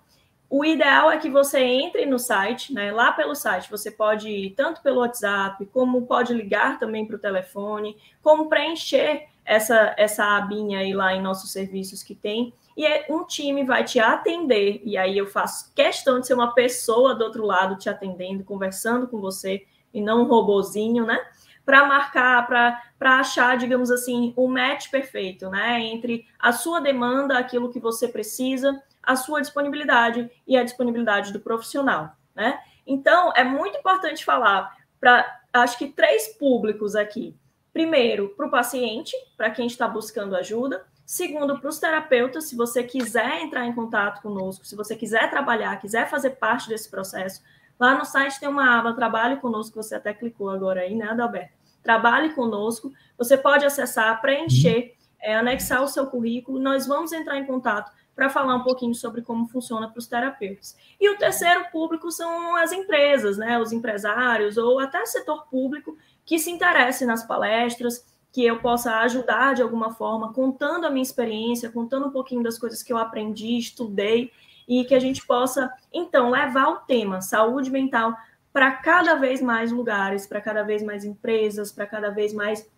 o 0.49 0.63
ideal 0.63 1.11
é 1.11 1.17
que 1.17 1.29
você 1.29 1.59
entre 1.59 2.05
no 2.05 2.19
site, 2.19 2.73
né? 2.73 2.91
Lá 2.91 3.11
pelo 3.11 3.35
site 3.35 3.69
você 3.69 3.91
pode 3.91 4.29
ir 4.29 4.51
tanto 4.51 4.81
pelo 4.81 4.99
WhatsApp, 4.99 5.65
como 5.67 6.05
pode 6.05 6.33
ligar 6.33 6.79
também 6.79 7.05
para 7.05 7.15
o 7.15 7.19
telefone, 7.19 7.97
como 8.21 8.47
preencher 8.49 9.27
essa, 9.45 9.93
essa 9.97 10.37
abinha 10.37 10.79
aí 10.79 10.93
lá 10.93 11.13
em 11.13 11.21
nossos 11.21 11.51
serviços 11.51 12.03
que 12.03 12.15
tem 12.15 12.53
e 12.77 12.85
é, 12.85 13.07
um 13.09 13.25
time 13.25 13.63
vai 13.63 13.83
te 13.83 13.99
atender, 13.99 14.81
e 14.85 14.95
aí 14.95 15.17
eu 15.17 15.25
faço 15.25 15.73
questão 15.73 16.19
de 16.19 16.27
ser 16.27 16.35
uma 16.35 16.53
pessoa 16.53 17.15
do 17.15 17.23
outro 17.23 17.43
lado 17.43 17.75
te 17.75 17.89
atendendo, 17.89 18.43
conversando 18.43 19.07
com 19.07 19.19
você, 19.19 19.65
e 19.91 19.99
não 19.99 20.21
um 20.21 20.27
robozinho, 20.27 21.03
né? 21.03 21.19
Para 21.65 21.87
marcar, 21.87 22.45
para 22.45 23.19
achar, 23.19 23.57
digamos 23.57 23.89
assim, 23.89 24.31
o 24.37 24.47
match 24.47 24.91
perfeito, 24.91 25.49
né? 25.49 25.81
Entre 25.81 26.27
a 26.37 26.51
sua 26.51 26.79
demanda, 26.79 27.35
aquilo 27.35 27.71
que 27.71 27.79
você 27.79 28.07
precisa, 28.07 28.79
a 29.01 29.15
sua 29.15 29.41
disponibilidade 29.41 30.29
e 30.45 30.55
a 30.55 30.63
disponibilidade 30.63 31.33
do 31.33 31.39
profissional, 31.39 32.11
né? 32.35 32.59
Então, 32.85 33.33
é 33.35 33.43
muito 33.43 33.75
importante 33.75 34.23
falar 34.23 34.77
para, 34.99 35.25
acho 35.51 35.79
que, 35.79 35.87
três 35.87 36.27
públicos 36.37 36.95
aqui. 36.95 37.35
Primeiro, 37.73 38.29
para 38.37 38.45
o 38.45 38.51
paciente, 38.51 39.15
para 39.35 39.49
quem 39.49 39.65
está 39.65 39.87
buscando 39.87 40.35
ajuda. 40.35 40.85
Segundo, 41.07 41.57
para 41.57 41.69
os 41.69 41.79
terapeutas, 41.79 42.49
se 42.49 42.55
você 42.57 42.83
quiser 42.83 43.41
entrar 43.41 43.65
em 43.65 43.71
contato 43.71 44.21
conosco, 44.21 44.67
se 44.67 44.75
você 44.75 44.93
quiser 44.93 45.29
trabalhar, 45.29 45.79
quiser 45.79 46.09
fazer 46.09 46.31
parte 46.31 46.67
desse 46.67 46.91
processo, 46.91 47.41
lá 47.79 47.97
no 47.97 48.03
site 48.03 48.37
tem 48.41 48.49
uma 48.49 48.77
aba 48.77 48.93
Trabalhe 48.93 49.37
Conosco, 49.37 49.81
você 49.81 49.95
até 49.95 50.13
clicou 50.13 50.49
agora 50.49 50.81
aí, 50.81 50.93
né, 50.93 51.07
Adalberto? 51.07 51.53
Trabalhe 51.81 52.33
Conosco, 52.33 52.91
você 53.17 53.37
pode 53.37 53.65
acessar, 53.65 54.19
preencher, 54.19 54.95
é, 55.21 55.33
anexar 55.33 55.81
o 55.81 55.87
seu 55.87 56.07
currículo, 56.07 56.59
nós 56.59 56.85
vamos 56.85 57.13
entrar 57.13 57.37
em 57.37 57.45
contato 57.45 57.89
para 58.13 58.29
falar 58.29 58.55
um 58.55 58.63
pouquinho 58.63 58.93
sobre 58.93 59.21
como 59.21 59.47
funciona 59.47 59.87
para 59.87 59.99
os 59.99 60.07
terapeutas. 60.07 60.75
E 60.99 61.09
o 61.09 61.17
terceiro 61.17 61.71
público 61.71 62.11
são 62.11 62.57
as 62.57 62.73
empresas, 62.73 63.37
né, 63.37 63.57
os 63.57 63.71
empresários 63.71 64.57
ou 64.57 64.77
até 64.77 65.05
setor 65.05 65.47
público 65.47 65.97
que 66.25 66.37
se 66.37 66.51
interessem 66.51 67.07
nas 67.07 67.25
palestras, 67.25 68.05
que 68.37 68.45
eu 68.45 68.59
possa 68.59 68.97
ajudar 68.97 69.55
de 69.55 69.63
alguma 69.63 69.95
forma, 69.95 70.31
contando 70.31 70.85
a 70.85 70.91
minha 70.91 71.01
experiência, 71.01 71.71
contando 71.71 72.05
um 72.05 72.11
pouquinho 72.11 72.43
das 72.43 72.59
coisas 72.59 72.83
que 72.83 72.93
eu 72.93 72.97
aprendi, 72.99 73.57
estudei, 73.57 74.31
e 74.67 74.85
que 74.85 74.93
a 74.93 74.99
gente 74.99 75.25
possa, 75.25 75.73
então, 75.91 76.29
levar 76.29 76.67
o 76.67 76.75
tema 76.81 77.19
saúde 77.19 77.71
mental 77.71 78.15
para 78.53 78.73
cada 78.73 79.15
vez 79.15 79.41
mais 79.41 79.71
lugares, 79.71 80.27
para 80.27 80.39
cada 80.39 80.61
vez 80.61 80.83
mais 80.83 81.03
empresas, 81.03 81.71
para 81.71 81.87
cada 81.87 82.11
vez 82.11 82.31
mais 82.31 82.69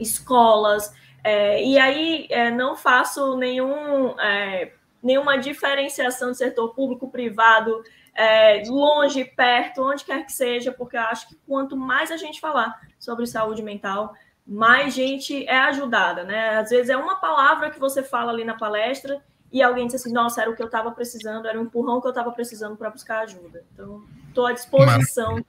escolas. 0.00 0.92
É, 1.22 1.64
e 1.64 1.78
aí 1.78 2.26
é, 2.28 2.50
não 2.50 2.74
faço 2.74 3.36
nenhum, 3.36 4.18
é, 4.18 4.72
nenhuma 5.00 5.38
diferenciação 5.38 6.32
de 6.32 6.38
setor 6.38 6.74
público-privado, 6.74 7.84
é, 8.16 8.64
longe, 8.66 9.24
perto, 9.24 9.80
onde 9.80 10.04
quer 10.04 10.26
que 10.26 10.32
seja, 10.32 10.72
porque 10.72 10.96
eu 10.96 11.02
acho 11.02 11.28
que 11.28 11.36
quanto 11.46 11.76
mais 11.76 12.10
a 12.10 12.16
gente 12.16 12.40
falar 12.40 12.80
sobre 12.98 13.28
saúde 13.28 13.62
mental, 13.62 14.12
mais 14.48 14.94
gente 14.94 15.46
é 15.46 15.58
ajudada, 15.58 16.24
né? 16.24 16.56
Às 16.56 16.70
vezes 16.70 16.88
é 16.88 16.96
uma 16.96 17.16
palavra 17.16 17.68
que 17.70 17.78
você 17.78 18.02
fala 18.02 18.32
ali 18.32 18.44
na 18.44 18.54
palestra 18.54 19.22
e 19.52 19.62
alguém 19.62 19.86
diz 19.86 19.96
assim, 19.96 20.12
nossa, 20.12 20.40
era 20.40 20.50
o 20.50 20.56
que 20.56 20.62
eu 20.62 20.66
estava 20.66 20.90
precisando, 20.90 21.46
era 21.46 21.58
o 21.58 21.62
empurrão 21.62 22.00
que 22.00 22.06
eu 22.06 22.10
estava 22.10 22.32
precisando 22.32 22.74
para 22.76 22.88
buscar 22.88 23.20
ajuda. 23.20 23.62
Então, 23.72 24.02
estou 24.26 24.46
à 24.46 24.52
disposição 24.52 25.44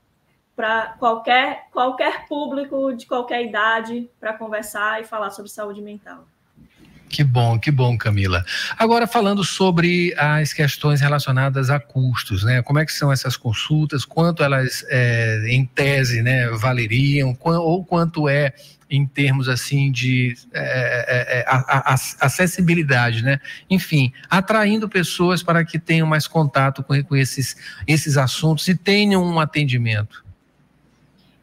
para 0.56 0.96
qualquer, 1.00 1.68
qualquer 1.72 2.28
público 2.28 2.94
de 2.94 3.06
qualquer 3.06 3.46
idade 3.46 4.10
para 4.20 4.34
conversar 4.34 5.02
e 5.02 5.06
falar 5.06 5.30
sobre 5.32 5.50
saúde 5.50 5.82
mental. 5.82 6.26
Que 7.10 7.24
bom, 7.24 7.58
que 7.58 7.72
bom, 7.72 7.98
Camila. 7.98 8.46
Agora 8.78 9.08
falando 9.08 9.44
sobre 9.44 10.14
as 10.18 10.54
questões 10.54 11.02
relacionadas 11.02 11.70
a 11.70 11.80
custos, 11.80 12.44
né? 12.44 12.62
Como 12.62 12.78
é 12.78 12.86
que 12.86 12.92
são 12.92 13.12
essas 13.12 13.36
consultas? 13.36 14.06
Quanto 14.06 14.44
elas, 14.44 14.86
é, 14.90 15.46
em 15.48 15.66
tese, 15.66 16.22
né, 16.22 16.48
valeriam? 16.50 17.36
Ou 17.42 17.84
quanto 17.84 18.30
é 18.30 18.54
em 18.90 19.06
termos 19.06 19.48
assim 19.48 19.92
de 19.92 20.36
é, 20.52 20.60
é, 20.62 21.40
é 21.40 21.46
a, 21.48 21.94
a, 21.94 22.26
acessibilidade, 22.26 23.24
né? 23.24 23.40
Enfim, 23.70 24.12
atraindo 24.30 24.90
pessoas 24.90 25.44
para 25.44 25.64
que 25.64 25.78
tenham 25.78 26.08
mais 26.08 26.28
contato 26.28 26.84
com, 26.84 27.02
com 27.04 27.16
esses, 27.16 27.56
esses 27.88 28.18
assuntos 28.18 28.68
e 28.68 28.76
tenham 28.76 29.24
um 29.24 29.40
atendimento. 29.40 30.26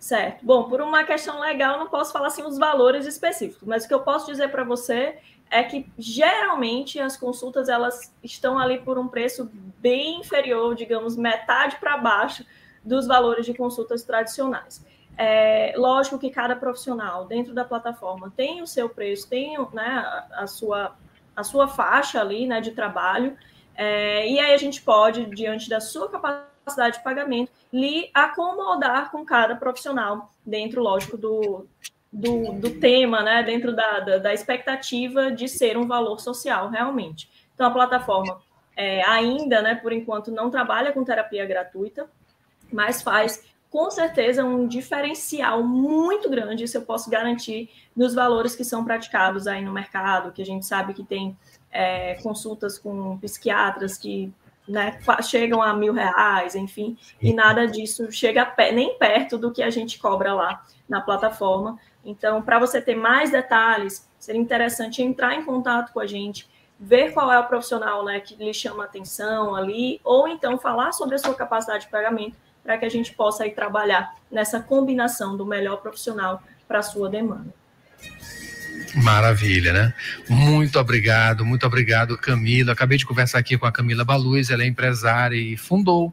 Certo. 0.00 0.44
Bom, 0.44 0.68
por 0.68 0.80
uma 0.80 1.02
questão 1.04 1.40
legal, 1.40 1.78
não 1.78 1.88
posso 1.88 2.12
falar 2.12 2.28
assim 2.28 2.42
os 2.42 2.58
valores 2.58 3.06
específicos, 3.06 3.66
mas 3.66 3.84
o 3.84 3.88
que 3.88 3.94
eu 3.94 4.00
posso 4.00 4.26
dizer 4.26 4.48
para 4.48 4.62
você 4.62 5.16
é 5.50 5.62
que 5.62 5.84
geralmente 5.98 7.00
as 7.00 7.16
consultas 7.16 7.68
elas 7.68 8.12
estão 8.22 8.56
ali 8.56 8.78
por 8.78 8.98
um 8.98 9.08
preço 9.08 9.50
bem 9.80 10.20
inferior, 10.20 10.74
digamos, 10.74 11.16
metade 11.16 11.76
para 11.80 11.96
baixo 11.96 12.44
dos 12.84 13.06
valores 13.06 13.44
de 13.44 13.52
consultas 13.52 14.04
tradicionais. 14.04 14.84
É, 15.18 15.72
lógico 15.76 16.18
que 16.18 16.30
cada 16.30 16.54
profissional 16.54 17.24
dentro 17.24 17.54
da 17.54 17.64
plataforma 17.64 18.32
tem 18.36 18.60
o 18.60 18.66
seu 18.66 18.88
preço, 18.88 19.28
tem 19.28 19.56
né, 19.72 20.24
a, 20.32 20.46
sua, 20.46 20.94
a 21.34 21.42
sua 21.42 21.66
faixa 21.66 22.20
ali 22.20 22.46
né, 22.46 22.60
de 22.60 22.72
trabalho, 22.72 23.36
é, 23.74 24.28
e 24.28 24.38
aí 24.38 24.52
a 24.52 24.56
gente 24.56 24.82
pode, 24.82 25.26
diante 25.26 25.68
da 25.68 25.80
sua 25.80 26.08
capacidade 26.10 26.98
de 26.98 27.04
pagamento, 27.04 27.50
lhe 27.72 28.10
acomodar 28.12 29.10
com 29.10 29.24
cada 29.24 29.56
profissional, 29.56 30.32
dentro, 30.44 30.82
lógico, 30.82 31.16
do, 31.16 31.66
do, 32.12 32.52
do 32.52 32.70
tema, 32.80 33.22
né, 33.22 33.42
dentro 33.42 33.74
da, 33.74 34.00
da, 34.00 34.18
da, 34.18 34.34
expectativa 34.34 35.30
de 35.30 35.48
ser 35.48 35.76
um 35.76 35.86
valor 35.86 36.20
social 36.20 36.68
realmente. 36.68 37.28
Então, 37.54 37.66
a 37.66 37.70
plataforma 37.70 38.40
é, 38.76 39.02
ainda, 39.06 39.60
né, 39.60 39.74
por 39.74 39.92
enquanto, 39.92 40.30
não 40.30 40.50
trabalha 40.50 40.92
com 40.92 41.04
terapia 41.04 41.44
gratuita, 41.44 42.08
mas 42.72 43.02
faz 43.02 43.44
com 43.70 43.90
certeza 43.90 44.44
um 44.44 44.66
diferencial 44.66 45.62
muito 45.62 46.30
grande, 46.30 46.64
isso 46.64 46.76
eu 46.76 46.82
posso 46.82 47.10
garantir, 47.10 47.68
nos 47.94 48.14
valores 48.14 48.54
que 48.54 48.64
são 48.64 48.84
praticados 48.84 49.46
aí 49.46 49.64
no 49.64 49.72
mercado, 49.72 50.32
que 50.32 50.42
a 50.42 50.46
gente 50.46 50.64
sabe 50.64 50.94
que 50.94 51.04
tem 51.04 51.36
é, 51.70 52.14
consultas 52.22 52.78
com 52.78 53.18
psiquiatras 53.18 53.98
que 53.98 54.32
né, 54.68 54.98
chegam 55.22 55.62
a 55.62 55.72
mil 55.74 55.92
reais, 55.92 56.54
enfim, 56.54 56.96
e 57.20 57.32
nada 57.32 57.66
disso 57.66 58.10
chega 58.10 58.52
nem 58.72 58.98
perto 58.98 59.38
do 59.38 59.52
que 59.52 59.62
a 59.62 59.70
gente 59.70 59.98
cobra 59.98 60.34
lá 60.34 60.64
na 60.88 61.00
plataforma. 61.00 61.78
Então, 62.04 62.42
para 62.42 62.58
você 62.58 62.80
ter 62.80 62.94
mais 62.94 63.30
detalhes, 63.30 64.08
seria 64.18 64.40
interessante 64.40 65.02
entrar 65.02 65.34
em 65.34 65.44
contato 65.44 65.92
com 65.92 66.00
a 66.00 66.06
gente, 66.06 66.48
ver 66.78 67.12
qual 67.12 67.32
é 67.32 67.38
o 67.38 67.46
profissional 67.46 68.04
né, 68.04 68.20
que 68.20 68.34
lhe 68.36 68.52
chama 68.52 68.84
atenção 68.84 69.54
ali, 69.54 70.00
ou 70.04 70.28
então 70.28 70.58
falar 70.58 70.92
sobre 70.92 71.14
a 71.14 71.18
sua 71.18 71.34
capacidade 71.34 71.84
de 71.84 71.90
pagamento, 71.90 72.36
para 72.66 72.76
que 72.76 72.84
a 72.84 72.88
gente 72.88 73.12
possa 73.12 73.46
ir 73.46 73.52
trabalhar 73.52 74.16
nessa 74.30 74.58
combinação 74.58 75.36
do 75.36 75.46
melhor 75.46 75.76
profissional 75.76 76.42
para 76.66 76.80
a 76.80 76.82
sua 76.82 77.08
demanda. 77.08 77.54
Maravilha, 78.96 79.72
né? 79.72 79.94
Muito 80.28 80.76
obrigado, 80.78 81.44
muito 81.44 81.64
obrigado, 81.64 82.18
Camila. 82.18 82.72
Acabei 82.72 82.98
de 82.98 83.06
conversar 83.06 83.38
aqui 83.38 83.56
com 83.56 83.66
a 83.66 83.72
Camila 83.72 84.04
Baluz, 84.04 84.50
ela 84.50 84.64
é 84.64 84.66
empresária 84.66 85.36
e 85.36 85.56
fundou 85.56 86.08
uh, 86.08 86.12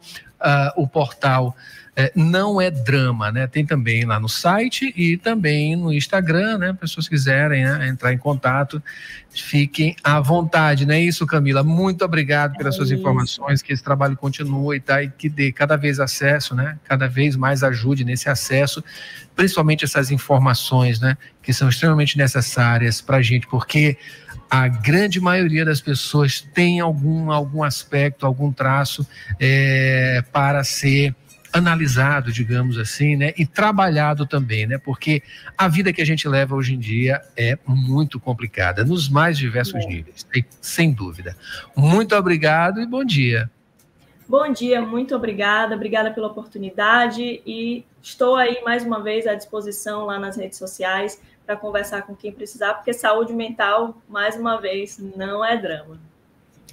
o 0.82 0.88
portal 0.88 1.56
é, 1.96 2.12
não 2.16 2.60
é 2.60 2.72
drama, 2.72 3.32
né? 3.32 3.46
Tem 3.46 3.64
também 3.64 4.04
lá 4.04 4.20
no 4.20 4.28
site 4.28 4.92
e 4.96 5.16
também 5.16 5.76
no 5.76 5.94
Instagram, 5.94 6.58
né? 6.58 6.74
Pessoas 6.74 7.08
quiserem 7.08 7.64
né, 7.64 7.88
entrar 7.88 8.12
em 8.12 8.18
contato, 8.18 8.82
fiquem 9.30 9.96
à 10.04 10.20
vontade, 10.20 10.88
não 10.88 10.96
é 10.96 11.00
isso, 11.00 11.26
Camila? 11.28 11.64
Muito 11.64 12.04
obrigado 12.04 12.58
pelas 12.58 12.74
é 12.74 12.78
suas 12.78 12.90
isso. 12.90 13.00
informações, 13.00 13.62
que 13.62 13.72
esse 13.72 13.84
trabalho 13.84 14.18
continue, 14.18 14.80
tá? 14.80 15.04
E 15.04 15.10
que 15.10 15.30
dê 15.30 15.52
cada 15.52 15.76
vez 15.76 16.00
acesso, 16.00 16.56
né? 16.56 16.80
Cada 16.84 17.08
vez 17.08 17.36
mais 17.36 17.64
ajude 17.64 18.04
nesse 18.04 18.28
acesso, 18.28 18.84
principalmente 19.36 19.86
essas 19.86 20.10
informações, 20.10 21.00
né? 21.00 21.16
Que 21.44 21.54
são 21.54 21.70
extremamente 21.70 22.18
necessárias 22.18 23.02
para 23.02 23.18
a 23.18 23.22
gente, 23.22 23.46
porque 23.46 23.98
a 24.50 24.68
grande 24.68 25.20
maioria 25.20 25.66
das 25.66 25.82
pessoas 25.82 26.42
tem 26.54 26.80
algum, 26.80 27.32
algum 27.32 27.64
aspecto, 27.64 28.26
algum 28.26 28.52
traço 28.52 29.06
é, 29.40 30.24
para 30.32 30.64
ser 30.64 31.16
analisado, 31.54 32.32
digamos 32.32 32.78
assim, 32.78 33.16
né, 33.16 33.34
e 33.38 33.46
trabalhado 33.46 34.26
também, 34.26 34.66
né, 34.66 34.78
porque 34.78 35.22
a 35.58 35.68
vida 35.68 35.94
que 35.94 36.02
a 36.02 36.06
gente 36.06 36.28
leva 36.28 36.56
hoje 36.56 36.74
em 36.74 36.80
dia 36.80 37.22
é 37.38 37.58
muito 37.66 38.20
complicada, 38.20 38.84
nos 38.84 39.08
mais 39.08 39.38
diversos 39.38 39.86
é. 39.86 39.88
níveis, 39.88 40.26
sem 40.60 40.92
dúvida. 40.92 41.38
Muito 41.76 42.16
obrigado 42.16 42.82
e 42.82 42.86
bom 42.86 43.06
dia. 43.06 43.50
Bom 44.28 44.52
dia, 44.52 44.82
muito 44.82 45.16
obrigada, 45.16 45.76
obrigada 45.76 46.10
pela 46.10 46.28
oportunidade 46.28 47.42
e 47.46 47.86
estou 48.02 48.36
aí 48.36 48.62
mais 48.64 48.84
uma 48.84 49.04
vez 49.04 49.28
à 49.28 49.36
disposição 49.36 50.06
lá 50.06 50.18
nas 50.18 50.38
redes 50.38 50.58
sociais 50.58 51.22
para 51.46 51.56
conversar 51.56 52.04
com 52.04 52.16
quem 52.16 52.32
precisar, 52.32 52.74
porque 52.74 52.94
saúde 52.94 53.34
mental, 53.34 54.02
mais 54.08 54.36
uma 54.36 54.60
vez, 54.60 54.98
não 54.98 55.44
é 55.44 55.58
drama. 55.58 56.00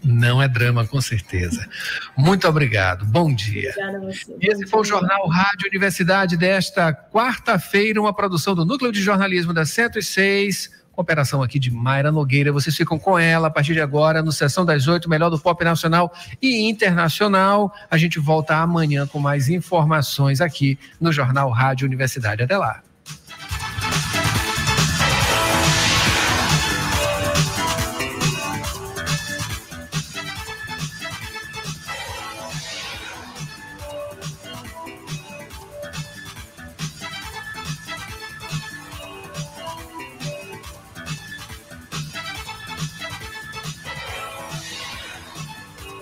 Não 0.02 0.42
é 0.42 0.48
drama, 0.48 0.86
com 0.86 1.00
certeza. 1.00 1.68
Muito 2.16 2.48
obrigado. 2.48 3.04
Bom 3.04 3.32
dia. 3.32 3.70
Obrigada 3.70 3.98
a 3.98 4.00
você. 4.00 4.36
Esse 4.40 4.66
foi 4.66 4.80
o 4.80 4.84
Jornal 4.84 5.28
Rádio 5.28 5.68
Universidade 5.68 6.36
desta 6.36 6.92
quarta-feira, 6.92 8.00
uma 8.00 8.14
produção 8.14 8.54
do 8.54 8.64
Núcleo 8.64 8.92
de 8.92 9.02
Jornalismo 9.02 9.52
da 9.52 9.64
106 9.64 10.80
operação 11.00 11.42
aqui 11.42 11.58
de 11.58 11.70
Mayra 11.70 12.12
Nogueira. 12.12 12.52
Vocês 12.52 12.76
ficam 12.76 12.98
com 12.98 13.18
ela 13.18 13.48
a 13.48 13.50
partir 13.50 13.72
de 13.72 13.80
agora 13.80 14.22
no 14.22 14.32
Sessão 14.32 14.64
das 14.64 14.86
Oito, 14.86 15.08
melhor 15.08 15.30
do 15.30 15.38
pop 15.38 15.64
nacional 15.64 16.12
e 16.40 16.68
internacional. 16.68 17.74
A 17.90 17.96
gente 17.96 18.18
volta 18.18 18.56
amanhã 18.56 19.06
com 19.06 19.18
mais 19.18 19.48
informações 19.48 20.40
aqui 20.40 20.78
no 21.00 21.12
Jornal 21.12 21.50
Rádio 21.50 21.86
Universidade. 21.86 22.42
Até 22.42 22.56
lá. 22.56 22.82